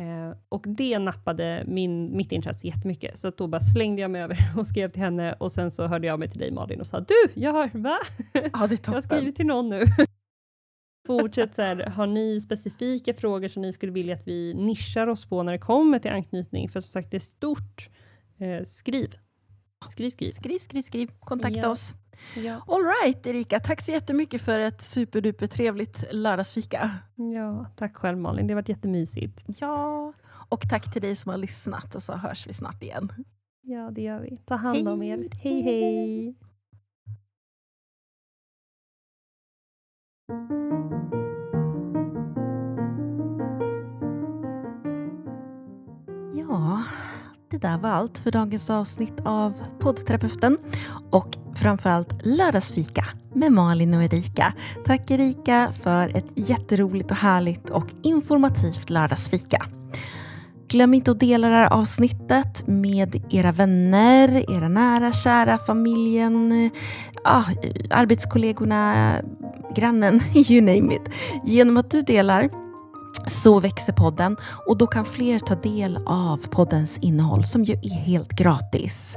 Eh, 0.00 0.36
och 0.48 0.64
det 0.68 0.98
nappade 0.98 1.64
min, 1.66 2.16
mitt 2.16 2.32
intresse 2.32 2.66
jättemycket, 2.66 3.18
så 3.18 3.28
att 3.28 3.36
då 3.36 3.46
bara 3.46 3.60
slängde 3.60 4.02
jag 4.02 4.10
mig 4.10 4.22
över 4.22 4.38
och 4.58 4.66
skrev 4.66 4.90
till 4.90 5.02
henne 5.02 5.32
och 5.32 5.52
sen 5.52 5.70
så 5.70 5.86
hörde 5.86 6.06
jag 6.06 6.18
mig 6.18 6.30
till 6.30 6.38
dig 6.40 6.50
Malin 6.50 6.80
och 6.80 6.86
sa 6.86 7.00
du, 7.00 7.14
jag 7.34 7.52
har, 7.52 7.70
va? 7.72 7.98
Ja, 8.32 8.66
det 8.66 8.74
är 8.74 8.80
Jag 8.86 8.92
har 8.92 9.00
skrivit 9.00 9.36
till 9.36 9.46
någon 9.46 9.68
nu. 9.68 9.82
Fortsätt 11.06 11.54
så 11.54 11.62
här, 11.62 11.76
har 11.76 12.06
ni 12.06 12.40
specifika 12.40 13.14
frågor 13.14 13.48
som 13.48 13.62
ni 13.62 13.72
skulle 13.72 13.92
vilja 13.92 14.14
att 14.14 14.26
vi 14.26 14.54
nischar 14.54 15.06
oss 15.06 15.24
på 15.28 15.42
när 15.42 15.52
det 15.52 15.58
kommer 15.58 15.98
till 15.98 16.10
anknytning? 16.10 16.68
För 16.68 16.80
som 16.80 16.90
sagt, 16.90 17.10
det 17.10 17.16
är 17.16 17.18
stort. 17.18 17.88
Eh, 18.38 18.64
skriv. 18.64 19.14
Skriv, 19.90 20.10
skriv. 20.10 20.30
Skriv, 20.30 20.58
skriv, 20.58 20.82
skriv. 20.82 21.10
Kontakta 21.20 21.58
Ja. 21.60 21.68
oss. 21.68 21.94
Ja. 22.36 22.62
All 22.66 22.82
right, 22.84 23.26
Erika. 23.26 23.60
Tack 23.60 23.80
så 23.84 23.90
jättemycket 23.92 24.42
för 24.42 24.58
ett 24.58 24.82
superduper 24.82 25.46
trevligt 25.46 26.04
lördagsfika. 26.12 26.90
ja, 27.34 27.66
tack 27.76 27.96
själv 27.96 28.18
Malin. 28.18 28.46
Det 28.46 28.52
har 28.52 28.56
varit 28.56 28.68
jättemysigt. 28.68 29.44
Ja, 29.46 30.12
och 30.48 30.68
tack 30.68 30.92
till 30.92 31.02
dig 31.02 31.16
som 31.16 31.30
har 31.30 31.38
lyssnat 31.38 31.94
och 31.94 32.02
så 32.02 32.12
hörs 32.12 32.46
vi 32.46 32.52
snart 32.54 32.82
igen. 32.82 33.12
Ja, 33.62 33.90
det 33.90 34.02
gör 34.02 34.20
vi. 34.20 34.36
Ta 34.46 34.54
hand 34.54 34.88
om 34.88 35.00
Hej. 35.00 35.10
er. 35.10 35.28
Hej, 35.42 35.62
hej. 35.62 36.34
Ja, 46.34 46.82
det 47.50 47.58
där 47.58 47.78
var 47.78 47.90
allt 47.90 48.18
för 48.18 48.30
dagens 48.30 48.70
avsnitt 48.70 49.20
av 49.24 49.54
poddterapeuten 49.78 50.58
och 51.10 51.36
framförallt 51.54 52.26
lördagsfika 52.26 53.06
med 53.34 53.52
Malin 53.52 53.94
och 53.94 54.02
Erika. 54.02 54.52
Tack 54.86 55.10
Erika 55.10 55.72
för 55.82 56.16
ett 56.16 56.32
jätteroligt 56.34 57.10
och 57.10 57.16
härligt 57.16 57.70
och 57.70 57.86
informativt 58.02 58.90
lördagsfika. 58.90 59.66
Glöm 60.68 60.94
inte 60.94 61.10
att 61.10 61.20
dela 61.20 61.48
det 61.48 61.54
här 61.54 61.72
avsnittet 61.72 62.66
med 62.66 63.22
era 63.30 63.52
vänner, 63.52 64.50
era 64.50 64.68
nära, 64.68 65.12
kära, 65.12 65.58
familjen, 65.58 66.70
ah, 67.24 67.44
arbetskollegorna, 67.90 69.14
grannen, 69.74 70.20
you 70.34 70.60
name 70.60 70.94
it. 70.94 71.10
Genom 71.44 71.76
att 71.76 71.90
du 71.90 72.02
delar 72.02 72.50
så 73.26 73.60
växer 73.60 73.92
podden 73.92 74.36
och 74.66 74.78
då 74.78 74.86
kan 74.86 75.04
fler 75.04 75.38
ta 75.38 75.54
del 75.54 75.98
av 76.06 76.36
poddens 76.36 76.98
innehåll 76.98 77.44
som 77.44 77.64
ju 77.64 77.74
är 77.74 77.94
helt 77.94 78.32
gratis. 78.32 79.16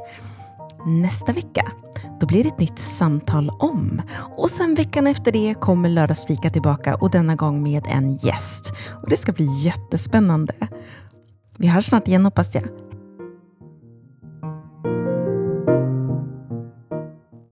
Nästa 0.85 1.33
vecka, 1.33 1.71
då 2.19 2.27
blir 2.27 2.43
det 2.43 2.49
ett 2.49 2.59
nytt 2.59 2.79
samtal 2.79 3.49
om. 3.49 4.01
Och 4.37 4.49
sen 4.49 4.75
veckan 4.75 5.07
efter 5.07 5.31
det 5.31 5.53
kommer 5.53 5.89
Lördagsfika 5.89 6.49
tillbaka 6.49 6.95
och 6.95 7.11
denna 7.11 7.35
gång 7.35 7.63
med 7.63 7.87
en 7.87 8.17
gäst. 8.17 8.73
Och 9.03 9.09
det 9.09 9.17
ska 9.17 9.31
bli 9.31 9.45
jättespännande. 9.59 10.53
Vi 11.57 11.67
hörs 11.67 11.85
snart 11.85 12.07
igen 12.07 12.25
hoppas 12.25 12.55
jag. 12.55 12.63